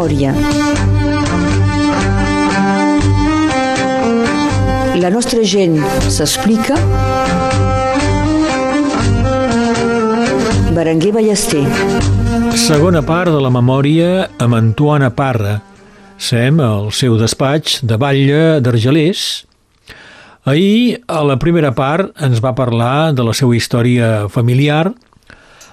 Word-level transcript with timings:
memòria. 0.00 0.32
La 4.96 5.10
nostra 5.12 5.42
gent 5.44 5.76
s'explica. 6.08 6.76
Berenguer 10.72 11.12
Ballester. 11.12 11.66
Segona 12.56 13.02
part 13.04 13.32
de 13.32 13.42
la 13.44 13.52
memòria 13.52 14.30
amb 14.40 14.56
Antoana 14.56 15.10
Parra. 15.12 15.60
Sem 16.16 16.60
al 16.60 16.90
seu 16.92 17.18
despatx 17.20 17.82
de 17.84 18.00
Batlle 18.00 18.60
d'Argelers. 18.64 19.44
Ahir, 20.48 21.02
a 21.08 21.20
la 21.24 21.36
primera 21.36 21.74
part, 21.76 22.14
ens 22.16 22.40
va 22.40 22.56
parlar 22.56 23.12
de 23.12 23.24
la 23.24 23.36
seva 23.36 23.52
història 23.56 24.28
familiar, 24.32 24.94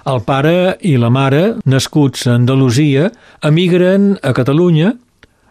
el 0.08 0.22
pare 0.24 0.78
i 0.88 0.94
la 0.96 1.10
mare, 1.12 1.58
nascuts 1.68 2.24
a 2.26 2.36
Andalusia, 2.38 3.10
emigren 3.44 4.14
a 4.24 4.32
Catalunya, 4.32 4.94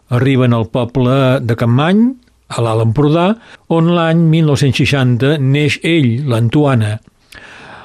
arriben 0.10 0.56
al 0.56 0.66
poble 0.74 1.38
de 1.46 1.58
Campmany, 1.60 2.08
a 2.48 2.64
l'Alt 2.64 2.88
Empordà, 2.88 3.28
on 3.70 3.92
l'any 3.94 4.24
1960 4.32 5.36
neix 5.44 5.78
ell, 5.86 6.10
l'Antuana. 6.32 6.96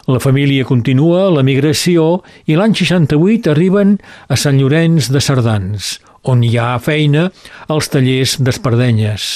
La 0.09 0.21
família 0.23 0.65
continua 0.65 1.29
la 1.31 1.45
migració 1.47 2.23
i 2.49 2.57
l'any 2.57 2.75
68 2.79 3.53
arriben 3.53 3.99
a 4.29 4.39
Sant 4.41 4.57
Llorenç 4.59 5.11
de 5.13 5.21
Cerdans, 5.21 5.99
on 6.25 6.43
hi 6.47 6.57
ha 6.57 6.79
feina 6.83 7.29
als 7.69 7.93
tallers 7.93 8.39
d'espardenyes. 8.41 9.29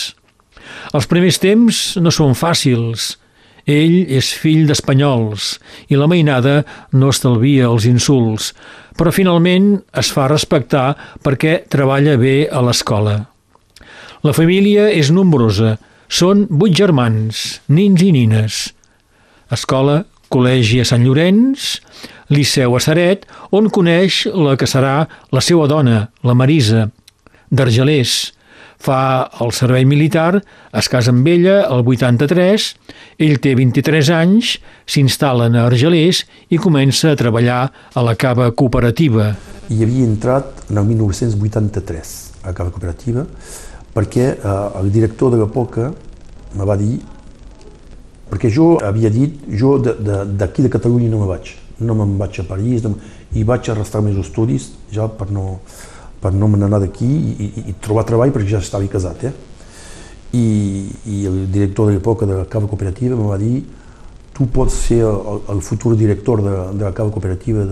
Els 0.97 1.07
primers 1.11 1.39
temps 1.43 1.85
no 2.01 2.11
són 2.15 2.35
fàcils, 2.39 3.13
ell 3.67 4.07
és 4.07 4.31
fill 4.39 4.67
d'espanyols 4.69 5.57
i 5.91 5.99
la 5.99 6.07
mainada 6.11 6.61
no 6.95 7.11
estalvia 7.11 7.67
els 7.67 7.87
insults, 7.91 8.53
però 8.97 9.13
finalment 9.13 9.75
es 9.93 10.13
fa 10.15 10.29
respectar 10.31 10.95
perquè 11.23 11.59
treballa 11.69 12.17
bé 12.21 12.47
a 12.47 12.63
l'escola. 12.65 13.19
La 14.25 14.35
família 14.35 14.89
és 14.91 15.11
nombrosa, 15.15 15.77
són 16.09 16.47
vuit 16.51 16.75
germans, 16.75 17.61
nins 17.69 18.03
i 18.03 18.13
nines. 18.15 18.61
Escola, 19.53 20.05
col·legi 20.31 20.81
a 20.81 20.87
Sant 20.87 21.05
Llorenç, 21.05 21.77
Liceu 22.31 22.75
a 22.75 22.81
Saret, 22.83 23.27
on 23.55 23.69
coneix 23.71 24.25
la 24.35 24.57
que 24.59 24.67
serà 24.67 25.07
la 25.35 25.43
seva 25.43 25.69
dona, 25.71 26.09
la 26.27 26.35
Marisa, 26.35 26.89
d'Argelers, 27.51 28.36
fa 28.79 29.29
el 29.41 29.53
servei 29.57 29.87
militar, 29.89 30.43
es 30.77 30.89
casa 30.93 31.13
amb 31.15 31.27
ella 31.29 31.63
el 31.73 31.83
83, 31.87 32.69
ell 33.27 33.41
té 33.43 33.55
23 33.59 34.11
anys, 34.17 34.57
s'instal·len 34.87 35.57
a 35.57 35.67
Argelers 35.71 36.25
i 36.53 36.61
comença 36.63 37.13
a 37.13 37.19
treballar 37.19 37.61
a 37.95 38.05
la 38.05 38.15
cava 38.19 38.51
cooperativa. 38.53 39.35
I 39.73 39.83
havia 39.83 40.07
entrat 40.07 40.67
en 40.71 40.79
el 40.79 40.89
1983 40.93 42.15
a 42.45 42.51
la 42.51 42.57
cava 42.57 42.71
cooperativa 42.71 43.27
perquè 43.97 44.27
eh, 44.37 44.57
el 44.81 44.93
director 44.93 45.33
de 45.33 45.41
l'època 45.41 45.91
me 46.57 46.67
va 46.69 46.77
dir 46.79 47.01
perquè 48.31 48.51
jo 48.51 48.75
havia 48.83 49.11
dit, 49.11 49.39
jo 49.49 49.77
d'aquí 49.79 50.03
de, 50.03 50.27
de, 50.35 50.63
de 50.67 50.71
Catalunya 50.73 51.11
no 51.13 51.23
me 51.23 51.29
vaig, 51.31 51.53
no 51.79 51.95
me'n 51.95 52.17
vaig 52.19 52.41
a 52.43 52.47
París, 52.49 52.83
no, 52.83 52.97
i 53.39 53.45
vaig 53.47 53.71
a 53.71 54.01
més 54.03 54.19
estudis 54.19 54.73
ja 54.93 55.07
per 55.09 55.31
no, 55.31 55.61
per 56.21 56.33
no 56.35 56.49
me 56.49 56.59
n'anar 56.59 56.81
d'aquí 56.83 57.07
i, 57.07 57.35
i, 57.47 57.65
i, 57.71 57.75
trobar 57.83 58.07
treball 58.09 58.33
perquè 58.35 58.57
ja 58.57 58.63
estava 58.65 58.87
casat. 58.91 59.25
Eh? 59.29 59.33
I, 60.37 60.47
I 61.13 61.25
el 61.31 61.41
director 61.53 61.89
de 61.89 61.97
l'època 61.97 62.29
de 62.29 62.41
la 62.43 62.47
cava 62.51 62.69
cooperativa 62.71 63.17
em 63.17 63.27
va 63.29 63.39
dir 63.41 63.65
tu 64.37 64.49
pots 64.53 64.75
ser 64.89 65.01
el, 65.07 65.43
el 65.55 65.63
futur 65.65 65.95
director 65.97 66.43
de, 66.45 66.55
de 66.77 66.85
la 66.85 66.93
cava 66.93 67.13
cooperativa 67.13 67.65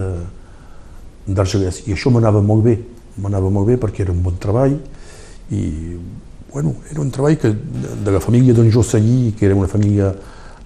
d'Argelès. 1.26 1.82
I 1.88 1.96
això 1.96 2.12
m'anava 2.12 2.40
molt 2.40 2.64
bé, 2.64 2.78
m'anava 3.20 3.50
molt 3.52 3.68
bé 3.68 3.76
perquè 3.80 4.06
era 4.06 4.14
un 4.14 4.22
bon 4.24 4.38
treball 4.40 4.78
i 5.52 5.64
bueno, 6.54 6.76
era 6.90 7.00
un 7.02 7.10
treball 7.10 7.36
que, 7.36 7.50
de, 7.50 7.96
de 8.06 8.12
la 8.14 8.20
família 8.22 8.54
d'on 8.54 8.70
jo 8.70 8.84
seguia, 8.86 9.32
que 9.34 9.44
era 9.48 9.56
una 9.58 9.66
família 9.66 10.12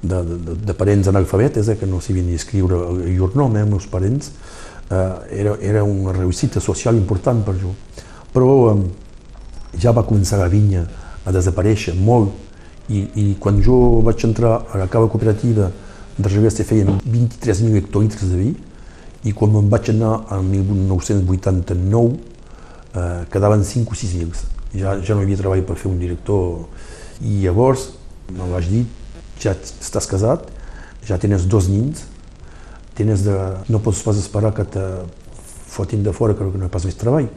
de, 0.03 0.19
de, 0.22 0.56
de 0.67 0.75
parents 0.75 1.09
analfabetes, 1.09 1.69
eh, 1.69 1.78
que 1.81 1.87
no 1.87 2.00
sabien 2.00 2.27
ni 2.28 2.34
escriure 2.37 2.77
el, 2.77 3.00
el 3.09 3.17
llur 3.17 3.31
nom, 3.34 3.56
eh, 3.56 3.62
els 3.65 3.71
meus 3.71 3.87
parents, 3.88 4.31
era, 4.88 5.56
era 5.60 5.82
una 5.84 6.12
reusita 6.12 6.60
social 6.60 6.97
important 6.97 7.44
per 7.44 7.54
jo. 7.60 7.75
Però 8.32 8.72
eh, 8.72 8.84
ja 9.78 9.93
va 9.93 10.06
començar 10.06 10.38
la 10.41 10.49
vinya 10.49 10.84
a 11.25 11.32
desaparèixer 11.34 11.94
molt 11.94 12.32
i, 12.88 13.04
i 13.21 13.26
quan 13.41 13.60
jo 13.60 14.00
vaig 14.04 14.25
entrar 14.25 14.54
a 14.72 14.81
la 14.81 14.88
cava 14.88 15.09
cooperativa 15.09 15.71
de 16.19 16.50
se 16.50 16.65
feien 16.65 16.99
23.000 17.06 17.76
hectolitres 17.76 18.31
de 18.31 18.37
vi 18.37 18.54
i 19.25 19.32
quan 19.32 19.53
me'n 19.53 19.69
vaig 19.71 19.91
anar 19.91 20.25
en 20.34 20.50
1989 20.50 22.16
eh, 22.94 23.25
quedaven 23.31 23.65
5 23.65 23.93
o 23.93 23.94
6 23.94 24.15
mil. 24.15 24.32
Ja, 24.75 24.99
ja 25.00 25.15
no 25.15 25.22
hi 25.22 25.28
havia 25.28 25.37
treball 25.37 25.62
per 25.65 25.76
fer 25.76 25.91
un 25.91 25.99
director 25.99 26.66
i 27.22 27.44
llavors 27.44 27.91
me 28.32 28.49
vaig 28.50 28.69
dir 28.69 28.84
ja 29.41 29.55
estàs 29.55 30.09
casat, 30.10 30.49
ja 31.06 31.19
tens 31.19 31.47
dos 31.47 31.69
nins, 31.70 32.05
tens 32.98 33.22
de, 33.22 33.36
no 33.70 33.81
pots 33.82 34.03
pas 34.03 34.19
esperar 34.19 34.50
que 34.56 34.66
te 34.66 34.84
fotin 35.69 36.03
de 36.03 36.12
fora 36.12 36.34
que 36.34 36.44
no 36.44 36.70
pas 36.72 36.84
més 36.88 36.98
treball. 36.98 37.28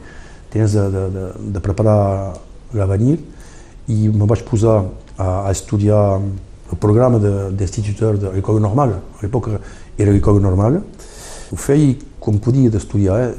Tens 0.52 0.74
de, 0.74 0.88
de, 0.90 1.04
de, 1.14 1.26
de 1.54 1.62
preparar 1.64 2.34
l'avenir 2.74 3.18
i 3.92 4.08
me 4.10 4.26
vaig 4.26 4.42
posar 4.48 4.80
a, 5.16 5.46
a 5.46 5.50
estudiar 5.52 6.02
el 6.72 6.78
programa 6.80 7.20
d'instituteur 7.20 8.18
de, 8.18 8.26
de 8.26 8.34
l'Ecole 8.36 8.62
Normale. 8.64 8.98
A 8.98 9.24
l'època 9.24 9.60
era 9.96 10.12
l'Ecole 10.12 10.42
Normale. 10.42 10.82
Ho 11.52 11.58
feia 11.60 11.94
com 12.22 12.38
podia 12.38 12.70
d'estudiar. 12.72 13.18
Eh? 13.20 13.32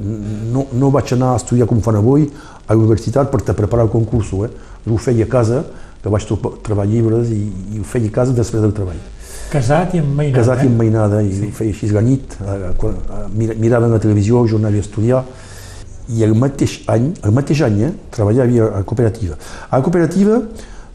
No, 0.53 0.67
no 0.71 0.91
vaig 0.93 1.15
anar 1.15 1.33
a 1.33 1.39
estudiar 1.41 1.67
com 1.69 1.81
fan 1.81 1.97
avui 1.99 2.27
a 2.67 2.75
la 2.75 3.23
per 3.25 3.41
te 3.41 3.53
preparar 3.53 3.85
el 3.85 3.91
concurs. 3.91 4.33
Eh? 4.33 4.51
Jo 4.85 4.93
ho 4.93 4.97
feia 4.97 5.25
a 5.25 5.29
casa, 5.29 5.63
que 6.03 6.09
vaig 6.11 6.27
trobar 6.63 6.85
llibres 6.85 7.31
i, 7.31 7.41
i 7.75 7.79
ho 7.79 7.83
feia 7.83 8.07
a 8.07 8.11
casa 8.11 8.33
després 8.33 8.61
del 8.61 8.73
treball. 8.75 8.99
Casat 9.51 9.93
i 9.95 10.01
amb 10.01 10.15
mainada. 10.17 10.39
Casat 10.39 10.61
eh? 10.61 10.65
i 10.65 10.71
amb 10.71 10.81
mainada, 10.81 11.21
i 11.21 11.31
sí. 11.35 11.49
feia 11.53 11.73
així 11.73 11.89
la 11.93 12.03
nit, 12.05 12.35
mirava 13.35 13.89
la 13.91 13.99
televisió, 14.03 14.43
jo 14.49 14.59
anava 14.61 14.79
a 14.79 14.83
estudiar, 14.83 15.23
i 16.13 16.25
el 16.25 16.35
mateix 16.35 16.81
any, 16.91 17.11
el 17.23 17.35
mateix 17.35 17.63
any, 17.67 17.79
eh, 17.87 17.91
treballava 18.11 18.67
a 18.67 18.81
la 18.81 18.83
cooperativa. 18.83 19.37
A 19.69 19.77
la 19.77 19.85
cooperativa 19.85 20.41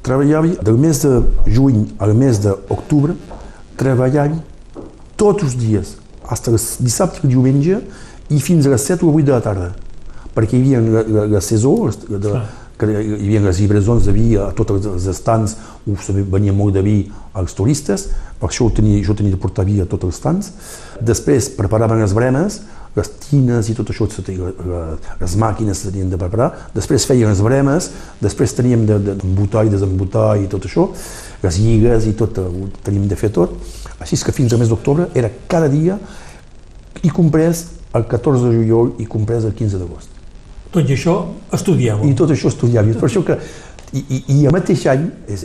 treballava 0.05 0.53
del 0.69 0.79
mes 0.81 1.03
de 1.05 1.15
juny 1.47 1.87
al 1.99 2.15
mes 2.19 2.43
d'octubre, 2.45 3.17
treballava 3.79 4.39
tots 5.19 5.47
els 5.47 5.59
dies, 5.59 5.97
fins 6.29 6.53
el 6.53 6.61
dissabte 6.85 7.25
i 7.25 7.33
diumenge, 7.33 7.83
i 8.29 8.41
fins 8.45 8.67
a 8.67 8.75
les 8.75 8.89
7 8.93 9.07
o 9.07 9.13
8 9.15 9.27
de 9.27 9.33
la 9.33 9.43
tarda, 9.45 9.69
perquè 10.35 10.59
hi 10.59 10.63
havia 10.63 10.81
la, 10.85 11.05
la, 11.09 11.29
la 11.37 11.41
saisó, 11.45 11.77
de, 12.09 12.35
ah 12.37 12.68
que 12.79 12.87
hi 12.89 13.13
havia 13.17 13.43
les 13.43 13.61
llibressons 13.61 14.07
de 14.07 14.15
vi 14.15 14.37
a 14.39 14.49
tots 14.57 14.87
els 14.87 15.07
estants, 15.11 15.57
venia 16.31 16.55
molt 16.55 16.77
de 16.79 16.83
vi 16.87 16.97
als 17.39 17.57
turistes, 17.59 18.09
per 18.39 18.51
això 18.51 18.69
tenia, 18.75 19.03
jo 19.03 19.17
tenia 19.19 19.35
de 19.35 19.41
portar 19.41 19.67
vi 19.67 19.81
a 19.83 19.87
tots 19.91 20.07
els 20.07 20.19
estants. 20.19 20.53
Després 21.03 21.51
preparaven 21.59 21.99
les 22.03 22.15
bremes, 22.15 22.61
les 22.97 23.11
tines 23.29 23.69
i 23.71 23.75
tot 23.79 23.91
això, 23.93 24.07
les 25.21 25.35
màquines 25.39 25.83
tenien 25.87 26.11
de 26.11 26.19
preparar. 26.21 26.51
Després 26.75 27.07
feien 27.07 27.31
les 27.31 27.43
bremes, 27.45 27.91
després 28.23 28.55
teníem 28.57 28.87
d'embotar 28.87 29.65
de, 29.65 29.71
i 29.71 29.75
desembotar 29.75 30.29
i 30.39 30.47
tot 30.51 30.69
això, 30.69 30.89
les 31.43 31.59
lligues 31.63 32.07
i 32.11 32.15
tot, 32.19 32.39
teníem 32.87 33.09
de 33.11 33.19
fer 33.19 33.33
tot. 33.35 33.55
Així 33.99 34.19
que 34.23 34.35
fins 34.35 34.55
al 34.55 34.63
mes 34.63 34.71
d'octubre 34.71 35.09
era 35.19 35.31
cada 35.51 35.71
dia 35.71 35.99
i 37.03 37.11
comprès 37.11 37.67
el 37.95 38.07
14 38.07 38.47
de 38.47 38.55
juliol 38.55 38.95
i 39.03 39.07
comprès 39.11 39.47
el 39.49 39.55
15 39.59 39.83
d'agost. 39.83 40.18
Tot 40.73 40.89
i 40.89 40.95
això 40.97 41.17
estudiàveu. 41.57 42.09
I 42.09 42.17
tot 42.17 42.33
això 42.35 42.51
estudiàvem. 42.53 42.97
Per 43.01 43.09
això 43.09 43.23
que, 43.25 43.39
i, 43.93 44.03
i, 44.03 44.19
i 44.35 44.39
el 44.47 44.53
mateix 44.53 44.85
any, 44.93 45.07
és, 45.29 45.45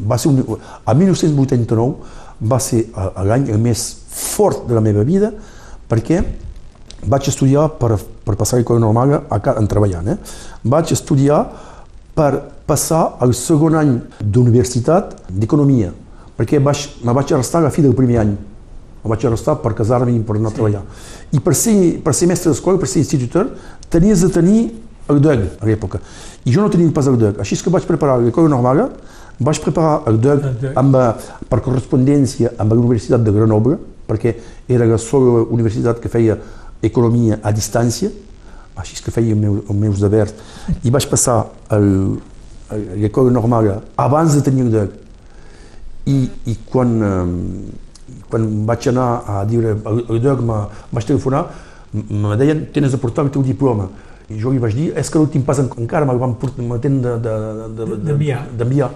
va 0.00 0.18
ser 0.20 0.32
un, 0.32 0.60
a 0.84 0.94
1989 0.96 2.48
va 2.52 2.58
ser 2.62 2.86
l'any 3.28 3.50
el 3.52 3.60
més 3.62 3.82
fort 4.12 4.64
de 4.68 4.76
la 4.76 4.82
meva 4.84 5.04
vida 5.06 5.30
perquè 5.88 6.22
vaig 7.08 7.28
estudiar 7.28 7.66
per, 7.78 7.96
per 7.98 8.36
passar 8.38 8.58
l'Ecole 8.58 8.80
Normal 8.80 9.18
a, 9.20 9.40
en 9.56 9.68
treballant. 9.68 10.08
Eh? 10.14 10.16
Vaig 10.72 10.94
estudiar 10.94 11.42
per 12.16 12.30
passar 12.68 13.18
el 13.24 13.34
segon 13.36 13.76
any 13.76 13.92
d'universitat 14.20 15.16
d'economia, 15.28 15.90
perquè 16.38 16.60
vaig, 16.62 16.86
me 17.04 17.14
vaig 17.16 17.32
arrestar 17.32 17.60
a 17.60 17.66
la 17.66 17.74
fi 17.74 17.84
del 17.84 17.96
primer 17.98 18.20
any. 18.22 18.32
Me 19.02 19.10
vaig 19.10 19.26
arrestar 19.26 19.56
per 19.62 19.74
casar-me 19.78 20.12
i 20.14 20.20
per 20.22 20.36
anar 20.38 20.52
sí. 20.52 20.54
a 20.54 20.58
treballar. 20.58 20.82
I 21.34 21.40
per 21.42 21.54
ser, 21.58 21.76
per 22.04 22.14
ser 22.14 22.28
mestre 22.30 22.52
d'escola, 22.52 22.78
per 22.78 22.88
ser 22.90 23.02
institutor, 23.02 23.50
tenies 23.90 24.22
de 24.22 24.30
tenir 24.32 24.60
el 25.10 25.20
DEG 25.22 25.46
a 25.60 25.66
l'època. 25.66 26.00
I 26.44 26.54
jo 26.54 26.62
no 26.62 26.70
tenia 26.70 26.92
pas 26.94 27.08
el 27.10 27.18
DEG. 27.18 27.40
Així 27.42 27.58
que 27.58 27.72
vaig 27.72 27.86
preparar 27.88 28.20
l'escola 28.22 28.50
normal, 28.52 28.84
vaig 29.42 29.60
preparar 29.64 30.02
el 30.10 30.20
DEG, 30.22 30.68
amb, 30.78 30.98
per 31.50 31.60
correspondència 31.64 32.54
amb 32.58 32.74
la 32.74 32.80
Universitat 32.80 33.24
de 33.24 33.34
Grenoble, 33.34 33.78
perquè 34.08 34.34
era 34.68 34.86
la 34.86 34.98
sola 34.98 35.42
universitat 35.50 36.00
que 36.02 36.10
feia 36.12 36.38
economia 36.82 37.38
a 37.42 37.52
distància, 37.54 38.10
així 38.76 38.98
que 39.04 39.12
feia 39.14 39.34
els 39.34 39.40
meus, 39.40 39.62
els 39.68 39.78
meus 39.78 40.02
devers, 40.02 40.34
i 40.82 40.90
vaig 40.90 41.06
passar 41.10 41.44
l'escola 41.70 43.32
normal 43.34 43.70
abans 44.00 44.34
de 44.36 44.42
tenir 44.44 44.66
el 44.66 44.74
DEG. 44.74 44.98
I, 46.02 46.16
i 46.50 46.56
quan, 46.66 46.94
eh, 47.06 47.81
quan 48.32 48.46
vaig 48.68 48.88
anar 48.88 49.08
a 49.28 49.42
dir 49.44 49.60
el, 49.68 50.00
el 50.08 50.22
DEG, 50.24 50.40
vaig 50.96 51.04
telefonar, 51.10 51.44
me 51.92 52.36
deien, 52.40 52.64
tens 52.72 52.90
de 52.94 52.98
portar 52.98 53.26
el 53.26 53.30
teu 53.34 53.44
diploma. 53.44 53.90
I 54.32 54.38
jo 54.40 54.50
li 54.54 54.58
vaig 54.62 54.72
dir, 54.74 54.92
és 54.96 55.10
que 55.12 55.20
tinc 55.28 55.44
pas 55.44 55.58
encara, 55.60 56.06
me 56.08 56.14
van 56.16 56.32
de, 57.04 57.16
de, 57.20 57.34
de, 57.76 57.96
D'enviar. 58.08 58.46
d'enviar. 58.56 58.88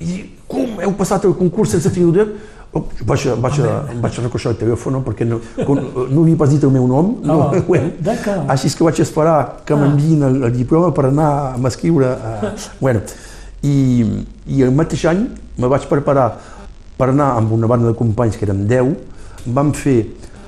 I 0.00 0.22
com, 0.48 0.78
heu 0.80 0.94
passat 0.96 1.26
el 1.28 1.34
concurs 1.36 1.76
sense 1.76 1.92
tenir 1.92 2.06
Oh, 2.72 2.84
vaig, 3.02 3.24
vaig, 3.42 3.56
vaig 4.00 4.18
recoixar 4.22 4.52
el 4.52 4.58
telèfon 4.60 5.00
perquè 5.02 5.26
no, 5.26 5.40
no 6.06 6.20
havia 6.22 6.38
pas 6.38 6.52
dit 6.52 6.62
el 6.62 6.70
meu 6.70 6.86
nom. 6.86 7.16
No, 7.26 7.40
Ah, 7.48 7.60
bueno, 7.66 7.90
així 8.54 8.68
és 8.70 8.76
que 8.78 8.84
vaig 8.86 9.00
esperar 9.02 9.64
que 9.66 9.74
Ah. 9.74 9.80
m'enviïn 9.80 10.22
el, 10.22 10.36
el 10.46 10.52
diploma 10.54 10.92
per 10.94 11.08
anar 11.08 11.30
a 11.50 11.58
m'escriure. 11.58 12.06
A, 12.14 12.54
bueno, 12.80 13.02
i, 13.66 13.74
I 14.46 14.62
el 14.62 14.70
mateix 14.72 15.04
any 15.10 15.26
me 15.58 15.66
vaig 15.66 15.88
preparar 15.90 16.28
per 17.00 17.08
anar 17.14 17.30
amb 17.40 17.52
una 17.56 17.66
banda 17.70 17.88
de 17.88 17.96
companys 17.96 18.36
que 18.36 18.44
érem 18.44 18.66
10. 18.68 18.90
Vam 19.56 19.72
fer 19.72 20.02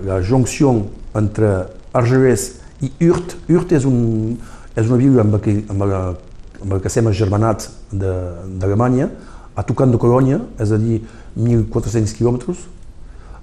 la 0.04 0.18
jonction 0.20 0.82
entre 1.16 1.52
Argelès 1.96 2.50
i 2.84 2.90
Urt. 3.08 3.36
Urt 3.48 3.72
és, 3.78 3.86
un, 3.88 4.36
és 4.76 4.88
una 4.90 4.98
vila 5.00 5.24
amb 5.24 5.36
la 5.38 5.40
que, 5.44 5.54
amb 5.72 5.84
la, 5.88 6.00
amb 6.60 6.74
la 6.76 6.80
que 6.82 6.90
estem 6.92 7.08
agermanats 7.08 7.70
d'Alemanya, 7.92 9.08
a 9.56 9.62
tocant 9.68 9.92
de 9.92 9.98
Colònia, 10.00 10.40
és 10.60 10.70
a 10.72 10.78
dir, 10.80 11.00
1.400 11.36 12.12
quilòmetres. 12.16 12.62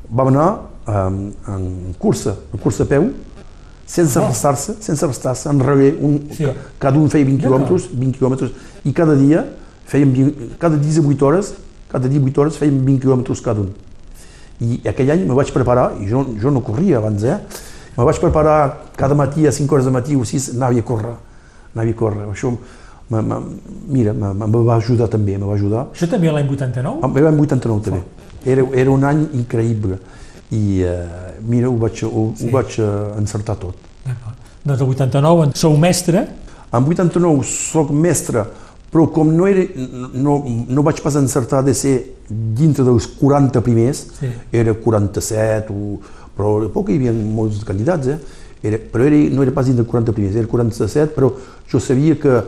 Vam 0.10 0.32
anar 0.32 0.48
um, 0.90 1.20
en 1.54 1.66
cursa, 2.02 2.36
en 2.54 2.62
cursa 2.62 2.86
a 2.86 2.90
peu, 2.90 3.10
sense 3.90 4.18
arrastar-se, 4.22 4.76
sense 4.86 5.06
arrastar-se, 5.06 5.50
en 5.50 5.62
relé, 5.66 5.92
un, 6.02 6.20
Sí. 6.34 6.46
ca- 6.46 6.54
cada 6.80 6.98
un 7.02 7.10
feia 7.10 7.26
20 7.26 7.42
D'acord. 7.42 7.66
quilòmetres, 7.66 7.90
20 7.94 8.18
quilòmetres, 8.18 8.52
i 8.86 8.94
cada 8.94 9.16
dia 9.18 9.46
fèiem, 9.90 10.12
20, 10.14 10.50
cada 10.62 10.78
18 10.78 11.26
hores, 11.26 11.54
cada 11.92 12.08
18 12.10 12.42
hores 12.42 12.58
fèiem 12.60 12.78
20 12.86 13.02
quilòmetres 13.06 13.42
cada 13.46 13.62
un. 13.66 13.72
I 14.62 14.80
aquell 14.92 15.12
any 15.14 15.24
me 15.28 15.36
vaig 15.38 15.52
preparar, 15.56 15.94
i 16.02 16.08
jo, 16.10 16.26
jo 16.42 16.52
no 16.52 16.62
corria 16.66 16.98
abans, 17.00 17.24
eh? 17.24 17.38
Me 17.98 18.06
vaig 18.06 18.20
preparar 18.20 18.58
cada 19.00 19.16
matí 19.16 19.48
a 19.48 19.52
5 19.56 19.76
hores 19.76 19.86
de 19.88 19.92
matí 19.92 20.16
o 20.16 20.26
6, 20.28 20.52
anava 20.56 20.78
a 20.78 20.84
córrer, 20.86 21.16
anava 21.76 21.90
a 21.90 21.98
córrer. 22.00 22.28
Això, 22.34 22.52
me, 23.10 23.22
me, 23.22 23.40
mira, 23.88 24.14
me, 24.14 24.34
me 24.34 24.64
va 24.68 24.76
ajudar 24.78 25.08
també, 25.10 25.38
me 25.38 25.48
va 25.50 25.56
ajudar. 25.56 25.88
Això 25.96 26.10
també 26.12 26.32
l'any 26.32 26.48
89? 26.50 27.00
Ah, 27.04 27.12
Era 27.18 27.32
en 27.34 27.40
89 27.40 27.82
també. 27.88 28.04
Era, 28.46 28.64
era 28.84 28.92
un 28.92 29.04
any 29.04 29.26
increïble 29.36 29.98
i 30.56 30.82
uh, 30.88 31.40
mira, 31.46 31.68
ho 31.70 31.76
vaig, 31.78 32.04
ho, 32.08 32.30
Sí. 32.40 32.48
ho 32.48 32.52
vaig 32.54 32.78
uh, 32.80 33.18
encertar 33.20 33.58
tot. 33.60 33.76
Doncs 34.64 34.82
el 34.82 34.88
89 34.88 35.44
en 35.48 35.56
sou 35.56 35.76
mestre, 35.78 36.28
En 36.72 36.86
89 36.86 37.42
sóc 37.50 37.90
mestre, 37.90 38.44
però 38.90 39.06
com 39.14 39.30
no, 39.32 39.46
era, 39.48 39.64
no, 40.14 40.40
no 40.68 40.84
vaig 40.86 41.02
pas 41.06 41.16
encertar 41.20 41.62
de 41.66 41.74
ser 41.78 41.96
dintre 42.30 42.84
dels 42.88 43.08
40 43.20 43.62
primers, 43.66 44.06
Sí. 44.20 44.30
era 44.52 44.74
47, 44.74 45.70
o, 45.74 46.00
però 46.38 46.56
poc 46.74 46.90
hi 46.90 46.96
havia 46.98 47.14
molts 47.14 47.64
candidats, 47.68 48.08
eh? 48.08 48.18
Era, 48.64 48.78
però 48.92 49.06
era, 49.08 49.16
no 49.34 49.44
era 49.46 49.52
pas 49.56 49.66
dintre 49.70 49.84
dels 49.84 49.92
40 49.92 50.14
primers, 50.16 50.36
era 50.36 50.48
47, 50.48 51.14
però 51.16 51.32
jo 51.72 51.80
sabia 51.80 52.16
que 52.20 52.42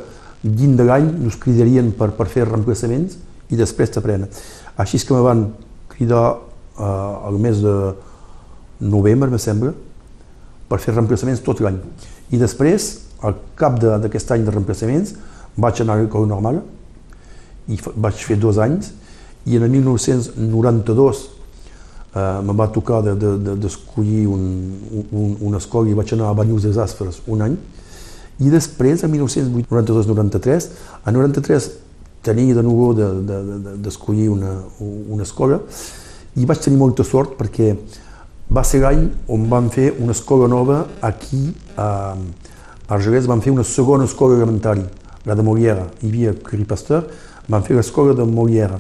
dins 0.44 0.76
de 0.78 0.84
l'any 0.84 1.08
nos 1.22 1.38
cridarien 1.38 1.92
per, 1.94 2.10
per 2.18 2.26
fer 2.28 2.48
reemplaçaments 2.50 3.18
i 3.52 3.56
després 3.60 3.94
t'aprenen. 3.94 4.28
Així 4.82 4.98
és 4.98 5.06
que 5.06 5.14
me 5.14 5.22
van 5.22 5.46
cridar 5.94 6.26
eh, 6.80 7.28
al 7.30 7.38
mes 7.40 7.62
de 7.62 7.76
novembre, 8.82 9.30
me 9.30 9.38
sembla, 9.40 9.74
per 10.68 10.80
fer 10.82 10.96
reemplaçaments 10.96 11.44
tot 11.46 11.62
l'any. 11.62 11.78
I 12.32 12.40
després, 12.42 12.88
al 13.22 13.36
cap 13.60 13.78
d'aquest 13.80 14.32
any 14.34 14.46
de 14.48 14.54
reemplaçaments, 14.56 15.14
vaig 15.58 15.82
anar 15.82 15.98
a 15.98 16.02
l'école 16.02 16.28
normal. 16.28 16.62
I 17.68 17.78
vaig 17.96 18.24
fer 18.26 18.38
dos 18.40 18.60
anys. 18.62 18.94
I 19.46 19.58
en 19.58 19.66
el 19.66 19.72
1992 19.74 21.22
eh, 22.16 22.42
me 22.46 22.54
va 22.54 22.68
tocar 22.68 23.02
d'escollir 23.02 23.20
de, 23.20 23.38
de, 23.46 23.56
d'escollir 23.64 24.26
un, 24.30 24.44
un, 25.12 25.38
una 25.42 25.58
escola 25.58 25.90
i 25.90 25.98
vaig 25.98 26.14
anar 26.14 26.30
a 26.30 26.38
Banyuls 26.38 26.68
dels 26.68 26.78
Aspres 26.78 27.22
un 27.28 27.42
any. 27.48 27.58
I 28.42 28.50
després, 28.50 29.04
en 29.06 29.12
1992-93, 29.14 30.70
a 31.06 31.12
93 31.14 31.70
tenia 32.26 32.56
de 32.58 32.62
nou 32.66 32.94
d'escollir 32.94 33.26
de, 33.26 33.40
de, 33.66 33.76
d'escollir 33.82 34.30
una, 34.30 34.54
una 34.82 35.26
escola. 35.26 35.60
I 36.38 36.46
vaig 36.48 36.62
tenir 36.64 36.80
molta 36.80 37.04
sort 37.04 37.36
perquè 37.38 37.74
va 38.52 38.64
ser 38.68 38.82
l'any 38.84 39.06
on 39.32 39.48
vam 39.50 39.70
fer 39.72 39.92
una 40.00 40.14
escola 40.16 40.48
nova 40.52 40.84
aquí 41.02 41.50
a 41.80 42.16
Argelès, 42.92 43.28
vam 43.28 43.42
fer 43.42 43.54
una 43.54 43.64
segona 43.64 44.04
escola 44.04 44.36
elementària, 44.36 44.90
la 45.26 45.36
de 45.36 45.42
Molière. 45.46 45.88
Hi 46.02 46.10
havia 46.10 46.34
Curie 46.34 46.66
Pasteur, 46.66 47.06
vam 47.50 47.64
fer 47.64 47.76
l'escola 47.78 48.16
de 48.18 48.26
Molière. 48.28 48.80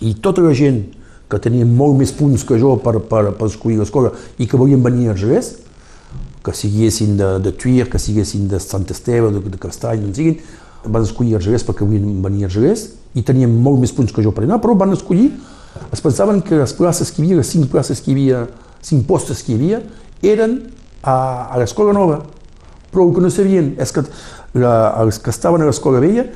I 0.00 0.14
tota 0.22 0.44
la 0.44 0.54
gent 0.56 0.82
que 1.30 1.40
tenia 1.42 1.66
molt 1.66 1.96
més 1.98 2.12
punts 2.14 2.44
que 2.46 2.58
jo 2.60 2.76
per, 2.82 2.98
per, 3.10 3.30
per 3.36 3.48
escollir 3.48 3.80
l'escola 3.80 4.12
i 4.38 4.46
que 4.46 4.58
volien 4.58 4.82
venir 4.82 5.08
a 5.08 5.16
Argelès, 5.16 5.56
que 6.46 6.54
siguessin 6.54 7.16
de, 7.18 7.32
de 7.42 7.52
Tuir, 7.58 7.88
que 7.90 7.98
siguessin 7.98 8.46
de 8.50 8.60
Sant 8.62 8.86
Esteve, 8.94 9.32
de, 9.34 9.42
de 9.42 9.58
Castany, 9.58 10.04
d'on 10.04 10.14
siguin, 10.14 10.38
van 10.86 11.02
escollir 11.02 11.34
Argelès 11.40 11.64
perquè 11.66 11.86
volien 11.86 12.22
venir 12.22 12.46
a 12.46 12.50
Argelès 12.50 12.86
i 13.18 13.24
tenien 13.26 13.50
molt 13.50 13.80
més 13.82 13.94
punts 13.96 14.14
que 14.14 14.22
jo 14.22 14.30
per 14.36 14.44
anar, 14.44 14.60
però 14.62 14.76
van 14.78 14.94
escollir, 14.94 15.32
es 15.92 16.02
pensaven 16.04 16.42
que 16.46 16.60
les 16.60 16.74
places 16.76 17.10
que 17.10 17.22
hi 17.22 17.26
havia, 17.26 17.40
les 17.42 17.50
cinc 17.50 17.70
places 17.72 18.00
que 18.02 18.12
hi 18.12 18.16
havia, 18.16 18.46
cinc 18.84 19.06
postes 19.08 19.42
que 19.42 19.52
hi 19.52 19.58
havia, 19.58 19.82
eren 20.22 20.60
a, 21.02 21.16
a 21.50 21.58
l'escola 21.60 21.94
nova. 21.96 22.22
Però 22.92 23.04
el 23.04 23.12
que 23.16 23.24
no 23.24 23.30
sabien 23.32 23.74
és 23.82 23.92
que 23.92 24.04
que 24.56 25.30
estaven 25.30 25.62
a 25.62 25.68
l'escola 25.70 26.00
vella 26.00 26.26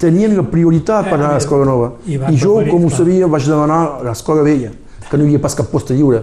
tenien 0.00 0.34
la 0.36 0.44
prioritat 0.48 1.08
per 1.10 1.18
anar 1.18 1.34
a 1.34 1.38
l'escola 1.38 1.66
nova. 1.68 1.92
I 2.06 2.16
I 2.16 2.36
jo, 2.36 2.56
preferir, 2.56 2.70
com 2.72 2.84
ho 2.86 2.90
sabia, 2.90 3.26
vaig 3.28 3.48
demanar 3.48 3.80
a 3.98 4.04
l'escola 4.08 4.44
vella, 4.46 4.70
que 5.10 5.18
no 5.18 5.24
hi 5.24 5.34
havia 5.34 5.42
pas 5.42 5.56
cap 5.58 5.68
posta 5.68 5.94
lliure 5.94 6.22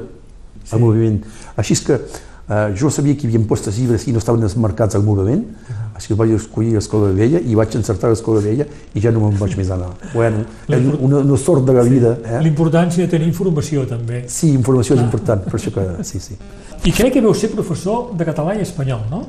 al 0.72 0.82
moviment. 0.82 1.20
Així 1.56 1.78
és 1.78 1.84
que 1.86 2.00
eh, 2.00 2.74
jo 2.80 2.90
sabia 2.90 3.16
que 3.16 3.28
hi 3.28 3.30
havia 3.30 3.48
postes 3.48 3.78
lliures 3.78 4.08
i 4.08 4.16
no 4.16 4.24
estaven 4.24 4.48
marcats 4.64 4.98
al 4.98 5.06
moviment, 5.06 5.46
així 5.94 6.12
que 6.12 6.18
vaig 6.18 6.34
escollir 6.38 6.74
l'escola 6.78 7.12
vella 7.14 7.40
i 7.40 7.56
vaig 7.58 7.78
encertar 7.78 8.10
l'escola 8.10 8.42
vella 8.42 8.66
i 8.94 9.02
ja 9.04 9.14
no 9.14 9.24
me'n 9.26 9.38
vaig 9.40 9.56
més 9.60 9.70
anar. 9.74 9.94
Bueno, 10.14 10.46
una, 10.68 11.22
una 11.22 11.38
sort 11.38 11.66
de 11.66 11.74
la 11.78 11.86
vida. 11.86 12.18
Eh? 12.26 12.42
l'importància 12.46 13.06
de 13.06 13.12
tenir 13.14 13.30
informació 13.30 13.86
també. 13.90 14.26
Sí, 14.28 14.54
informació 14.54 14.98
és 14.98 15.04
important, 15.06 15.46
per 15.46 15.60
això 15.60 15.74
que 15.74 15.90
sí, 16.08 16.24
sí. 16.24 16.38
I 16.86 16.94
crec 16.94 17.18
que 17.18 17.22
veu 17.22 17.34
ser 17.38 17.52
professor 17.54 18.16
de 18.18 18.26
català 18.26 18.58
i 18.58 18.66
espanyol, 18.66 19.06
no? 19.12 19.26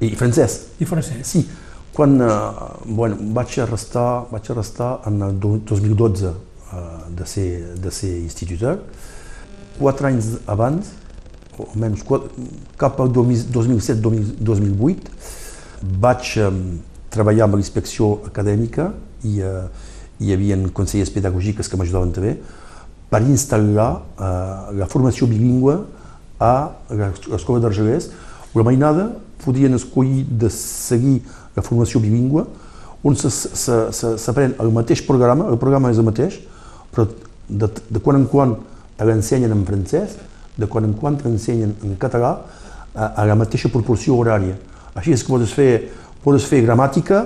I 0.00 0.14
francès, 0.14 0.60
I 0.78 0.84
francès. 0.86 1.26
Sí, 1.26 1.42
quan 1.94 2.20
eh, 2.22 2.28
bueno, 2.86 3.16
vaig 3.34 3.56
arrestar, 3.64 4.26
vaig 4.30 4.46
arrestar 4.52 5.00
en 5.10 5.22
el 5.26 5.32
do- 5.42 5.58
2012 5.66 6.28
eh, 6.28 6.34
de, 7.18 7.26
ser, 7.26 7.74
de 7.82 7.90
ser 7.90 8.12
instituteur, 8.22 8.78
quatre 9.78 10.06
anys 10.12 10.26
abans, 10.46 10.86
o 11.58 11.66
almenys 11.72 12.02
quatre, 12.06 12.28
cap 12.78 13.00
al 13.02 13.10
2007-2008, 13.10 14.96
vaig 15.98 16.22
eh, 16.38 16.52
treballar 17.10 17.44
amb 17.48 17.54
l'inspecció 17.58 18.20
acadèmica 18.28 18.92
i 19.26 19.40
eh, 19.42 19.66
hi 20.22 20.32
havia 20.34 20.56
consellers 20.74 21.10
pedagògics 21.14 21.68
que 21.70 21.76
m'ajudaven 21.78 22.12
també 22.14 22.32
per 23.10 23.20
instal·lar 23.24 23.90
eh, 23.98 24.02
la 24.78 24.86
formació 24.90 25.26
bilingüe 25.30 25.74
a 26.38 26.52
l'escola 26.94 27.58
d'Argelès. 27.64 28.04
La 28.54 28.62
mainada 28.66 29.04
podien 29.42 29.74
escollir 29.74 30.24
de 30.28 30.50
seguir 30.52 31.20
la 31.56 31.62
formació 31.62 32.00
bilingüe 32.02 32.46
on 33.06 33.14
s'aprèn 33.14 34.56
el 34.58 34.72
mateix 34.74 35.02
programa, 35.06 35.46
el 35.52 35.58
programa 35.60 35.92
és 35.92 36.00
el 36.00 36.06
mateix, 36.08 36.38
però 36.94 37.06
de, 37.48 37.68
de 37.68 38.02
quan 38.02 38.18
en 38.18 38.26
quan 38.30 38.56
te 38.98 39.06
l'ensenyen 39.06 39.54
en 39.54 39.62
francès, 39.66 40.16
de 40.58 40.66
quan 40.66 40.88
en 40.88 40.96
quan 40.98 41.16
te 41.16 41.28
l'ensenyen 41.28 41.76
en 41.86 41.94
català 42.00 42.34
a, 42.94 43.12
a 43.22 43.26
la 43.28 43.38
mateixa 43.38 43.70
proporció 43.70 44.18
horària. 44.18 44.56
Així 44.98 45.14
és 45.14 45.22
que 45.22 45.30
pots 45.30 45.54
fer, 45.54 45.70
pots 46.24 46.48
fer 46.50 46.64
gramàtica 46.66 47.22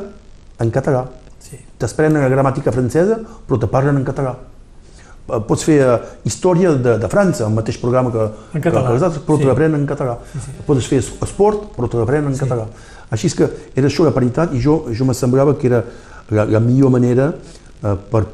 en 0.60 0.72
català. 0.74 1.06
Sí. 1.40 1.56
T'esprenen 1.80 2.20
la 2.20 2.30
gramàtica 2.32 2.74
francesa, 2.74 3.22
però 3.48 3.58
te 3.58 3.70
parlen 3.72 3.96
en 4.02 4.04
català. 4.04 4.36
Eh, 5.28 5.40
Pots 5.48 5.62
fer 5.64 5.78
eh, 5.80 5.98
història 6.28 6.72
de, 6.74 6.96
de 6.98 7.08
França, 7.08 7.46
el 7.46 7.54
mateix 7.54 7.78
programa 7.78 8.10
que, 8.10 8.24
En 8.58 8.60
català, 8.64 8.86
que 8.88 8.94
els 8.96 9.02
altres, 9.06 9.22
però 9.26 9.36
sí. 9.38 9.44
te 9.44 9.48
l'aprenen 9.50 9.80
en 9.80 9.86
català. 9.86 10.16
Pots 10.66 10.88
fer 10.90 10.98
es- 10.98 11.12
esport, 11.22 11.68
però 11.76 11.88
te 11.88 11.96
l'aprenen 12.00 12.32
en 12.32 12.38
català. 12.40 12.66
Així 13.12 13.28
és 13.28 13.34
que 13.38 13.48
era 13.76 13.86
això 13.88 14.04
la 14.06 14.12
paritat 14.16 14.54
i 14.56 14.60
jo, 14.60 14.86
jo 14.90 15.04
me 15.04 15.14
semblava 15.14 15.54
que 15.58 15.68
era 15.68 15.82
la, 16.30 16.44
la 16.48 16.60
millor 16.60 16.90
manera 16.90 17.32
eh, 17.82 17.96
per 18.10 18.24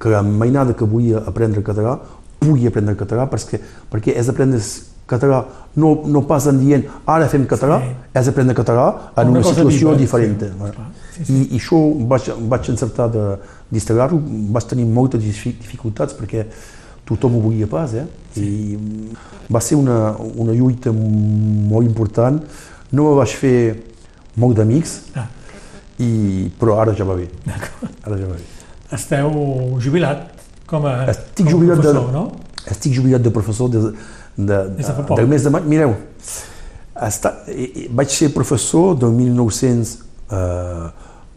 que 0.00 0.08
la 0.12 0.22
mainada 0.22 0.74
que 0.74 0.84
volia 0.84 1.22
aprendre 1.26 1.62
català 1.62 1.98
pugui 2.38 2.66
aprendre 2.68 2.94
català 2.98 3.24
perquè, 3.30 3.58
perquè 3.90 4.14
és 4.20 4.28
aprendre 4.28 4.60
català 5.06 5.44
no, 5.76 6.02
no 6.06 6.22
pas 6.26 6.46
en 6.46 6.58
dient 6.58 6.84
ara 7.06 7.28
fem 7.28 7.44
català, 7.46 7.80
Sí. 7.80 7.90
és 8.20 8.28
aprendre 8.28 8.54
català 8.54 8.86
en 9.16 9.28
Una 9.28 9.40
una, 9.40 9.48
situació 9.48 9.88
viva, 9.90 9.96
diferent. 9.98 10.40
sí, 10.40 10.50
clar, 10.58 10.72
sí, 11.16 11.24
sí. 11.24 11.32
I, 11.32 11.56
I 11.56 11.58
això 11.58 11.80
vaig, 12.08 12.30
vaig 12.48 12.70
encertar 12.70 13.10
de- 13.10 13.36
d'instal·lar-ho, 13.70 14.20
vaig 14.54 14.64
tenir 14.70 14.86
moltes 14.86 15.20
difi- 15.20 15.56
dificultats 15.60 16.14
perquè 16.14 16.46
tothom 17.04 17.34
ho 17.36 17.40
volia 17.40 17.66
pas, 17.66 17.92
eh? 17.94 18.06
I 18.36 18.78
va 19.52 19.60
ser 19.60 19.76
una, 19.76 20.14
una 20.36 20.52
lluita 20.52 20.90
molt 20.92 21.86
important. 21.86 22.40
No 22.92 23.10
me 23.10 23.16
vaig 23.16 23.34
fer 23.36 23.82
molt 24.36 24.56
d'amics, 24.56 25.00
Ah, 25.14 25.26
i, 25.98 26.50
però 26.58 26.78
ara 26.80 26.94
ja 26.94 27.04
va 27.04 27.14
bé. 27.14 27.28
Ara 28.04 28.16
ja 28.16 28.26
va 28.26 28.34
bé. 28.34 28.42
Esteu 28.92 29.30
jubilat 29.80 30.30
com 30.66 30.86
a, 30.86 31.04
Estic 31.10 31.44
com 31.44 31.48
a 31.48 31.50
jubilat 31.50 31.76
de- 31.76 31.82
professor, 31.82 32.12
no? 32.12 32.32
Estic 32.70 32.92
jubilat 32.94 33.22
de 33.22 33.30
professor 33.30 33.68
de, 33.68 33.92
de, 34.36 34.58
de 34.76 35.16
del 35.16 35.28
mes 35.30 35.44
de 35.44 35.50
maig. 35.50 35.66
Mireu, 35.70 35.94
Està, 36.94 37.32
vaig 37.90 38.12
ser 38.14 38.28
professor 38.30 38.94
del 38.94 39.10
1900, 39.16 39.94
eh, 40.30 40.84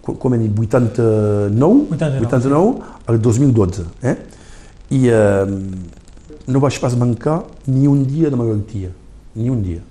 com 0.06 0.36
hem 0.36 0.44
dit, 0.46 0.54
89, 0.54 1.88
89. 1.98 2.25
89 2.27 2.75
al 3.10 3.18
2012. 3.20 3.86
Eh? 4.04 4.16
I 4.94 5.00
eh, 5.10 5.56
no 6.48 6.62
vaig 6.62 6.77
pas 6.80 6.94
mancar 6.96 7.42
ni 7.66 7.88
un 7.89 8.06
dia 8.06 8.30
de 8.30 8.38
malaltia, 8.38 8.92
ni 9.36 9.50
un 9.50 9.63
dia. 9.66 9.82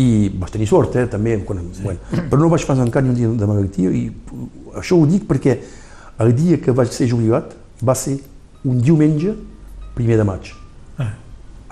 I 0.00 0.32
vaig 0.40 0.56
tenir 0.56 0.70
sort, 0.70 0.96
eh, 0.96 1.04
també, 1.06 1.36
quan, 1.44 1.60
sí. 1.76 1.84
bueno, 1.84 2.00
però 2.32 2.40
no 2.40 2.48
vaig 2.48 2.64
pas 2.66 2.80
mancar 2.80 3.04
ni 3.04 3.12
un 3.12 3.20
dia 3.20 3.28
de 3.28 3.50
malaltia 3.50 3.92
i 3.92 4.06
això 4.80 4.96
ho 4.96 5.04
dic 5.04 5.28
perquè 5.28 5.58
el 6.24 6.32
dia 6.32 6.56
que 6.64 6.72
vaig 6.72 6.96
ser 6.96 7.10
jubilat 7.12 7.52
va 7.84 7.94
ser 7.98 8.16
un 8.64 8.80
diumenge 8.80 9.36
primer 9.92 10.16
de 10.16 10.24
maig. 10.24 10.54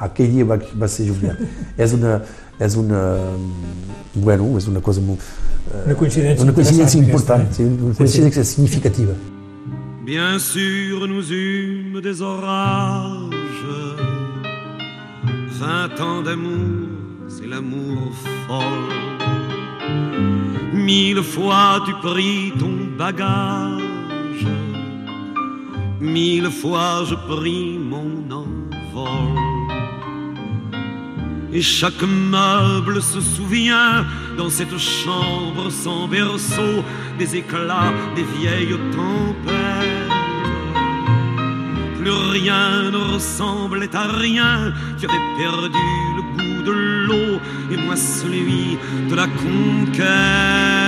Ah. 0.01 0.07
Aquell 0.09 0.31
dia 0.33 0.45
vaig, 0.49 0.65
va 0.81 0.89
ser 0.89 1.07
jubilat. 1.11 1.37
és 1.85 1.93
una, 1.93 2.23
és 2.59 2.77
una, 2.81 3.03
bueno, 4.15 4.57
és 4.57 4.67
una 4.73 4.81
cosa 4.81 5.05
molt, 5.05 5.21
Una 5.85 5.95
coincidència 5.95 6.43
una 6.43 6.53
coincidència 6.57 6.99
interessant, 6.99 7.05
important, 7.07 7.43
aquesta, 7.45 7.63
sí, 7.63 7.69
eh? 7.69 7.85
una 7.85 7.95
coincidència 7.95 8.45
significativa. 8.45 9.13
Bien 10.05 10.39
sûr, 10.41 11.07
nous 11.07 11.31
eûmes 11.31 12.01
des 12.01 12.21
orages. 12.21 13.31
Vingt 15.61 16.01
ans 16.01 16.23
d'amour, 16.23 16.89
c'est 17.29 17.47
l'amour 17.47 18.11
folle. 18.49 18.91
Mille 20.73 21.23
fois 21.23 21.83
tu 21.85 21.93
pris 22.03 22.53
ton 22.59 22.97
bagage. 22.99 24.49
Mille 26.01 26.51
fois 26.51 27.05
je 27.05 27.15
pris 27.29 27.79
mon 27.79 28.25
envol. 28.33 29.50
Et 31.53 31.63
chaque 31.63 32.03
meuble 32.03 33.03
se 33.03 33.21
souvient 33.21 34.07
dans 34.39 34.51
cette 34.51 34.79
chambre 34.79 35.71
sans 35.71 36.07
berceau 36.07 36.85
des 37.19 37.37
éclats 37.37 37.93
des 38.15 38.23
vieilles 38.23 38.79
tempêtes. 38.93 40.11
Plus 41.99 42.11
rien 42.11 42.91
ne 42.91 43.15
ressemblait 43.15 43.95
à 43.95 44.07
rien, 44.07 44.73
tu 44.99 45.07
avais 45.07 45.19
perdu 45.37 45.79
le 46.17 46.23
goût 46.23 46.63
de 46.63 46.71
l'eau 46.71 47.41
et 47.71 47.77
moi 47.77 47.97
celui 47.97 48.79
de 49.11 49.15
la 49.15 49.27
conquête. 49.27 50.80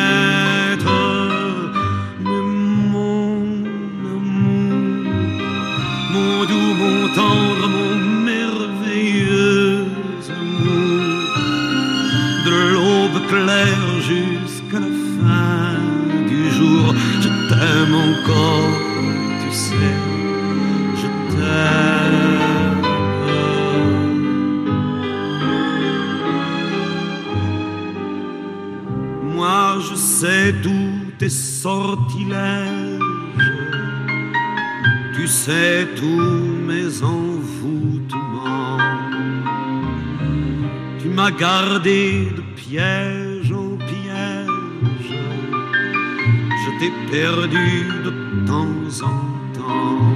Jusqu'à 13.33 14.79
la 14.79 14.93
fin 15.19 15.79
du 16.29 16.51
jour, 16.51 16.95
je 17.21 17.29
t'aime 17.49 17.95
encore, 17.95 18.75
tu 19.43 19.51
sais, 19.57 19.95
je 20.97 21.09
t'aime. 21.33 22.83
Moi 29.35 29.79
je 29.81 29.95
sais 29.95 30.55
tous 30.63 31.13
tes 31.19 31.31
sortilèges, 31.31 32.99
tu 35.15 35.27
sais 35.27 35.89
tous 35.97 36.45
mes 36.69 37.03
envoûtements. 37.03 38.79
Tu 41.01 41.09
m'as 41.09 41.31
gardé 41.31 42.29
de 42.37 42.43
piège 42.55 43.22
perdu 47.11 47.89
de 48.05 48.11
temps 48.47 49.05
en 49.05 49.17
temps. 49.57 50.13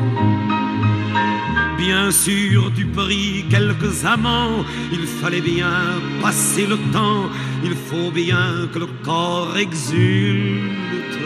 Bien 1.78 2.10
sûr, 2.10 2.72
tu 2.74 2.84
pris 2.86 3.44
quelques 3.48 4.04
amants, 4.04 4.64
il 4.92 5.06
fallait 5.06 5.40
bien 5.40 6.00
passer 6.20 6.66
le 6.66 6.76
temps, 6.92 7.28
il 7.62 7.74
faut 7.74 8.10
bien 8.10 8.68
que 8.72 8.80
le 8.80 8.88
corps 9.04 9.56
exulte. 9.56 11.18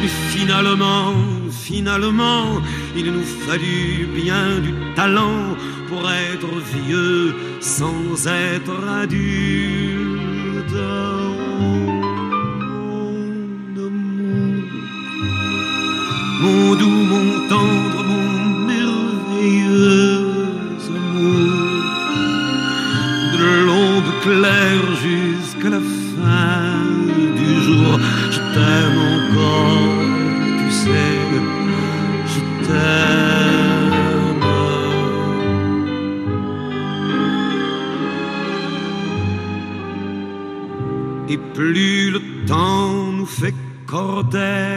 Mais 0.00 0.08
finalement, 0.30 1.14
finalement, 1.50 2.62
il 2.96 3.06
nous 3.10 3.28
fallut 3.46 4.06
bien 4.14 4.60
du 4.60 4.72
talent 4.94 5.56
pour 5.88 6.02
être 6.10 6.52
vieux 6.74 7.34
sans 7.60 8.26
être 8.26 8.76
adulte. 9.02 10.34
Doux, 16.80 17.02
mon 17.12 17.48
tendre, 17.48 18.00
mon 18.10 18.26
merveilleux 18.66 20.34
amour, 20.98 21.54
de 23.36 23.48
l'aube 23.66 24.12
claire 24.22 24.88
jusqu'à 25.06 25.70
la 25.70 25.82
fin 26.16 26.84
du 27.40 27.50
jour, 27.66 27.90
je 28.30 28.40
t'aime 28.54 29.00
encore, 29.14 29.94
tu 30.60 30.68
sais, 30.82 31.16
je 32.32 32.40
t'aime. 32.66 33.14
Et 41.26 41.38
plus 41.54 42.10
le 42.10 42.20
temps 42.46 43.12
nous 43.16 43.26
fait 43.26 43.54
cortège, 43.86 44.73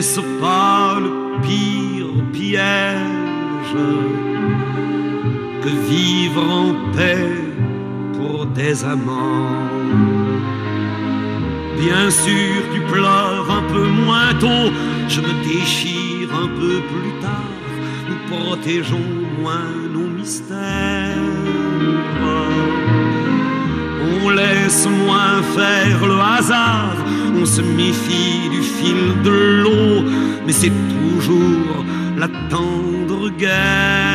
n'est-ce 0.00 0.20
pas 0.40 0.98
le 0.98 1.12
pire 1.42 2.14
piège 2.32 3.76
que 5.62 5.72
vivre 5.90 6.42
en 6.62 6.72
paix 6.96 7.34
pour 8.14 8.46
des 8.46 8.82
amants? 8.82 9.68
Bien 11.84 12.08
sûr, 12.08 12.62
tu 12.72 12.80
pleures 12.90 13.50
un 13.58 13.64
peu 13.74 13.86
moins 13.88 14.32
tôt, 14.40 14.66
je 15.06 15.20
me 15.20 15.32
déchire 15.52 16.30
un 16.44 16.48
peu 16.60 16.76
plus 16.92 17.12
tard, 17.20 17.56
nous 18.08 18.20
protégeons 18.34 19.10
moins 19.42 19.70
nos 19.94 20.08
mystères. 20.18 21.28
On 24.14 24.30
laisse 24.30 24.88
moins 25.04 25.42
faire 25.56 26.06
le 26.06 26.18
hasard, 26.36 26.96
on 27.36 27.46
se 27.46 27.62
méfie 27.62 28.48
du 28.50 28.62
fil 28.62 29.22
de 29.22 29.62
l'eau, 29.62 30.02
mais 30.46 30.52
c'est 30.52 30.72
toujours 30.94 31.84
la 32.16 32.28
tendre 32.48 33.30
guerre. 33.30 34.09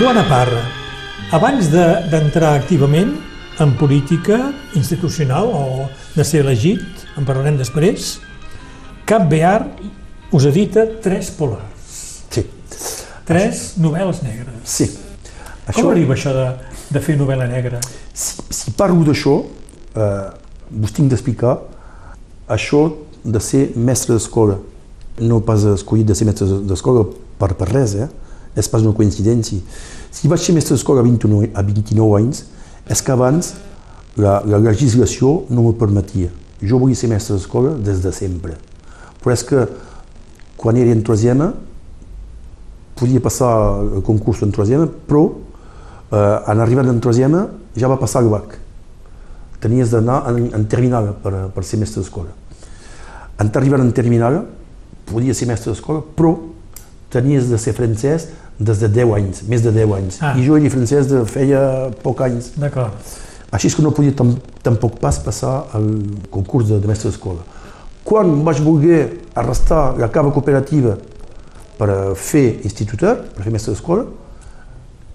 T'aime. 0.00 0.08
Antoine 0.08 0.28
Parra, 0.28 0.62
abans 1.32 1.68
de- 1.70 2.08
d'entrar 2.10 2.54
activament 2.54 3.12
en 3.60 3.72
política 3.76 4.52
institucional 4.74 5.46
o 5.46 5.88
de 6.16 6.24
ser 6.24 6.40
elegit, 6.40 6.80
en 7.16 7.24
parlarem 7.24 7.56
després, 7.56 8.18
Cap 9.04 9.28
Bear 9.28 9.66
us 10.32 10.44
edita 10.46 10.86
tres 11.02 11.30
polars, 11.30 12.22
Sí, 12.30 12.44
tres 13.26 13.74
novel·les 13.78 14.22
negres. 14.22 14.54
sí. 14.64 14.90
Com 15.74 15.90
arriba 15.90 16.14
això 16.14 16.32
de, 16.32 16.46
de 16.90 17.00
fer 17.00 17.16
novel·la 17.16 17.46
negra? 17.46 17.78
si, 18.12 18.34
si 18.50 18.70
parlo 18.72 19.04
d'això, 19.04 19.44
eh, 19.94 20.30
vos 20.70 20.90
tinc 20.92 21.08
d'explicar 21.10 21.58
això 22.48 22.92
de 23.24 23.38
ser 23.40 23.70
mestre 23.76 24.14
d'escola. 24.14 24.58
No 25.20 25.40
pas 25.40 25.62
escollit 25.64 26.06
de 26.06 26.14
ser 26.14 26.24
mestre 26.26 26.46
d'escola 26.66 27.04
per, 27.38 27.54
per 27.54 27.68
res, 27.68 27.94
eh? 27.94 28.08
És 28.58 28.68
pas 28.68 28.82
una 28.82 28.96
coincidència. 28.96 29.60
Si 30.10 30.28
vaig 30.28 30.42
ser 30.42 30.54
mestre 30.56 30.74
d'escola 30.74 31.02
a 31.02 31.06
29, 31.06 31.52
a 31.54 31.62
29 31.62 32.18
anys, 32.18 32.44
és 32.90 33.02
que 33.02 33.14
abans 33.14 33.52
la, 34.18 34.40
la 34.46 34.58
legislació 34.58 35.44
no 35.50 35.64
m'ho 35.64 35.74
permetia. 35.78 36.30
Jo 36.60 36.80
volia 36.82 36.98
ser 36.98 37.10
mestre 37.12 37.36
d'escola 37.38 37.76
des 37.78 38.02
de 38.02 38.12
sempre. 38.12 38.56
Però 39.20 39.32
és 39.34 39.44
que 39.46 39.66
quan 40.60 40.76
era 40.76 40.92
en 40.92 41.04
troisième, 41.06 41.52
podia 42.98 43.20
passar 43.24 43.52
el 43.80 44.02
concurs 44.04 44.42
en 44.44 44.52
troisième, 44.52 44.90
però 45.08 45.24
eh, 46.12 46.52
en 46.52 46.60
arribant 46.60 46.90
en 46.90 47.00
troisième 47.00 47.46
ja 47.76 47.88
va 47.88 47.96
passar 48.00 48.24
el 48.24 48.28
bac. 48.32 48.58
Tenies 49.60 49.92
d'anar 49.94 50.22
en, 50.28 50.50
en 50.56 50.66
terminal 50.68 51.14
per, 51.22 51.48
per 51.54 51.64
ser 51.64 51.80
mestre 51.80 52.02
d'escola. 52.02 52.34
En 53.40 53.48
arribant 53.56 53.80
en 53.80 53.92
terminal, 53.96 54.42
podia 55.08 55.32
ser 55.36 55.48
mestre 55.48 55.72
d'escola, 55.72 56.02
però 56.16 56.34
tenies 57.10 57.48
de 57.50 57.58
ser 57.58 57.74
francès 57.76 58.28
des 58.60 58.78
de 58.82 58.88
10 58.88 59.14
anys, 59.16 59.42
més 59.48 59.62
de 59.64 59.72
10 59.72 59.94
anys. 59.96 60.18
Ah. 60.20 60.34
I 60.38 60.44
jo 60.44 60.56
era 60.56 60.70
francès 60.70 61.08
de 61.10 61.24
feia 61.26 61.62
poc 62.02 62.20
anys. 62.26 62.52
D'acord. 62.60 62.92
Així 63.50 63.66
és 63.70 63.74
que 63.74 63.82
no 63.82 63.90
podia 63.90 64.12
tam 64.14 64.36
tampoc 64.62 65.00
pas 65.02 65.18
passar 65.24 65.64
al 65.74 65.88
concurs 66.30 66.68
de, 66.68 66.78
de 66.78 66.86
mestre 66.90 67.10
d'escola. 67.10 67.42
Quan 68.04 68.44
vaig 68.46 68.60
voler 68.62 69.00
arrestar 69.34 69.96
la 69.98 70.08
cava 70.12 70.30
cooperativa 70.32 70.96
per 71.78 71.88
a 71.90 71.98
fer 72.14 72.60
instituteur, 72.68 73.16
per 73.34 73.46
fer 73.46 73.52
mestre 73.54 73.74
d'escola, 73.74 74.04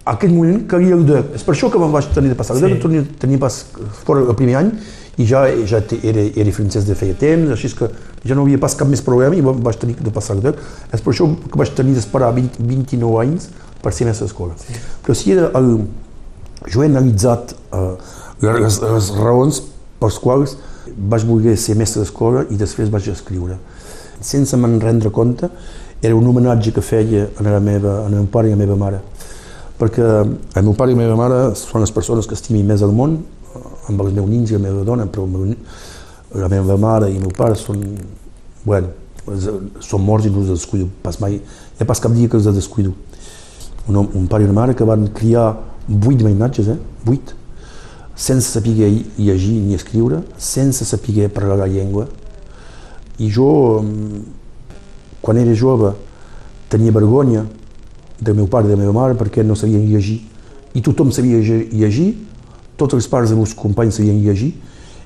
a 0.06 0.14
aquell 0.14 0.34
moment 0.36 0.66
calia 0.70 0.94
el 0.98 1.06
DEC. 1.06 1.32
És 1.40 1.46
per 1.46 1.56
això 1.56 1.70
que 1.74 1.80
me'n 1.82 1.94
vaig 1.94 2.10
tenir 2.14 2.30
de 2.34 2.38
passar 2.38 2.56
el 2.58 2.62
Sí. 2.62 2.68
DEC, 2.68 2.82
tenia, 2.82 3.06
tenia 3.22 3.40
pas 3.42 3.62
fora 4.04 4.22
el 4.26 4.36
primer 4.38 4.58
any 4.60 4.72
i 5.18 5.26
ja, 5.26 5.46
ja 5.66 5.80
era, 6.04 6.26
era 6.36 6.52
francès 6.52 6.86
de 6.86 6.96
feia 6.98 7.16
temps, 7.18 7.50
així 7.56 7.72
és 7.72 7.74
que 7.78 7.90
ja 8.26 8.36
no 8.36 8.44
havia 8.46 8.60
pas 8.62 8.76
cap 8.76 8.90
més 8.90 9.04
problema 9.06 9.36
i 9.38 9.42
va- 9.46 9.54
vaig 9.68 9.78
tenir 9.82 9.96
de 10.02 10.12
passar 10.14 10.36
el 10.36 10.42
DEC. 10.42 10.60
És 10.94 11.02
per 11.02 11.14
això 11.14 11.28
que 11.52 11.60
vaig 11.62 11.72
tenir 11.78 11.94
d'esperar 11.94 12.32
20, 12.34 12.60
29 12.60 13.22
anys 13.22 13.50
per 13.84 13.94
ser 13.94 14.08
mestre 14.10 14.26
d'escola. 14.28 14.58
Sí. 14.58 14.74
Però 15.06 15.14
si 15.16 15.32
era 15.36 15.52
el, 15.60 15.72
jo 16.72 16.84
he 16.84 16.90
analitzat 16.90 17.54
uh, 17.72 17.94
les, 18.42 18.82
les 18.82 19.12
raons 19.20 19.62
per 20.00 20.10
les 20.10 20.20
quals 20.20 20.58
vaig 21.14 21.26
voler 21.26 21.56
ser 21.58 21.76
mestre 21.78 22.02
d'escola 22.04 22.46
i 22.50 22.58
després 22.58 22.90
vaig 22.94 23.08
escriure. 23.14 23.58
Sense 24.22 24.58
me'n 24.58 24.80
rendre 24.82 25.12
compte, 25.14 25.50
era 26.02 26.16
un 26.16 26.28
homenatge 26.28 26.74
que 26.74 26.82
feia 26.82 27.28
a 27.38 27.44
la 27.46 27.60
meva, 27.60 28.02
a 28.04 28.08
el 28.10 28.16
meu 28.18 28.26
pare 28.32 28.50
i 28.50 28.54
a 28.54 28.58
la 28.58 28.62
meva 28.64 28.78
mare. 28.80 29.02
Perquè 29.80 30.06
el 30.06 30.64
meu 30.64 30.74
pare 30.78 30.94
i 30.94 30.96
la 30.96 31.02
meva 31.02 31.18
mare 31.20 31.40
són 31.60 31.84
les 31.84 31.92
persones 31.92 32.28
que 32.30 32.38
estimi 32.38 32.64
més 32.64 32.84
al 32.86 32.94
món, 32.96 33.18
eh, 33.20 33.64
amb 33.90 34.02
els 34.06 34.14
meus 34.16 34.30
nins 34.30 34.52
i 34.52 34.58
la 34.58 34.64
meva 34.68 34.86
dona, 34.88 35.08
però 35.12 35.26
el 35.26 35.34
meu, 35.34 35.56
meva 36.50 36.78
mare 36.78 37.10
i 37.12 37.16
el 37.16 37.22
meu 37.24 37.32
pare 37.36 37.56
són, 37.56 37.82
bueno, 38.66 38.92
són 39.80 40.04
morts 40.06 40.28
i 40.28 40.32
no 40.32 40.44
els 40.44 40.52
descuido 40.52 40.90
pas 41.02 41.20
mai. 41.20 41.40
Hi 41.80 41.86
dia 42.14 42.30
que 42.30 42.38
els 42.38 42.46
descuido. 42.54 42.94
Home- 43.88 44.10
un 44.14 44.28
pare 44.28 44.44
i 44.44 44.46
una 44.46 44.54
mare 44.54 44.76
que 44.76 44.84
van 44.84 45.08
criar 45.08 45.58
vuit 45.88 46.22
mainatges, 46.22 46.68
eh? 46.68 46.78
vuit, 47.06 47.34
sense 48.16 48.50
saber 48.50 48.72
llegir 49.18 49.62
ni 49.62 49.76
escriure, 49.76 50.24
sense 50.38 50.86
saber 50.86 51.30
parlar 51.30 51.58
la 51.58 51.68
llengua. 51.68 52.08
I 53.20 53.30
jo, 53.30 53.82
mm, 53.82 54.22
quan 55.22 55.38
era 55.38 55.54
jove, 55.54 55.94
tenia 56.70 56.92
vergonya 56.92 57.46
del 58.20 58.36
meu 58.36 58.48
pare 58.48 58.66
i 58.66 58.70
de 58.70 58.76
la 58.76 58.82
meva 58.82 58.94
mare 58.94 59.14
perquè 59.16 59.44
no 59.44 59.56
sabien 59.56 59.86
llegir. 59.86 60.22
I 60.74 60.82
tothom 60.82 61.12
sabia 61.12 61.38
llegir, 61.38 62.18
tots 62.76 62.94
els 62.94 63.08
pares 63.08 63.30
dels 63.30 63.38
meus 63.38 63.54
companys 63.54 63.96
sabien 63.96 64.22
llegir, 64.22 64.54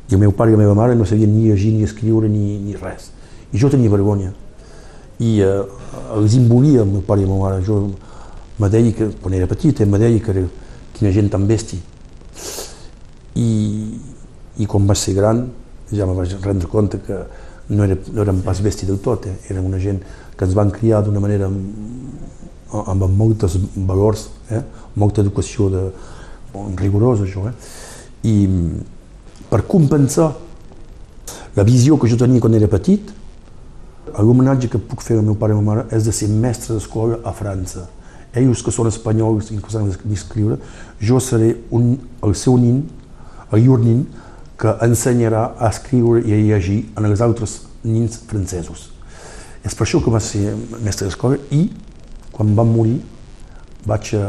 i 0.10 0.16
el 0.16 0.22
meu 0.22 0.34
pare 0.34 0.52
i 0.52 0.56
la 0.56 0.62
meva 0.64 0.76
mare 0.78 0.96
no 0.98 1.06
sabien 1.06 1.32
ni 1.36 1.50
llegir, 1.50 1.74
ni 1.74 1.84
escriure, 1.86 2.30
ni, 2.30 2.58
ni 2.58 2.76
res. 2.78 3.12
I 3.54 3.62
jo 3.62 3.70
tenia 3.70 3.92
vergonya. 3.94 4.32
I 5.20 5.36
eh, 5.46 5.62
els 6.16 6.36
imbolia 6.38 6.82
el 6.82 6.90
meu 6.90 7.04
pare 7.06 7.22
i 7.22 7.28
la 7.28 7.34
meva 7.34 7.50
mare. 7.50 7.64
Jo 7.66 7.82
me 8.60 8.70
deia 8.74 8.94
que, 8.96 9.12
quan 9.22 9.38
era 9.38 9.48
petit, 9.48 9.84
me 9.86 10.02
deia 10.02 10.20
que 10.20 10.34
era 10.34 10.46
quina 10.98 11.14
gent 11.14 11.30
tan 11.32 11.46
bèstia. 11.48 11.80
I, 13.38 13.50
i 14.58 14.68
quan 14.68 14.90
vaig 14.90 15.00
ser 15.00 15.14
gran 15.16 15.46
ja 15.94 16.06
me 16.06 16.14
vaig 16.18 16.34
rendre 16.44 16.68
compte 16.70 17.00
que 17.06 17.18
no, 17.70 17.84
era, 17.86 17.96
no 18.14 18.22
érem 18.26 18.42
pas 18.46 18.62
bèstia 18.62 18.90
del 18.90 19.00
tot, 19.02 19.26
eh? 19.30 19.36
eren 19.50 19.66
una 19.66 19.80
gent 19.82 20.02
que 20.38 20.46
ens 20.46 20.56
van 20.58 20.72
criar 20.74 21.02
d'una 21.06 21.22
manera 21.22 21.50
amb, 21.50 22.82
amb 22.82 23.06
moltes 23.18 23.58
valors, 23.76 24.30
eh? 24.50 24.62
molta 24.98 25.22
educació 25.22 25.70
de, 25.74 25.84
rigorosa, 26.78 27.26
això. 27.26 27.46
Eh? 27.50 27.54
I 28.30 28.36
per 29.50 29.64
compensar 29.68 30.34
la 31.56 31.64
visió 31.66 31.98
que 31.98 32.08
jo 32.10 32.18
tenia 32.18 32.42
quan 32.42 32.54
era 32.56 32.68
petit, 32.70 33.10
l'homenatge 34.20 34.70
que 34.70 34.80
puc 34.82 35.02
fer 35.06 35.18
al 35.18 35.26
meu 35.26 35.36
pare 35.40 35.54
i 35.54 35.58
a 35.58 35.60
meva 35.62 35.76
mare 35.76 35.96
és 35.96 36.06
de 36.06 36.14
ser 36.16 36.28
mestre 36.30 36.76
d'escola 36.76 37.20
a 37.24 37.34
França. 37.36 37.88
Ells 38.38 38.62
que 38.62 38.72
són 38.74 38.88
espanyols 38.90 39.50
i 39.52 39.58
que 39.58 39.72
saben 39.74 39.90
escriure, 40.14 40.60
jo 41.02 41.20
seré 41.24 41.56
un, 41.74 41.96
el 42.24 42.36
seu 42.38 42.58
nin, 42.62 42.84
el 43.52 43.64
llur 43.66 43.80
nin, 43.82 44.04
que 44.60 44.74
ensenyarà 44.86 45.56
a 45.58 45.70
escriure 45.72 46.22
i 46.28 46.34
a 46.36 46.40
llegir 46.44 46.80
en 46.98 47.08
els 47.08 47.22
altres 47.24 47.62
nins 47.84 48.20
francesos. 48.28 48.90
És 49.64 49.74
per 49.76 49.86
això 49.88 50.02
que 50.04 50.12
va 50.12 50.20
ser 50.24 50.54
mestre 50.84 51.08
d'escola 51.08 51.40
i 51.56 51.70
quan 52.32 52.54
vam 52.56 52.70
morir 52.76 53.00
vaig 53.88 54.14
eh, 54.16 54.26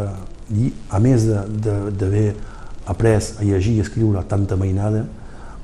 dir, 0.49 0.73
a 0.91 0.99
més 1.03 1.27
de- 1.27 1.91
d'haver 1.91 2.29
après 2.91 3.33
a 3.39 3.47
llegir 3.47 3.77
i 3.79 3.85
escriure 3.85 4.25
tanta 4.29 4.59
mainada, 4.59 5.05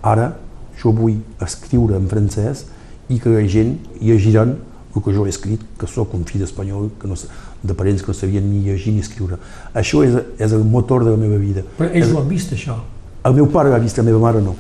ara 0.03 0.31
jo 0.79 0.93
vull 0.95 1.19
escriure 1.43 1.99
en 1.99 2.07
francès 2.09 2.67
i 3.11 3.19
que 3.19 3.33
la 3.33 3.43
gent 3.51 3.77
llegiran 4.01 4.57
el 4.97 5.03
que 5.03 5.13
jo 5.13 5.27
he 5.27 5.29
escrit, 5.29 5.61
que 5.79 5.87
sóc 5.91 6.15
un 6.17 6.25
fill 6.25 6.45
espanyol, 6.47 6.89
que 7.01 7.09
no, 7.11 7.17
de 7.63 7.75
parents 7.77 8.03
que 8.03 8.13
no 8.13 8.17
sabien 8.17 8.47
ni 8.49 8.63
llegir 8.65 8.95
ni 8.95 9.03
escriure. 9.05 9.37
Això 9.77 10.01
és, 10.07 10.17
és 10.41 10.55
el 10.57 10.65
motor 10.65 11.05
de 11.05 11.13
la 11.13 11.21
meva 11.21 11.37
vida. 11.37 11.67
Però 11.77 11.91
ells 11.91 12.15
ho 12.15 12.23
han 12.23 12.31
vist, 12.31 12.55
això. 12.57 12.79
El 13.27 13.37
meu 13.37 13.51
pare 13.53 13.73
l'ha 13.73 13.83
vist, 13.83 13.99
la 14.01 14.07
meva 14.07 14.23
mare 14.23 14.41
no. 14.41 14.55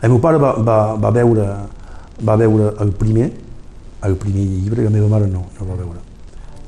El 0.00 0.10
meu 0.10 0.18
pare 0.24 0.40
va, 0.42 0.56
va, 0.58 0.78
va, 0.98 1.12
veure, 1.14 1.46
va 2.26 2.36
veure 2.40 2.72
el 2.82 2.90
primer, 2.98 3.30
el 4.08 4.16
primer 4.18 4.48
llibre, 4.48 4.88
la 4.88 4.90
meva 4.90 5.12
mare 5.12 5.28
no, 5.30 5.44
no 5.60 5.68
va 5.68 5.78
veure. 5.78 6.02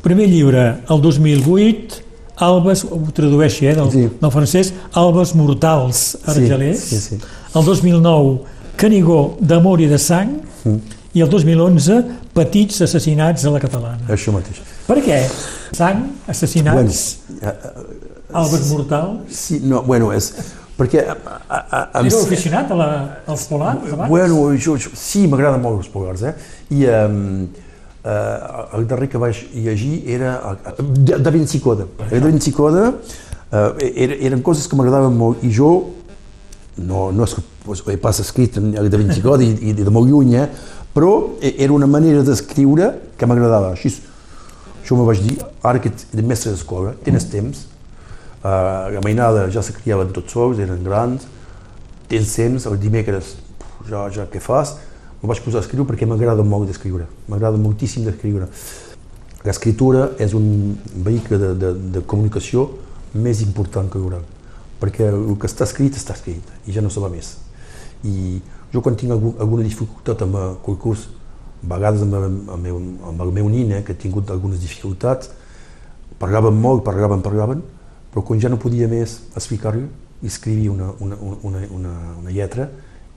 Primer 0.04 0.28
llibre, 0.28 0.64
el 0.90 1.02
2008, 1.02 2.11
Albes, 2.36 2.84
ho 2.84 2.98
tradueixi, 3.14 3.66
eh, 3.66 3.74
del, 3.76 3.90
Sí. 3.92 4.08
del 4.20 4.30
francès, 4.30 4.72
Albes 4.94 5.34
mortals 5.34 6.16
argelers. 6.26 6.80
sí, 6.80 6.98
sí. 6.98 7.18
El 7.54 7.64
2009, 7.64 8.40
Canigó 8.76 9.36
d'amor 9.40 9.80
i 9.80 9.86
de 9.86 9.98
sang. 9.98 10.40
Mm. 10.64 10.78
I 11.14 11.20
el 11.20 11.28
2011, 11.28 11.98
Petits 12.32 12.80
assassinats 12.80 13.44
a 13.44 13.50
la 13.52 13.60
catalana. 13.60 14.00
Això 14.08 14.32
mateix. 14.32 14.62
Per 14.86 14.96
què? 15.04 15.18
Sang, 15.76 16.06
assassinats, 16.26 17.18
Bueno, 17.28 17.52
Albes 18.32 18.70
mortals... 18.70 19.18
sí, 19.28 19.60
no, 19.62 19.82
bueno, 19.82 20.10
és 20.16 20.32
perquè... 20.78 21.02
A, 21.04 21.12
a, 21.12 21.58
a, 21.58 21.80
a, 22.00 22.00
Era 22.00 22.16
aficionat 22.22 22.70
a 22.72 22.74
la, 22.78 22.88
als 23.28 23.44
polars, 23.50 23.92
abans? 23.92 24.08
Bueno, 24.08 24.38
jo, 24.56 24.78
jo, 24.80 24.90
sí, 24.96 25.26
m'agraden 25.28 25.60
molt 25.60 25.82
els 25.82 25.90
polars, 25.92 26.22
eh? 26.24 26.32
I 26.72 26.86
um, 26.88 27.48
uh, 28.04 28.76
el 28.78 28.86
darrer 28.86 29.08
que 29.08 29.20
vaig 29.20 29.44
llegir 29.54 30.02
era 30.10 30.58
de, 30.78 31.18
de 31.18 31.30
Vinci 31.30 31.60
Coda. 31.60 31.86
El 32.10 32.20
de 32.20 32.30
Vinci 32.30 32.52
Coda 32.52 32.90
uh, 32.92 33.72
era, 33.78 34.18
eren 34.18 34.42
coses 34.42 34.68
que 34.68 34.78
m'agradaven 34.78 35.16
molt 35.16 35.42
i 35.46 35.52
jo 35.52 35.72
no, 36.78 37.10
no 37.12 37.26
és 37.26 37.34
que 37.36 37.92
he 37.92 37.98
pas 38.00 38.18
escrit 38.22 38.56
el 38.58 38.88
de 38.90 39.00
Vinci 39.00 39.22
Coda 39.24 39.44
i, 39.44 39.52
i 39.70 39.74
de 39.76 39.90
molt 39.92 40.08
lluny, 40.10 40.36
eh? 40.40 40.46
però 40.92 41.12
era 41.40 41.72
una 41.72 41.88
manera 41.88 42.22
d'escriure 42.24 42.88
que 43.16 43.28
m'agradava. 43.28 43.72
Així, 43.72 43.92
jo 44.84 44.98
me 44.98 45.06
vaig 45.08 45.22
dir, 45.24 45.36
ara 45.64 45.80
que 45.80 45.92
ets 45.92 46.08
mestre 46.20 46.52
d'escola, 46.52 46.92
tens 47.04 47.28
temps, 47.32 47.66
uh, 48.42 48.90
la 48.92 49.00
mainada 49.04 49.46
ja 49.52 49.62
se 49.64 49.76
criaven 49.76 50.12
tots 50.12 50.34
sols, 50.34 50.60
eren 50.60 50.82
grans, 50.84 51.24
tens 52.10 52.34
temps, 52.36 52.66
el 52.68 52.80
dimecres 52.80 53.36
ja, 53.88 54.08
ja 54.12 54.26
què 54.28 54.42
fas, 54.42 54.76
me 55.22 55.28
vaig 55.30 55.40
posar 55.44 55.60
a 55.60 55.62
escriure 55.62 55.86
perquè 55.86 56.06
m'agrada 56.08 56.42
molt 56.42 56.66
d'escriure, 56.66 57.06
m'agrada 57.30 57.60
moltíssim 57.60 58.02
d'escriure. 58.06 58.48
L'escriptura 59.46 60.08
és 60.22 60.34
un 60.34 60.74
vehicle 61.06 61.38
de, 61.38 61.52
de, 61.58 61.70
de 61.94 62.02
comunicació 62.06 62.68
més 63.14 63.42
important 63.42 63.90
que 63.90 64.02
l'oral, 64.02 64.26
perquè 64.82 65.08
el 65.12 65.36
que 65.38 65.50
està 65.50 65.66
escrit 65.68 65.98
està 65.98 66.16
escrit 66.18 66.50
i 66.66 66.74
ja 66.74 66.82
no 66.82 66.90
se 66.90 67.02
va 67.02 67.10
més. 67.12 67.36
I 68.02 68.40
jo 68.74 68.82
quan 68.82 68.98
tinc 68.98 69.14
algun, 69.14 69.36
alguna 69.38 69.66
dificultat 69.66 70.26
amb 70.26 70.38
el 70.42 70.56
concurs, 70.66 71.06
a 71.62 71.70
vegades 71.70 72.02
amb 72.02 72.18
amb 72.18 72.66
el, 72.66 72.78
amb 73.12 73.22
el 73.22 73.34
meu 73.38 73.50
nin, 73.50 73.70
eh, 73.78 73.82
que 73.86 73.94
he 73.94 74.02
tingut 74.02 74.30
algunes 74.34 74.62
dificultats, 74.62 75.30
parlaven 76.18 76.58
molt, 76.58 76.82
parlaven, 76.86 77.22
parlaven, 77.22 77.62
però 78.10 78.24
quan 78.26 78.42
ja 78.42 78.50
no 78.50 78.58
podia 78.58 78.88
més 78.90 79.20
explicar-li, 79.36 79.86
escrivia 80.26 80.70
una, 80.70 80.90
una, 81.02 81.18
una, 81.18 81.62
una, 81.70 81.92
una 82.22 82.30
lletra 82.30 82.70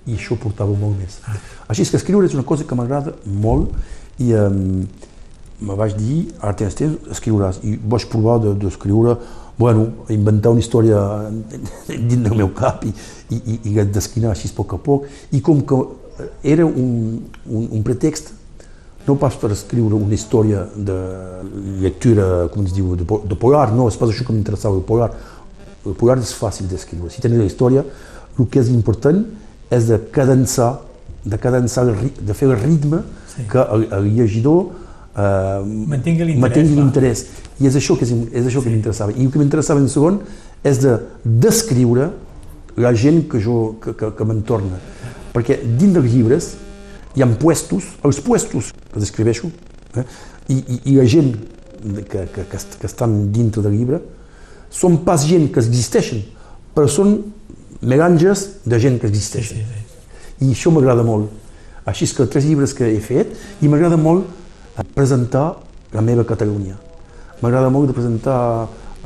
i 0.06 0.16
això 0.16 0.38
portava 0.38 0.76
molt 0.78 1.00
més. 1.00 1.20
Així 1.68 1.82
és 1.86 1.92
que 1.92 1.98
escriure 1.98 2.28
és 2.28 2.36
una 2.38 2.46
cosa 2.46 2.66
que 2.68 2.78
m'agrada 2.78 3.16
molt 3.26 3.74
i 4.22 4.32
um, 4.38 4.86
me 5.66 5.76
vaig 5.80 5.96
dir, 5.98 6.20
ara 6.42 6.54
tens 6.58 6.76
temps, 6.78 7.10
escriuràs. 7.12 7.62
I 7.64 7.78
vaig 7.80 8.06
provar 8.12 8.40
de- 8.44 8.54
d'escriure, 8.60 9.18
bueno, 9.58 9.88
inventar 10.12 10.52
una 10.52 10.60
història 10.64 11.00
dins 11.88 12.24
del 12.24 12.36
meu 12.36 12.52
cap 12.56 12.84
i, 12.86 12.94
i, 13.32 13.38
i, 13.40 13.60
i 13.72 13.86
desquinar 13.88 14.34
així 14.34 14.52
a 14.52 14.58
poc 14.58 14.76
a 14.76 14.82
poc. 14.84 15.08
I 15.32 15.42
com 15.42 15.62
que 15.68 15.80
era 16.44 16.66
un, 16.66 17.22
un, 17.48 17.70
un 17.72 17.84
pretext 17.84 18.34
no 19.06 19.16
pas 19.22 19.36
per 19.38 19.52
escriure 19.54 19.94
una 19.96 20.16
història 20.18 20.64
de 20.76 20.96
lectura, 21.84 22.48
com 22.54 22.66
es 22.66 22.74
diu, 22.74 22.96
de, 22.98 23.06
de 23.06 23.38
polar, 23.38 23.68
no, 23.76 23.86
és 23.92 23.98
pas 24.02 24.10
això 24.10 24.26
que 24.26 24.34
m'interessava, 24.34 24.80
el 24.80 24.86
polar. 24.88 25.12
El 25.86 25.94
polar 25.94 26.18
és 26.18 26.32
fàcil 26.34 26.66
d'escriure. 26.72 27.12
Si 27.14 27.22
tens 27.22 27.38
la 27.38 27.46
història, 27.46 27.84
el 28.40 28.48
que 28.50 28.64
és 28.64 28.72
important 28.74 29.22
és 29.74 29.88
de 29.90 30.00
cadençar, 30.14 30.74
de 31.26 31.38
cadençar, 31.42 31.88
el 31.90 32.12
de 32.22 32.34
fer 32.38 32.50
el 32.52 32.60
ritme 32.60 33.04
Sí. 33.36 33.44
que 33.52 33.60
el, 33.60 33.88
el 33.92 34.06
llegidor 34.16 34.70
eh, 35.18 35.64
Mantingui 35.66 36.76
l'interès. 36.78 37.26
I 37.60 37.68
és 37.68 37.76
això 37.76 37.98
que, 38.00 38.08
és, 38.08 38.14
és 38.32 38.48
això 38.48 38.62
que 38.64 38.72
m'interessava. 38.72 39.12
I 39.16 39.26
el 39.26 39.32
que 39.32 39.42
m'interessava 39.42 39.82
en 39.84 39.90
segon 39.92 40.22
és 40.64 40.80
de 40.84 40.96
descriure 41.24 42.12
la 42.80 42.94
gent 42.96 43.26
que, 43.32 43.40
jo, 43.44 43.76
que, 43.84 43.96
que, 43.96 44.12
que 44.16 44.28
m'entorna. 44.28 44.80
Perquè 45.36 45.60
dins 45.66 45.96
dels 45.96 46.08
llibres 46.12 46.50
hi 47.16 47.24
ha 47.24 47.30
puestos, 47.40 47.94
els 48.08 48.20
puestos 48.24 48.72
que 48.92 49.04
descriveixo, 49.04 49.52
eh? 49.96 50.04
I, 50.52 50.58
i, 50.60 50.80
i 50.92 50.96
la 51.00 51.06
gent 51.10 51.32
que, 52.08 52.26
que, 52.32 52.44
que, 52.52 52.60
que 52.80 52.88
estan 52.88 53.32
dintre 53.34 53.64
del 53.66 53.74
llibre 53.76 54.02
són 54.72 55.00
pas 55.08 55.24
gent 55.26 55.48
que 55.52 55.64
existeixen, 55.64 56.22
però 56.76 56.88
són 56.92 57.18
melanges 57.82 58.48
de 58.66 58.80
gent 58.80 59.00
que 59.02 59.08
existeixen. 59.08 59.66
I 60.42 60.52
això 60.52 60.72
m'agrada 60.72 61.04
molt. 61.04 61.32
Així 61.86 62.08
que 62.16 62.26
tres 62.26 62.46
llibres 62.46 62.74
que 62.74 62.88
he 62.90 63.02
fet 63.04 63.36
i 63.62 63.70
m'agrada 63.70 63.98
molt 63.98 64.26
presentar 64.96 65.54
la 65.94 66.02
meva 66.02 66.26
Catalunya. 66.28 66.76
M'agrada 67.42 67.70
molt 67.70 67.92
de 67.92 67.96
presentar 67.96 68.40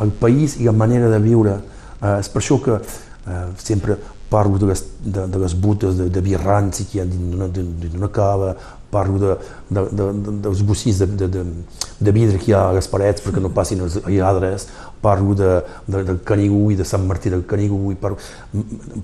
el 0.01 0.13
país 0.15 0.57
i 0.59 0.65
la 0.65 0.73
manera 0.73 1.09
de 1.11 1.19
viure. 1.19 1.57
Eh, 1.99 2.19
és 2.19 2.29
per 2.31 2.41
això 2.41 2.59
que 2.63 2.77
eh, 2.79 3.45
sempre 3.57 3.97
parlo 4.29 4.57
de 4.61 4.69
les, 4.69 4.83
de, 5.01 5.25
de 5.27 5.41
les 5.41 5.55
butes 5.57 5.97
de, 5.97 6.09
de 6.09 6.21
birranci 6.21 6.85
que 6.85 6.99
hi 6.99 7.01
ha 7.01 7.07
dins 7.09 7.89
d'una 7.89 8.11
cava, 8.13 8.53
parlo 8.91 9.19
de, 9.21 9.35
de, 9.69 9.83
de, 9.91 10.05
de, 10.13 10.35
dels 10.45 10.61
bocins 10.65 10.99
de, 10.99 11.07
de, 11.21 11.27
de, 11.27 11.43
de 11.99 12.13
vidre 12.15 12.39
que 12.41 12.51
hi 12.51 12.55
ha 12.57 12.67
a 12.69 12.75
les 12.77 12.87
parets 12.91 13.23
perquè 13.25 13.41
no 13.43 13.51
passin 13.53 13.83
els 13.85 13.99
lladres, 14.07 14.67
parlo 15.01 15.35
de, 15.37 15.59
de, 15.87 16.03
del 16.07 16.21
Canigú 16.25 16.69
i 16.73 16.77
de 16.79 16.87
Sant 16.87 17.05
Martí 17.07 17.31
del 17.33 17.45
Canigú, 17.49 17.91
i 17.93 17.97
parlo, 17.99 18.17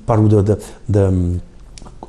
parlo 0.06 0.32
de, 0.32 0.44
de, 0.52 0.58
de, 0.98 1.06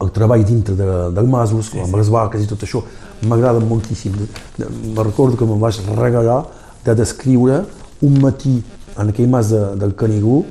el 0.01 0.13
treball 0.13 0.45
dintre 0.45 0.77
de, 0.77 0.89
del 1.17 1.29
masos, 1.31 1.73
sí, 1.73 1.81
amb 1.81 1.97
les 2.01 2.11
vaques 2.13 2.43
i 2.43 2.51
tot 2.51 2.65
això, 2.67 2.83
m'agrada 3.29 3.63
moltíssim. 3.65 4.17
Me 4.59 5.03
recordo 5.03 5.37
que 5.37 5.49
me'n 5.49 5.61
vaig 5.61 5.81
regalar 5.97 6.43
de 6.85 6.95
descriure 6.95 7.63
un 8.05 8.21
matí 8.21 8.59
en 8.97 9.11
aquell 9.13 9.29
mas 9.29 9.51
de, 9.53 9.63
del 9.81 9.95
Canigú, 9.97 10.45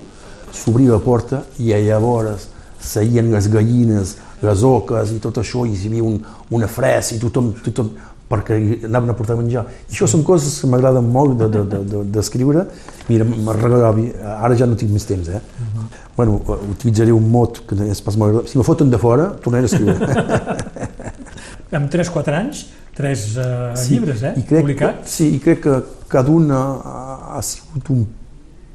s'obria 0.55 0.95
la 0.95 1.01
porta 1.03 1.43
i 1.59 1.73
llavors 1.73 2.49
seien 2.79 3.31
les 3.33 3.49
gallines, 3.51 4.15
les 4.47 4.65
oques 4.67 5.15
i 5.15 5.21
tot 5.23 5.39
això, 5.41 5.65
i 5.65 5.75
hi 5.75 5.89
havia 5.89 6.05
un, 6.05 6.19
una 6.55 6.69
fresa 6.71 7.15
i 7.15 7.21
tothom, 7.21 7.53
tothom 7.65 7.91
perquè 8.29 8.57
anaven 8.87 9.13
a 9.13 9.15
portar 9.17 9.37
menjar. 9.37 9.65
I 9.85 9.93
això 9.93 10.07
són 10.09 10.23
coses 10.25 10.57
que 10.61 10.69
m'agraden 10.69 11.05
molt 11.13 11.37
de, 11.39 11.49
de, 11.51 11.61
de, 11.69 11.81
de, 11.91 12.03
d'escriure. 12.15 12.65
Mira, 13.09 13.27
me 13.27 13.53
regalava, 13.53 14.05
ara 14.39 14.57
ja 14.57 14.67
no 14.69 14.77
tinc 14.79 14.93
més 14.93 15.05
temps, 15.05 15.29
eh? 15.29 15.41
Bueno, 16.15 16.39
utilitzaré 16.71 17.13
un 17.13 17.27
mot 17.29 17.61
que 17.69 17.77
és 17.85 18.01
pas 18.01 18.17
molt 18.17 18.31
agradable. 18.31 18.51
Si 18.51 18.57
me 18.57 18.65
foten 18.65 18.89
de 18.89 19.01
fora, 19.01 19.29
tornaré 19.43 19.67
a 19.67 19.71
escriure. 19.71 20.89
Amb 21.77 21.91
3-4 21.91 22.37
anys, 22.39 22.65
tres 22.95 23.27
uh, 23.37 23.73
llibres, 23.89 24.23
eh? 24.23 24.33
I 24.39 24.45
crec, 24.47 24.63
Publicats. 24.63 25.17
Sí, 25.19 25.29
i 25.35 25.41
crec 25.43 25.61
que 25.65 25.79
cada 26.09 26.31
un 26.33 26.49
ha, 26.55 26.65
ha 27.35 27.41
sigut 27.45 27.91
un 27.93 28.05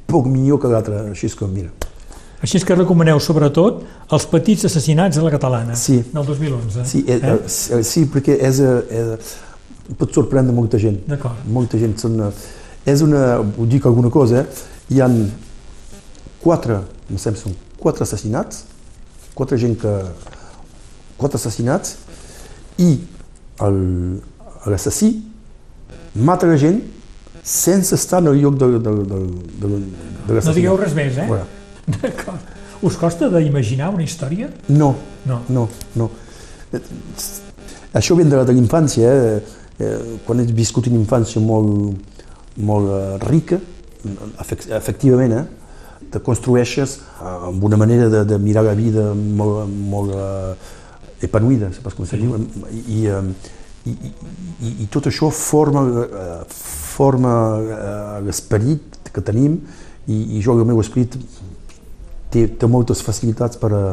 poc 0.07 0.27
millor 0.31 0.61
que 0.61 0.71
l'altre, 0.71 1.07
així 1.11 1.27
és 1.31 1.35
que 1.35 1.47
mira. 1.49 1.73
Així 2.41 2.57
és 2.57 2.65
que 2.65 2.73
recomaneu 2.73 3.19
sobretot 3.21 3.83
els 4.15 4.25
petits 4.31 4.65
assassinats 4.65 5.19
a 5.19 5.21
la 5.25 5.29
catalana 5.33 5.75
Sí. 5.77 5.99
del 6.13 6.25
2011. 6.25 6.85
Sí, 6.89 7.03
eh, 7.07 7.19
eh? 7.21 7.37
sí, 7.45 7.83
sí 7.85 8.05
perquè 8.09 8.37
és, 8.41 8.59
eh, 8.59 8.81
és, 8.89 9.35
pot 9.97 10.13
sorprendre 10.13 10.53
molta 10.53 10.79
gent. 10.81 10.97
D'acord. 11.07 11.45
Molta 11.45 11.77
gent. 11.77 11.97
Són, 12.01 12.17
eh, 12.19 12.31
és 12.89 13.01
una, 13.05 13.37
ho 13.39 13.65
dic 13.69 13.85
alguna 13.85 14.09
cosa, 14.09 14.41
eh? 14.41 14.45
hi 14.89 15.01
ha 15.01 15.09
quatre, 16.41 16.81
em 17.11 17.17
sembla, 17.21 17.41
són 17.43 17.55
quatre 17.77 18.03
assassinats, 18.03 18.65
quatre 19.37 19.57
gent 19.57 19.77
que... 19.77 19.93
quatre 21.21 21.37
assassinats, 21.37 21.97
i 22.81 22.97
l'assassí 24.65 25.11
mata 26.15 26.47
la 26.49 26.57
gent 26.57 26.81
sense 27.43 27.93
estar 27.93 28.19
en 28.21 28.31
el 28.31 28.41
lloc 28.41 28.57
de, 28.57 28.67
de, 28.79 28.79
de, 28.79 29.19
de, 29.61 29.69
de 29.69 30.33
l'assassinat. 30.33 30.45
No 30.49 30.53
digueu 30.57 30.77
res 30.81 30.95
més, 30.97 31.17
eh? 31.17 31.27
Voilà. 31.29 31.45
D'acord. 31.97 32.39
Us 32.81 32.95
costa 32.97 33.27
d'imaginar 33.29 33.91
una 33.93 34.03
història? 34.03 34.49
No, 34.69 34.95
No. 35.25 35.41
no, 35.53 35.67
no. 35.95 36.09
Això 37.93 38.15
ve 38.15 38.23
de, 38.25 38.39
de 38.47 38.53
l'infància, 38.55 39.11
eh? 39.11 39.41
eh? 39.79 39.95
Quan 40.25 40.39
has 40.41 40.51
viscut 40.55 40.87
una 40.89 40.97
infància 41.01 41.41
molt, 41.43 41.97
molt 42.57 42.89
eh, 42.95 43.17
rica, 43.27 43.59
efec- 44.41 44.69
efectivament, 44.77 45.35
eh? 45.41 45.45
te 46.11 46.19
construeixes 46.23 46.97
amb 47.21 47.63
una 47.63 47.77
manera 47.79 48.07
de, 48.11 48.23
de 48.27 48.37
mirar 48.41 48.63
la 48.65 48.73
vida 48.75 49.11
molt, 49.15 49.67
molt 49.91 50.15
eh, 50.15 51.27
epanuïda, 51.27 51.69
sé 51.75 51.83
pas 51.85 51.93
com 51.95 52.07
se 52.09 52.17
diu, 52.19 52.33
i, 52.87 53.03
eh, 53.05 53.21
i, 53.85 53.91
i, 53.93 54.11
i, 54.65 54.73
i 54.85 54.89
tot 54.93 55.07
això 55.11 55.29
forma, 55.33 55.83
forma 56.49 57.35
l'esperit 58.25 58.99
que 59.11 59.21
tenim 59.25 59.59
i, 60.07 60.17
i 60.37 60.41
jo 60.43 60.55
el 60.55 60.65
meu 60.65 60.79
esperit 60.81 61.15
té, 62.31 62.47
té 62.57 62.67
moltes 62.67 63.03
facilitats 63.05 63.59
per, 63.61 63.71
a, 63.75 63.85